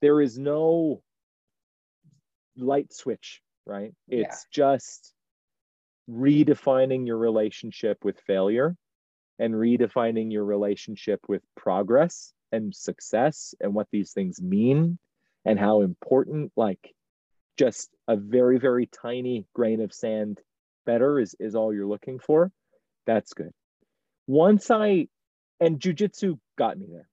There 0.00 0.20
is 0.20 0.38
no 0.38 1.02
light 2.56 2.92
switch, 2.92 3.40
right? 3.64 3.92
It's 4.08 4.46
yeah. 4.50 4.64
just 4.66 5.14
redefining 6.10 7.06
your 7.06 7.18
relationship 7.18 8.04
with 8.04 8.18
failure 8.20 8.76
and 9.38 9.54
redefining 9.54 10.32
your 10.32 10.44
relationship 10.44 11.20
with 11.28 11.42
progress 11.56 12.32
and 12.50 12.74
success 12.74 13.54
and 13.60 13.74
what 13.74 13.88
these 13.92 14.12
things 14.12 14.40
mean 14.40 14.98
and 15.44 15.58
how 15.58 15.82
important 15.82 16.50
like 16.56 16.94
just 17.58 17.90
a 18.06 18.16
very 18.16 18.58
very 18.58 18.86
tiny 18.86 19.44
grain 19.54 19.80
of 19.80 19.92
sand 19.92 20.40
better 20.88 21.20
is, 21.20 21.36
is 21.38 21.54
all 21.54 21.74
you're 21.74 21.86
looking 21.86 22.18
for, 22.18 22.50
that's 23.06 23.34
good. 23.34 23.52
Once 24.26 24.70
I, 24.70 25.08
and 25.60 25.78
jujitsu 25.78 26.38
got 26.56 26.78
me 26.78 26.86
there. 26.90 27.08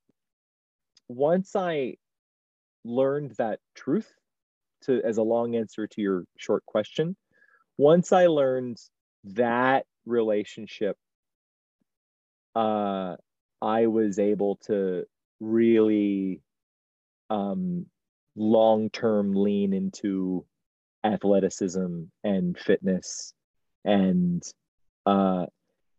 Once 1.09 1.57
I 1.57 1.97
learned 2.85 3.31
that 3.37 3.59
truth 3.75 4.09
to 4.83 5.01
as 5.03 5.17
a 5.17 5.23
long 5.23 5.57
answer 5.57 5.87
to 5.87 6.01
your 6.01 6.23
short 6.37 6.65
question, 6.65 7.17
once 7.77 8.11
I 8.11 8.27
learned 8.27 8.77
that 9.25 9.85
relationship, 10.05 10.97
uh, 12.55 13.15
I 13.61 13.87
was 13.87 14.19
able 14.19 14.57
to 14.67 15.05
really 15.39 16.41
um, 17.29 17.85
long 18.35 18.89
term 18.89 19.33
lean 19.33 19.73
into 19.73 20.45
athleticism 21.03 22.03
and 22.23 22.57
fitness. 22.57 23.33
And 23.83 24.43
uh, 25.05 25.47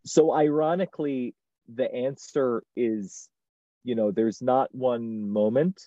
so, 0.04 0.32
ironically, 0.32 1.34
the 1.68 1.92
answer 1.92 2.62
is 2.76 3.28
you 3.86 3.94
know, 3.94 4.10
there's 4.10 4.42
not 4.42 4.74
one 4.74 5.30
moment, 5.30 5.80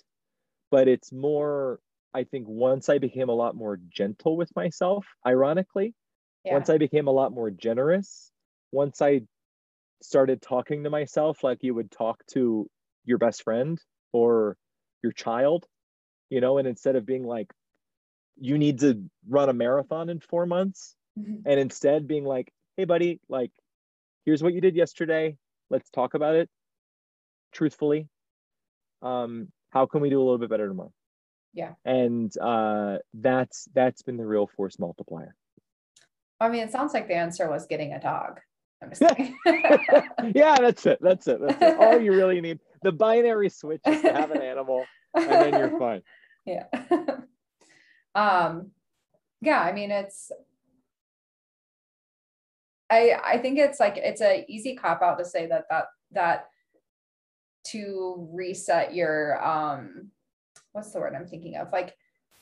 but 0.71 0.87
it's 0.87 1.11
more, 1.11 1.81
I 2.13 2.23
think, 2.23 2.47
once 2.47 2.89
I 2.89 2.97
became 2.97 3.29
a 3.29 3.33
lot 3.33 3.55
more 3.55 3.79
gentle 3.89 4.35
with 4.35 4.49
myself, 4.55 5.05
ironically, 5.25 5.93
yeah. 6.43 6.53
once 6.53 6.69
I 6.69 6.77
became 6.77 7.07
a 7.07 7.11
lot 7.11 7.31
more 7.31 7.51
generous, 7.51 8.31
once 8.71 9.01
I 9.01 9.21
started 10.01 10.41
talking 10.41 10.83
to 10.85 10.89
myself 10.89 11.43
like 11.43 11.59
you 11.61 11.73
would 11.75 11.91
talk 11.91 12.25
to 12.31 12.67
your 13.05 13.17
best 13.17 13.43
friend 13.43 13.79
or 14.11 14.57
your 15.03 15.11
child, 15.11 15.65
you 16.29 16.41
know, 16.41 16.57
and 16.57 16.67
instead 16.67 16.95
of 16.95 17.05
being 17.05 17.23
like, 17.23 17.51
you 18.39 18.57
need 18.57 18.79
to 18.79 19.03
run 19.27 19.49
a 19.49 19.53
marathon 19.53 20.09
in 20.09 20.19
four 20.19 20.45
months, 20.45 20.95
mm-hmm. 21.19 21.45
and 21.45 21.59
instead 21.59 22.07
being 22.07 22.23
like, 22.23 22.51
hey, 22.77 22.85
buddy, 22.85 23.19
like, 23.27 23.51
here's 24.25 24.41
what 24.41 24.53
you 24.53 24.61
did 24.61 24.75
yesterday. 24.75 25.35
Let's 25.69 25.89
talk 25.89 26.13
about 26.13 26.35
it 26.35 26.49
truthfully. 27.51 28.07
Um, 29.01 29.49
how 29.71 29.85
can 29.85 30.01
we 30.01 30.09
do 30.09 30.19
a 30.19 30.23
little 30.23 30.37
bit 30.37 30.49
better 30.49 30.67
tomorrow? 30.67 30.93
Yeah. 31.53 31.73
And 31.85 32.35
uh, 32.37 32.97
that's 33.13 33.67
that's 33.73 34.01
been 34.01 34.17
the 34.17 34.25
real 34.25 34.47
force 34.47 34.77
multiplier. 34.79 35.35
I 36.39 36.49
mean, 36.49 36.63
it 36.63 36.71
sounds 36.71 36.93
like 36.93 37.07
the 37.07 37.15
answer 37.15 37.49
was 37.49 37.65
getting 37.65 37.93
a 37.93 37.99
dog. 37.99 38.39
yeah, 39.01 40.55
that's 40.57 40.85
it. 40.85 40.99
That's 41.01 41.27
it. 41.27 41.39
That's 41.41 41.61
it. 41.61 41.77
All 41.79 41.99
you 41.99 42.13
really 42.13 42.39
need. 42.39 42.59
The 42.81 42.93
binary 42.93 43.49
switch 43.49 43.81
is 43.85 44.01
to 44.01 44.13
have 44.13 44.31
an 44.31 44.41
animal, 44.41 44.85
and 45.13 45.29
then 45.29 45.53
you're 45.53 45.79
fine. 45.79 46.01
Yeah. 46.45 46.63
um, 48.15 48.71
yeah. 49.41 49.59
I 49.61 49.71
mean, 49.71 49.91
it's. 49.91 50.31
I 52.89 53.19
I 53.23 53.37
think 53.37 53.59
it's 53.59 53.79
like 53.79 53.97
it's 53.97 54.21
a 54.21 54.45
easy 54.47 54.75
cop 54.75 55.03
out 55.03 55.19
to 55.19 55.25
say 55.25 55.45
that 55.45 55.65
that 55.69 55.87
that 56.11 56.47
to 57.65 58.29
reset 58.31 58.95
your 58.95 59.45
um 59.45 60.09
what's 60.79 60.93
the 60.93 60.99
word 60.99 61.13
I'm 61.13 61.27
thinking 61.27 61.57
of 61.57 61.71
like 61.73 61.93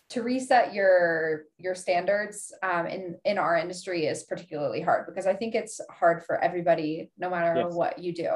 to 0.10 0.22
reset 0.22 0.74
your 0.74 1.46
your 1.58 1.76
standards 1.76 2.54
um, 2.64 2.86
in 2.86 3.18
in 3.26 3.38
our 3.38 3.58
industry 3.58 4.06
is 4.06 4.24
particularly 4.24 4.80
hard 4.82 5.06
because 5.08 5.26
I 5.26 5.34
think 5.34 5.56
it's 5.56 5.82
hard 5.90 6.24
for 6.24 6.42
everybody, 6.42 7.12
no 7.18 7.30
matter 7.30 7.60
yes. 7.60 7.74
what 7.74 8.00
you 8.00 8.14
do. 8.14 8.30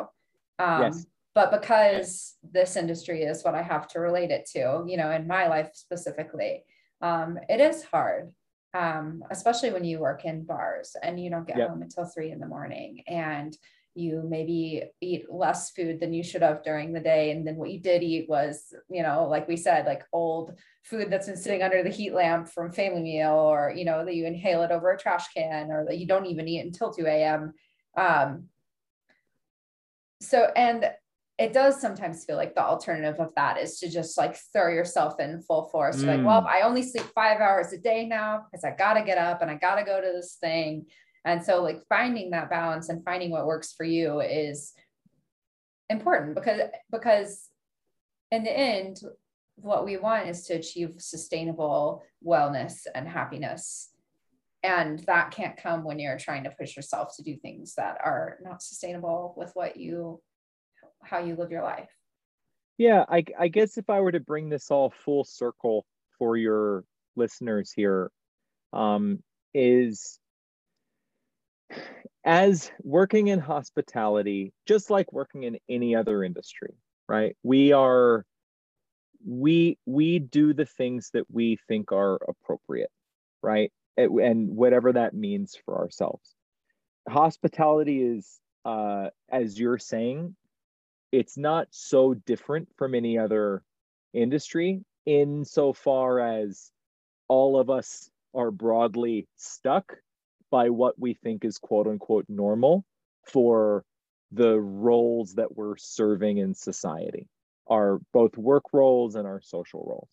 Um, 0.60 0.82
yes. 0.82 1.06
But 1.34 1.52
because 1.52 2.36
this 2.44 2.76
industry 2.76 3.24
is 3.24 3.44
what 3.44 3.56
I 3.56 3.62
have 3.62 3.88
to 3.90 4.02
relate 4.02 4.32
it 4.32 4.50
to, 4.52 4.84
you 4.86 4.98
know, 4.98 5.12
in 5.12 5.28
my 5.28 5.48
life 5.48 5.70
specifically, 5.74 6.66
um, 7.02 7.40
it 7.48 7.62
is 7.62 7.84
hard, 7.84 8.34
um, 8.74 9.24
especially 9.32 9.72
when 9.72 9.86
you 9.86 10.00
work 10.00 10.26
in 10.26 10.44
bars 10.44 10.98
and 11.02 11.24
you 11.24 11.30
don't 11.30 11.48
get 11.48 11.58
yep. 11.58 11.70
home 11.70 11.82
until 11.84 12.04
three 12.04 12.32
in 12.32 12.40
the 12.42 12.48
morning 12.48 13.04
and 13.08 13.56
you 13.94 14.24
maybe 14.28 14.84
eat 15.02 15.26
less 15.30 15.72
food 15.72 16.00
than 16.00 16.14
you 16.14 16.24
should 16.24 16.42
have 16.42 16.64
during 16.64 16.94
the 16.94 17.00
day. 17.00 17.32
And 17.32 17.46
then 17.46 17.56
what 17.56 17.72
you 17.72 17.80
did 17.80 18.04
eat 18.04 18.30
was 18.30 18.74
you 18.90 19.04
know 19.04 19.28
like 19.28 19.48
we 19.48 19.58
said 19.58 19.86
like 19.86 20.04
old 20.14 20.54
food 20.84 21.10
that's 21.10 21.28
been 21.28 21.38
sitting 21.38 21.62
under 21.62 21.84
the 21.84 21.90
heat 21.90 22.14
lamp 22.14 22.48
from 22.48 22.72
family 22.72 23.02
meal 23.02 23.34
or 23.34 23.74
you 23.76 23.86
know 23.86 24.04
that 24.06 24.16
you 24.16 24.26
inhale 24.26 24.64
it 24.64 24.72
over 24.72 24.92
a 24.92 24.98
trash 24.98 25.28
can 25.34 25.72
or 25.72 25.86
that 25.86 25.98
you 25.98 26.08
don't 26.08 26.26
even 26.26 26.48
eat 26.48 26.66
until 26.66 26.92
2 26.92 27.06
a.m 27.06 27.54
um, 27.98 28.46
so 30.22 30.50
and 30.56 30.90
it 31.38 31.54
does 31.54 31.82
sometimes 31.82 32.24
feel 32.24 32.38
like 32.38 32.54
the 32.54 32.64
alternative 32.64 33.20
of 33.20 33.34
that 33.36 33.60
is 33.60 33.80
to 33.80 33.90
just 33.90 34.18
like 34.18 34.38
throw 34.54 34.72
yourself 34.72 35.20
in 35.20 35.42
full 35.42 35.70
force. 35.70 35.98
Mm. 35.98 36.08
like 36.08 36.26
well 36.26 36.46
i 36.48 36.62
only 36.62 36.84
sleep 36.84 37.06
five 37.14 37.40
hours 37.40 37.74
a 37.74 37.78
day 37.78 38.06
now 38.06 38.46
because 38.50 38.64
i 38.64 38.72
gotta 38.72 39.04
get 39.04 39.18
up 39.18 39.42
and 39.42 39.52
i 39.52 39.56
gotta 39.56 39.84
go 39.84 40.00
to 40.00 40.08
this 40.14 40.38
thing 40.40 40.86
and 41.26 41.44
so 41.44 41.62
like 41.62 41.82
finding 41.88 42.32
that 42.32 42.50
balance 42.50 42.90
and 42.90 43.04
finding 43.04 43.32
what 43.32 43.46
works 43.46 43.74
for 43.74 43.84
you 43.84 44.22
is 44.22 44.74
important 45.90 46.36
because 46.36 46.62
because 46.92 47.50
in 48.32 48.44
the 48.44 48.58
end 48.58 49.02
what 49.56 49.86
we 49.86 49.98
want 49.98 50.28
is 50.28 50.46
to 50.48 50.54
achieve 50.54 50.96
sustainable 50.98 52.04
wellness 52.26 52.88
and 52.94 53.08
happiness. 53.08 53.90
And 54.64 55.00
that 55.00 55.32
can't 55.32 55.58
come 55.58 55.84
when 55.84 56.00
you're 56.00 56.20
trying 56.20 56.44
to 56.44 56.52
push 56.52 56.76
yourself 56.76 57.16
to 57.18 57.24
do 57.24 57.36
things 57.36 57.74
that 57.76 57.98
are 58.04 58.38
not 58.44 58.62
sustainable 58.62 59.34
with 59.38 59.52
what 59.54 59.78
you 59.78 60.22
how 61.04 61.18
you 61.18 61.36
live 61.36 61.52
your 61.52 61.64
life. 61.64 61.90
Yeah 62.78 63.06
i, 63.10 63.24
I 63.40 63.48
guess 63.48 63.78
if 63.78 63.90
i 63.90 64.00
were 64.00 64.12
to 64.12 64.20
bring 64.20 64.50
this 64.50 64.72
all 64.72 64.92
full 65.04 65.24
circle 65.24 65.86
for 66.18 66.38
your 66.38 66.84
listeners 67.16 67.72
here 67.72 68.12
um, 68.74 69.22
is 69.54 70.20
as 72.24 72.72
working 72.84 73.28
in 73.28 73.40
hospitality, 73.40 74.54
just 74.68 74.90
like 74.90 75.12
working 75.12 75.44
in 75.44 75.58
any 75.70 75.96
other 75.96 76.24
industry, 76.24 76.74
right? 77.08 77.36
We 77.44 77.72
are 77.74 78.26
we 79.26 79.78
we 79.86 80.20
do 80.20 80.54
the 80.54 80.66
things 80.66 81.10
that 81.14 81.26
we 81.32 81.58
think 81.68 81.92
are 81.92 82.20
appropriate, 82.28 82.92
right? 83.42 83.72
And 83.98 84.56
whatever 84.56 84.94
that 84.94 85.14
means 85.14 85.58
for 85.66 85.78
ourselves. 85.78 86.36
Hospitality 87.10 88.02
is 88.04 88.40
uh 88.66 89.10
as 89.30 89.60
you're 89.60 89.80
saying, 89.80 90.36
it's 91.12 91.38
not 91.38 91.68
so 91.72 92.14
different 92.14 92.70
from 92.78 92.96
any 92.96 93.18
other 93.18 93.64
industry 94.14 94.84
insofar 95.06 96.20
as 96.20 96.72
all 97.28 97.60
of 97.60 97.70
us 97.70 98.10
are 98.36 98.52
broadly 98.52 99.28
stuck 99.36 99.98
by 100.52 100.70
what 100.70 101.00
we 101.00 101.16
think 101.16 101.44
is 101.46 101.58
quote 101.58 101.88
unquote 101.88 102.26
normal 102.30 102.86
for 103.26 103.84
the 104.32 104.60
roles 104.60 105.36
that 105.36 105.56
we're 105.58 105.78
serving 105.78 106.38
in 106.38 106.54
society, 106.54 107.28
our 107.68 108.00
both 108.14 108.38
work 108.38 108.66
roles 108.74 109.16
and 109.16 109.28
our 109.28 109.42
social 109.42 109.84
roles. 109.88 110.10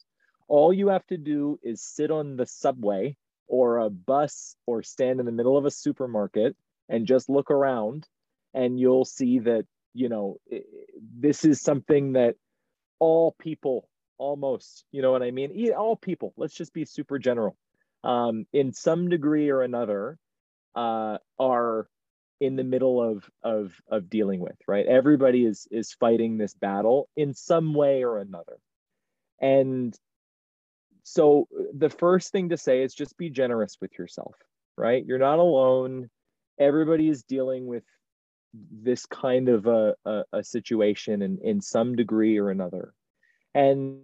All 0.48 0.72
you 0.72 0.88
have 0.88 1.06
to 1.08 1.18
do 1.18 1.58
is 1.62 1.82
sit 1.82 2.10
on 2.10 2.36
the 2.36 2.46
subway 2.46 3.16
or 3.46 3.78
a 3.78 3.90
bus 3.90 4.56
or 4.66 4.82
stand 4.82 5.20
in 5.20 5.26
the 5.26 5.32
middle 5.32 5.56
of 5.56 5.66
a 5.66 5.70
supermarket 5.70 6.56
and 6.88 7.06
just 7.06 7.28
look 7.28 7.50
around 7.50 8.06
and 8.54 8.78
you'll 8.80 9.04
see 9.04 9.40
that 9.40 9.66
you 9.94 10.08
know 10.08 10.36
this 11.18 11.44
is 11.44 11.60
something 11.60 12.12
that 12.12 12.34
all 12.98 13.34
people 13.38 13.88
almost 14.18 14.84
you 14.90 15.00
know 15.00 15.12
what 15.12 15.22
i 15.22 15.30
mean 15.30 15.72
all 15.72 15.96
people 15.96 16.32
let's 16.36 16.54
just 16.54 16.72
be 16.72 16.84
super 16.84 17.18
general 17.18 17.56
um, 18.04 18.46
in 18.52 18.72
some 18.72 19.08
degree 19.08 19.50
or 19.50 19.62
another 19.62 20.18
uh, 20.78 21.18
are 21.38 21.88
in 22.40 22.56
the 22.56 22.64
middle 22.64 23.02
of 23.02 23.28
of 23.42 23.74
of 23.90 24.08
dealing 24.08 24.40
with 24.40 24.56
right? 24.66 24.86
Everybody 24.86 25.44
is 25.44 25.66
is 25.70 25.92
fighting 25.92 26.38
this 26.38 26.54
battle 26.54 27.08
in 27.16 27.34
some 27.34 27.74
way 27.74 28.04
or 28.04 28.18
another. 28.18 28.58
And 29.40 29.94
so 31.02 31.48
the 31.74 31.90
first 31.90 32.32
thing 32.32 32.50
to 32.50 32.56
say 32.56 32.82
is 32.82 32.94
just 32.94 33.16
be 33.16 33.30
generous 33.30 33.76
with 33.80 33.98
yourself 33.98 34.34
right? 34.78 35.04
You're 35.04 35.18
not 35.18 35.40
alone. 35.40 36.08
Everybody 36.58 37.08
is 37.08 37.24
dealing 37.24 37.66
with 37.66 37.82
this 38.54 39.04
kind 39.04 39.48
of 39.48 39.66
a, 39.66 39.94
a, 40.06 40.24
a 40.32 40.44
situation 40.44 41.20
in, 41.20 41.38
in 41.42 41.60
some 41.60 41.96
degree 41.96 42.38
or 42.38 42.50
another. 42.50 42.94
And 43.54 44.00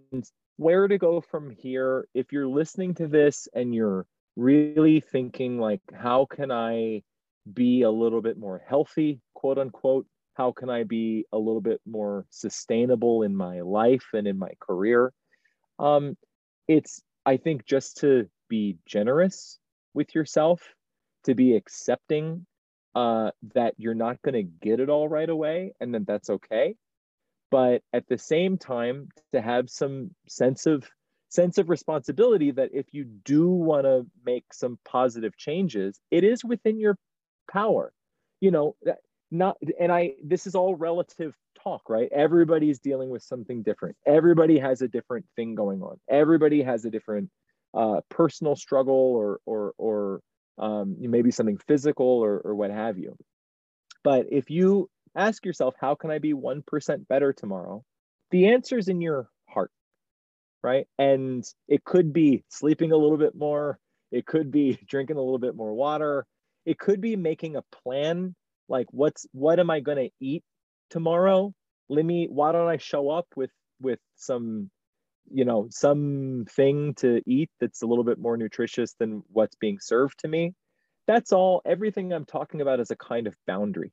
where 0.56 0.86
to 0.86 0.98
go 0.98 1.20
from 1.20 1.50
here 1.50 2.06
if 2.12 2.32
you're 2.32 2.48
listening 2.48 2.94
to 2.94 3.06
this 3.06 3.48
and 3.54 3.74
you're 3.74 4.04
really 4.36 5.00
thinking 5.00 5.58
like 5.58 5.80
how 5.94 6.26
can 6.26 6.50
i 6.50 7.02
be 7.52 7.82
a 7.82 7.90
little 7.90 8.22
bit 8.22 8.38
more 8.38 8.62
healthy 8.66 9.20
quote 9.34 9.58
unquote? 9.58 10.06
How 10.34 10.52
can 10.52 10.70
i 10.70 10.84
be 10.84 11.26
a 11.32 11.38
little 11.38 11.60
bit 11.60 11.80
more 11.86 12.24
sustainable 12.30 13.22
in 13.22 13.36
my 13.36 13.60
life 13.60 14.06
and 14.14 14.26
in 14.26 14.38
my 14.38 14.52
career? 14.60 15.12
Um 15.78 16.16
it's 16.66 17.02
i 17.26 17.36
think 17.36 17.66
just 17.66 17.98
to 17.98 18.26
be 18.48 18.78
generous 18.86 19.58
with 19.92 20.14
yourself 20.14 20.62
to 21.24 21.34
be 21.34 21.54
accepting 21.54 22.46
uh 22.94 23.30
that 23.54 23.74
you're 23.76 23.94
not 23.94 24.20
going 24.22 24.34
to 24.34 24.42
get 24.42 24.80
it 24.80 24.88
all 24.88 25.08
right 25.08 25.28
away 25.28 25.74
and 25.80 25.92
then 25.92 26.04
that's 26.06 26.30
okay. 26.30 26.74
But 27.50 27.82
at 27.92 28.08
the 28.08 28.18
same 28.18 28.56
time 28.58 29.08
to 29.32 29.40
have 29.40 29.68
some 29.68 30.14
sense 30.26 30.66
of 30.66 30.84
sense 31.34 31.58
of 31.58 31.68
responsibility 31.68 32.50
that 32.52 32.70
if 32.72 32.86
you 32.92 33.04
do 33.04 33.48
want 33.48 33.84
to 33.84 34.06
make 34.24 34.44
some 34.52 34.78
positive 34.84 35.36
changes, 35.36 36.00
it 36.10 36.24
is 36.24 36.44
within 36.44 36.78
your 36.78 36.96
power. 37.50 37.92
You 38.40 38.50
know, 38.50 38.76
not 39.30 39.56
and 39.80 39.90
I 39.90 40.14
this 40.22 40.46
is 40.46 40.54
all 40.54 40.74
relative 40.74 41.34
talk, 41.62 41.88
right? 41.88 42.08
Everybody's 42.12 42.78
dealing 42.78 43.10
with 43.10 43.22
something 43.22 43.62
different. 43.62 43.96
Everybody 44.06 44.58
has 44.58 44.82
a 44.82 44.88
different 44.88 45.26
thing 45.36 45.54
going 45.54 45.82
on. 45.82 45.98
Everybody 46.08 46.62
has 46.62 46.84
a 46.84 46.90
different 46.90 47.30
uh, 47.74 48.00
personal 48.08 48.54
struggle 48.56 48.94
or 48.94 49.40
or 49.46 49.72
or 49.78 50.20
um, 50.58 50.96
maybe 50.98 51.32
something 51.32 51.58
physical 51.66 52.06
or, 52.06 52.40
or 52.44 52.54
what 52.54 52.70
have 52.70 52.96
you. 52.96 53.16
But 54.04 54.26
if 54.30 54.50
you 54.50 54.88
ask 55.16 55.44
yourself, 55.44 55.74
how 55.80 55.94
can 55.96 56.10
I 56.10 56.18
be 56.18 56.32
1% 56.32 57.08
better 57.08 57.32
tomorrow? 57.32 57.82
The 58.30 58.48
answer 58.48 58.78
is 58.78 58.88
in 58.88 59.00
your 59.00 59.28
right? 60.64 60.88
And 60.98 61.44
it 61.68 61.84
could 61.84 62.14
be 62.14 62.42
sleeping 62.48 62.90
a 62.90 62.96
little 62.96 63.18
bit 63.18 63.34
more, 63.36 63.78
it 64.10 64.26
could 64.26 64.50
be 64.50 64.78
drinking 64.88 65.16
a 65.16 65.22
little 65.22 65.38
bit 65.38 65.54
more 65.54 65.74
water, 65.74 66.26
it 66.64 66.78
could 66.78 67.00
be 67.02 67.14
making 67.14 67.54
a 67.54 67.62
plan 67.84 68.34
like 68.68 68.86
what's 68.90 69.26
what 69.32 69.60
am 69.60 69.68
I 69.70 69.80
going 69.80 69.98
to 69.98 70.10
eat 70.20 70.42
tomorrow? 70.88 71.52
Let 71.90 72.04
me 72.04 72.26
why 72.30 72.52
don't 72.52 72.66
I 72.66 72.78
show 72.78 73.10
up 73.10 73.26
with 73.36 73.50
with 73.78 73.98
some 74.16 74.70
you 75.30 75.44
know 75.44 75.68
something 75.70 76.94
to 76.94 77.20
eat 77.26 77.50
that's 77.60 77.82
a 77.82 77.86
little 77.86 78.04
bit 78.04 78.18
more 78.18 78.36
nutritious 78.38 78.94
than 78.98 79.22
what's 79.30 79.56
being 79.56 79.78
served 79.80 80.18
to 80.18 80.28
me 80.28 80.52
that's 81.06 81.32
all 81.32 81.62
everything 81.64 82.12
i'm 82.12 82.26
talking 82.26 82.60
about 82.60 82.80
is 82.80 82.90
a 82.90 82.96
kind 82.96 83.26
of 83.26 83.34
boundary 83.46 83.92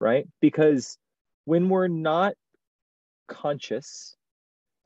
right 0.00 0.26
because 0.40 0.96
when 1.44 1.68
we're 1.68 1.88
not 1.88 2.34
conscious 3.28 4.16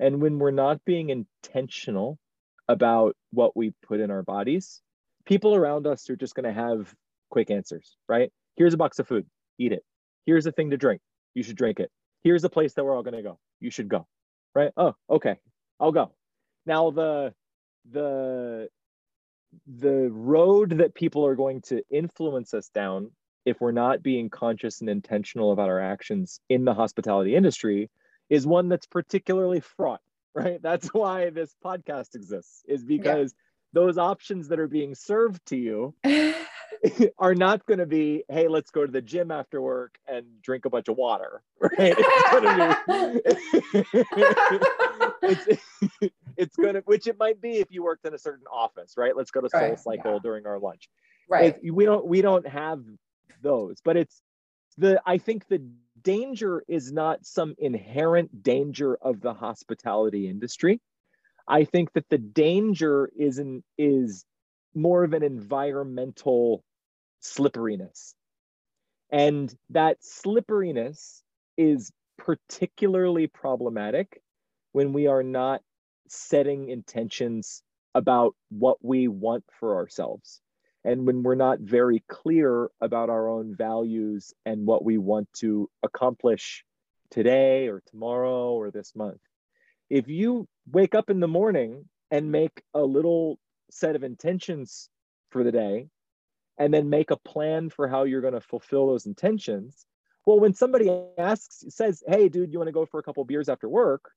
and 0.04 0.20
when 0.20 0.38
we're 0.38 0.50
not 0.50 0.84
being 0.84 1.08
intentional 1.08 2.18
about 2.68 3.16
what 3.30 3.56
we 3.56 3.72
put 3.86 4.00
in 4.00 4.10
our 4.10 4.22
bodies, 4.22 4.82
people 5.24 5.54
around 5.54 5.86
us 5.86 6.10
are 6.10 6.16
just 6.16 6.34
going 6.34 6.44
to 6.44 6.52
have 6.52 6.94
quick 7.30 7.50
answers, 7.50 7.96
right? 8.06 8.30
Here's 8.54 8.74
a 8.74 8.76
box 8.76 8.98
of 8.98 9.08
food, 9.08 9.24
eat 9.58 9.72
it. 9.72 9.82
Here's 10.26 10.44
a 10.44 10.52
thing 10.52 10.70
to 10.70 10.76
drink, 10.76 11.00
you 11.32 11.42
should 11.42 11.56
drink 11.56 11.80
it. 11.80 11.90
Here's 12.22 12.44
a 12.44 12.50
place 12.50 12.74
that 12.74 12.84
we're 12.84 12.94
all 12.94 13.02
going 13.02 13.16
to 13.16 13.22
go, 13.22 13.38
you 13.60 13.70
should 13.70 13.88
go, 13.88 14.06
right? 14.54 14.72
Oh, 14.76 14.94
okay, 15.08 15.36
I'll 15.80 15.92
go. 15.92 16.12
Now 16.66 16.90
the 16.90 17.32
the 17.90 18.68
the 19.66 20.10
road 20.10 20.78
that 20.78 20.94
people 20.94 21.24
are 21.24 21.36
going 21.36 21.62
to 21.62 21.80
influence 21.90 22.52
us 22.52 22.68
down 22.68 23.10
if 23.46 23.58
we're 23.58 23.72
not 23.72 24.02
being 24.02 24.28
conscious 24.28 24.82
and 24.82 24.90
intentional 24.90 25.52
about 25.52 25.70
our 25.70 25.80
actions 25.80 26.40
in 26.50 26.66
the 26.66 26.74
hospitality 26.74 27.34
industry 27.34 27.88
is 28.30 28.46
one 28.46 28.68
that's 28.68 28.86
particularly 28.86 29.60
fraught 29.60 30.00
right? 30.34 30.60
That's 30.60 30.88
why 30.94 31.30
this 31.30 31.54
podcast 31.64 32.14
exists 32.14 32.62
is 32.66 32.84
because 32.84 33.32
yeah. 33.32 33.80
those 33.80 33.98
options 33.98 34.48
that 34.48 34.58
are 34.58 34.68
being 34.68 34.94
served 34.94 35.44
to 35.46 35.56
you 35.56 35.94
are 37.18 37.34
not 37.34 37.64
going 37.64 37.78
to 37.78 37.86
be 37.86 38.24
hey 38.28 38.46
let's 38.46 38.70
go 38.70 38.84
to 38.84 38.92
the 38.92 39.00
gym 39.00 39.30
after 39.30 39.62
work 39.62 39.96
and 40.06 40.26
drink 40.42 40.66
a 40.66 40.70
bunch 40.70 40.88
of 40.88 40.96
water 40.96 41.42
right? 41.60 41.94
It's 41.96 42.30
going 42.30 42.44
to 42.44 43.20
be 45.22 45.58
it's, 46.36 46.56
to 46.56 46.82
which 46.84 47.06
it 47.06 47.18
might 47.18 47.40
be 47.40 47.58
if 47.58 47.68
you 47.70 47.82
worked 47.82 48.04
in 48.04 48.12
a 48.12 48.18
certain 48.18 48.46
office 48.52 48.94
right? 48.98 49.16
Let's 49.16 49.30
go 49.30 49.40
to 49.40 49.48
soul 49.48 49.60
right, 49.60 49.80
cycle 49.80 50.14
yeah. 50.14 50.18
during 50.22 50.46
our 50.46 50.58
lunch. 50.58 50.90
Right. 51.26 51.56
It, 51.62 51.72
we 51.74 51.86
don't 51.86 52.06
we 52.06 52.20
don't 52.20 52.46
have 52.46 52.82
those 53.40 53.78
but 53.82 53.96
it's 53.96 54.20
the 54.76 55.00
i 55.06 55.18
think 55.18 55.46
the 55.48 55.62
danger 56.04 56.62
is 56.68 56.92
not 56.92 57.24
some 57.24 57.54
inherent 57.58 58.42
danger 58.42 58.96
of 58.96 59.20
the 59.20 59.34
hospitality 59.34 60.28
industry 60.28 60.80
i 61.48 61.64
think 61.64 61.92
that 61.94 62.08
the 62.10 62.18
danger 62.18 63.10
is 63.16 63.38
not 63.38 63.62
is 63.78 64.24
more 64.74 65.04
of 65.04 65.12
an 65.12 65.22
environmental 65.22 66.64
slipperiness. 67.20 68.14
And 69.10 69.54
that 69.70 69.98
slipperiness 70.02 71.22
is 71.56 71.92
particularly 72.18 73.26
problematic 73.28 74.20
when 74.72 74.92
we 74.92 75.06
are 75.06 75.22
not 75.22 75.62
setting 76.08 76.68
intentions 76.68 77.62
about 77.94 78.34
what 78.50 78.78
we 78.82 79.08
want 79.08 79.44
for 79.58 79.76
ourselves. 79.76 80.40
And 80.84 81.06
when 81.06 81.22
we're 81.22 81.34
not 81.34 81.60
very 81.60 82.04
clear 82.08 82.68
about 82.80 83.10
our 83.10 83.28
own 83.28 83.54
values 83.56 84.34
and 84.44 84.66
what 84.66 84.84
we 84.84 84.98
want 84.98 85.32
to 85.34 85.70
accomplish 85.82 86.64
today 87.10 87.68
or 87.68 87.82
tomorrow 87.86 88.52
or 88.52 88.70
this 88.70 88.94
month. 88.94 89.20
If 89.88 90.08
you 90.08 90.46
wake 90.70 90.94
up 90.94 91.10
in 91.10 91.20
the 91.20 91.28
morning 91.28 91.88
and 92.10 92.32
make 92.32 92.62
a 92.74 92.82
little 92.82 93.38
set 93.70 93.96
of 93.96 94.04
intentions 94.04 94.88
for 95.30 95.42
the 95.42 95.52
day 95.52 95.88
and 96.58 96.72
then 96.72 96.90
make 96.90 97.10
a 97.10 97.16
plan 97.16 97.70
for 97.70 97.88
how 97.88 98.04
you're 98.04 98.20
going 98.20 98.34
to 98.34 98.40
fulfill 98.40 98.86
those 98.86 99.06
intentions 99.06 99.86
well 100.26 100.38
when 100.38 100.54
somebody 100.54 100.88
asks 101.18 101.64
says 101.68 102.02
hey 102.06 102.28
dude 102.28 102.52
you 102.52 102.58
want 102.58 102.68
to 102.68 102.72
go 102.72 102.86
for 102.86 103.00
a 103.00 103.02
couple 103.02 103.24
beers 103.24 103.48
after 103.48 103.68
work 103.68 104.12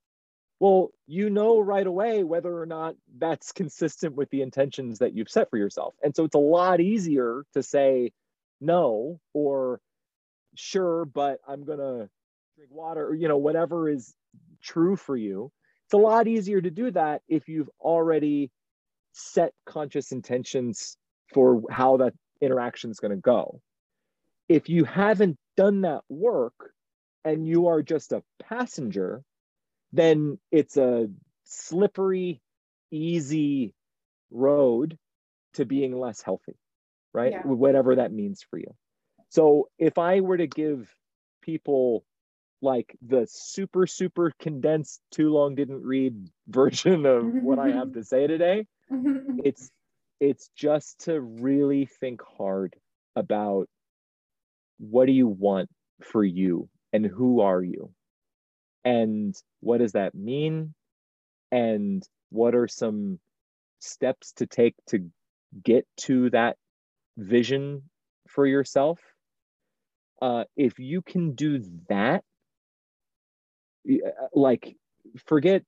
well 0.59 0.89
you 1.07 1.29
know 1.29 1.59
right 1.59 1.87
away 1.87 2.23
whether 2.23 2.59
or 2.59 2.65
not 2.65 2.95
that's 3.17 3.51
consistent 3.51 4.15
with 4.15 4.29
the 4.29 4.41
intentions 4.41 4.99
that 4.99 5.15
you've 5.15 5.29
set 5.29 5.49
for 5.49 5.57
yourself 5.57 5.93
and 6.03 6.15
so 6.15 6.23
it's 6.23 6.35
a 6.35 6.39
lot 6.39 6.79
easier 6.79 7.43
to 7.53 7.61
say 7.61 8.11
no 8.59 9.19
or 9.33 9.79
sure 10.55 11.05
but 11.05 11.39
i'm 11.47 11.63
going 11.63 11.79
to 11.79 12.09
drink 12.55 12.71
water 12.71 13.07
or 13.07 13.15
you 13.15 13.27
know 13.27 13.37
whatever 13.37 13.89
is 13.89 14.15
true 14.61 14.95
for 14.95 15.15
you 15.15 15.51
it's 15.85 15.93
a 15.93 15.97
lot 15.97 16.27
easier 16.27 16.59
to 16.59 16.71
do 16.71 16.91
that 16.91 17.21
if 17.29 17.47
you've 17.47 17.69
already 17.79 18.51
set 19.13 19.53
conscious 19.65 20.11
intentions 20.11 20.97
for 21.33 21.61
how 21.71 21.97
that 21.97 22.13
interaction 22.41 22.91
is 22.91 22.99
going 22.99 23.11
to 23.11 23.17
go. 23.17 23.61
If 24.47 24.69
you 24.69 24.85
haven't 24.85 25.37
done 25.55 25.81
that 25.81 26.03
work 26.07 26.71
and 27.25 27.45
you 27.45 27.67
are 27.67 27.81
just 27.81 28.11
a 28.11 28.23
passenger, 28.41 29.23
then 29.93 30.37
it's 30.51 30.77
a 30.77 31.07
slippery, 31.43 32.41
easy 32.91 33.73
road 34.31 34.97
to 35.53 35.65
being 35.65 35.97
less 35.97 36.21
healthy, 36.21 36.55
right? 37.13 37.31
Yeah. 37.31 37.41
Whatever 37.43 37.95
that 37.95 38.11
means 38.11 38.45
for 38.49 38.59
you. 38.59 38.73
So 39.29 39.69
if 39.77 39.97
I 39.97 40.21
were 40.21 40.37
to 40.37 40.47
give 40.47 40.93
people 41.41 42.05
like 42.61 42.95
the 43.05 43.27
super, 43.29 43.87
super 43.87 44.33
condensed, 44.39 45.01
too 45.11 45.29
long 45.29 45.55
didn't 45.55 45.83
read 45.83 46.29
version 46.47 47.05
of 47.05 47.25
what 47.25 47.59
I 47.59 47.71
have 47.71 47.93
to 47.93 48.03
say 48.03 48.27
today, 48.27 48.65
it's 48.89 49.69
it's 50.19 50.49
just 50.55 51.05
to 51.05 51.19
really 51.19 51.85
think 51.99 52.21
hard 52.37 52.75
about 53.15 53.67
what 54.79 55.05
do 55.05 55.11
you 55.11 55.27
want 55.27 55.69
for 56.01 56.23
you 56.23 56.69
and 56.91 57.05
who 57.05 57.41
are 57.41 57.61
you 57.61 57.91
and 58.87 59.35
what 59.59 59.79
does 59.79 59.93
that 59.93 60.15
mean 60.15 60.73
and 61.51 62.03
what 62.29 62.55
are 62.55 62.67
some 62.67 63.19
steps 63.79 64.33
to 64.33 64.45
take 64.45 64.75
to 64.87 65.09
get 65.63 65.85
to 65.97 66.29
that 66.29 66.57
vision 67.17 67.83
for 68.27 68.45
yourself 68.45 68.99
uh, 70.21 70.43
if 70.55 70.79
you 70.79 71.01
can 71.01 71.33
do 71.33 71.63
that 71.89 72.23
uh, 73.89 74.09
like 74.33 74.75
forget 75.25 75.63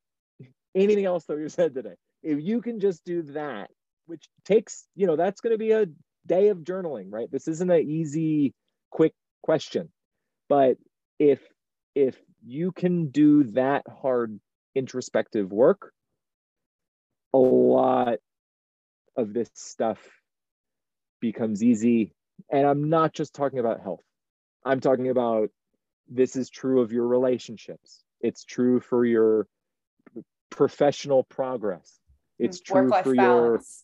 anything 0.76 1.06
else 1.06 1.26
that 1.26 1.38
you 1.38 1.50
said 1.50 1.74
today 1.74 1.96
if 2.24 2.40
you 2.42 2.62
can 2.62 2.80
just 2.80 3.04
do 3.06 3.22
that 3.24 3.70
which 4.10 4.28
takes, 4.44 4.88
you 4.96 5.06
know, 5.06 5.16
that's 5.16 5.40
going 5.40 5.54
to 5.54 5.58
be 5.58 5.72
a 5.72 5.86
day 6.26 6.50
of 6.50 6.60
journaling, 6.60 7.06
right? 7.10 7.32
This 7.32 7.48
isn't 7.48 7.70
an 7.70 7.88
easy, 7.88 8.54
quick 8.90 9.14
question. 9.44 9.90
But 10.50 10.78
if 11.20 11.40
if 11.94 12.18
you 12.46 12.72
can 12.72 13.10
do 13.10 13.44
that 13.46 13.84
hard 13.88 14.40
introspective 14.76 15.52
work, 15.52 15.94
a 17.34 17.38
lot 17.38 18.20
of 19.16 19.34
this 19.34 19.50
stuff 19.54 20.00
becomes 21.20 21.64
easy. 21.64 22.14
And 22.52 22.66
I'm 22.66 22.90
not 22.90 23.14
just 23.14 23.34
talking 23.34 23.60
about 23.60 23.82
health. 23.82 24.04
I'm 24.66 24.80
talking 24.80 25.10
about 25.10 25.50
this 26.08 26.36
is 26.36 26.50
true 26.50 26.82
of 26.82 26.92
your 26.92 27.08
relationships. 27.08 28.04
It's 28.22 28.44
true 28.44 28.80
for 28.80 29.06
your 29.06 29.48
professional 30.50 31.24
progress. 31.24 32.00
It's 32.40 32.60
mm, 32.60 32.66
true 32.66 32.92
for 33.04 33.16
balance 33.16 33.84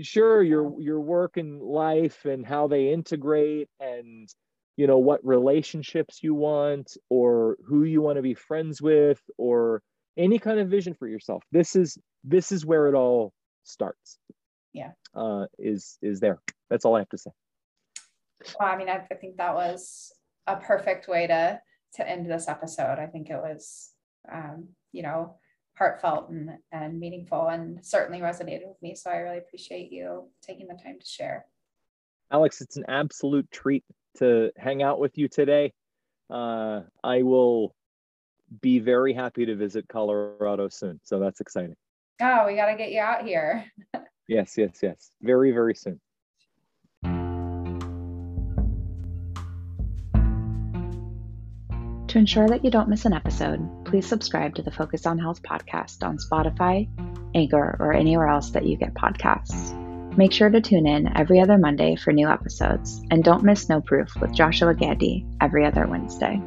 sure 0.00 0.42
your 0.42 0.80
your 0.80 1.00
work 1.00 1.36
and 1.36 1.60
life 1.60 2.24
and 2.24 2.46
how 2.46 2.66
they 2.68 2.92
integrate 2.92 3.68
and 3.78 4.28
you 4.76 4.86
know 4.86 4.98
what 4.98 5.24
relationships 5.24 6.22
you 6.22 6.34
want 6.34 6.96
or 7.10 7.56
who 7.66 7.84
you 7.84 8.00
want 8.00 8.16
to 8.16 8.22
be 8.22 8.34
friends 8.34 8.80
with 8.80 9.20
or 9.36 9.82
any 10.16 10.38
kind 10.38 10.58
of 10.58 10.68
vision 10.68 10.94
for 10.94 11.08
yourself. 11.08 11.42
This 11.52 11.76
is 11.76 11.98
this 12.24 12.52
is 12.52 12.64
where 12.64 12.86
it 12.88 12.94
all 12.94 13.32
starts. 13.64 14.18
Yeah. 14.72 14.92
Uh 15.14 15.46
is 15.58 15.98
is 16.02 16.20
there. 16.20 16.40
That's 16.70 16.84
all 16.84 16.96
i 16.96 17.00
have 17.00 17.08
to 17.10 17.18
say. 17.18 17.30
Well 18.58 18.68
i 18.68 18.76
mean 18.76 18.88
i, 18.88 19.06
I 19.10 19.14
think 19.14 19.36
that 19.36 19.54
was 19.54 20.12
a 20.46 20.56
perfect 20.56 21.08
way 21.08 21.26
to 21.26 21.60
to 21.94 22.08
end 22.08 22.30
this 22.30 22.48
episode. 22.48 22.98
I 22.98 23.06
think 23.06 23.30
it 23.30 23.36
was 23.36 23.90
um 24.32 24.68
you 24.92 25.02
know 25.02 25.36
heartfelt 25.74 26.28
and, 26.30 26.50
and 26.70 27.00
meaningful 27.00 27.48
and 27.48 27.84
certainly 27.84 28.20
resonated 28.20 28.68
with 28.68 28.80
me. 28.82 28.94
So 28.94 29.10
I 29.10 29.16
really 29.16 29.38
appreciate 29.38 29.90
you 29.90 30.28
taking 30.42 30.68
the 30.68 30.78
time 30.82 30.98
to 31.00 31.06
share. 31.06 31.46
Alex, 32.30 32.60
it's 32.60 32.76
an 32.76 32.84
absolute 32.88 33.50
treat 33.50 33.84
to 34.18 34.50
hang 34.56 34.82
out 34.82 34.98
with 34.98 35.18
you 35.18 35.28
today. 35.28 35.72
Uh, 36.30 36.82
I 37.02 37.22
will 37.22 37.74
be 38.60 38.78
very 38.78 39.14
happy 39.14 39.46
to 39.46 39.56
visit 39.56 39.88
Colorado 39.88 40.68
soon. 40.68 41.00
So 41.04 41.18
that's 41.18 41.40
exciting. 41.40 41.76
Oh, 42.20 42.46
we 42.46 42.54
got 42.54 42.66
to 42.66 42.76
get 42.76 42.92
you 42.92 43.00
out 43.00 43.24
here. 43.24 43.64
yes, 44.28 44.56
yes, 44.56 44.78
yes. 44.82 45.10
Very, 45.20 45.52
very 45.52 45.74
soon. 45.74 46.00
To 52.08 52.18
ensure 52.18 52.46
that 52.46 52.62
you 52.62 52.70
don't 52.70 52.90
miss 52.90 53.06
an 53.06 53.14
episode, 53.14 53.86
please 53.86 54.06
subscribe 54.06 54.54
to 54.56 54.62
the 54.62 54.70
Focus 54.70 55.06
on 55.06 55.18
Health 55.18 55.42
podcast 55.42 56.06
on 56.06 56.18
Spotify, 56.18 56.86
Anchor, 57.34 57.76
or 57.80 57.94
anywhere 57.94 58.28
else 58.28 58.50
that 58.50 58.66
you 58.66 58.76
get 58.76 58.92
podcasts. 58.92 59.81
Make 60.16 60.32
sure 60.32 60.50
to 60.50 60.60
tune 60.60 60.86
in 60.86 61.16
every 61.16 61.40
other 61.40 61.56
Monday 61.56 61.96
for 61.96 62.12
new 62.12 62.28
episodes, 62.28 63.02
and 63.10 63.24
don't 63.24 63.44
miss 63.44 63.68
No 63.70 63.80
Proof 63.80 64.14
with 64.20 64.34
Joshua 64.34 64.74
Gandy 64.74 65.24
every 65.40 65.64
other 65.64 65.86
Wednesday. 65.86 66.40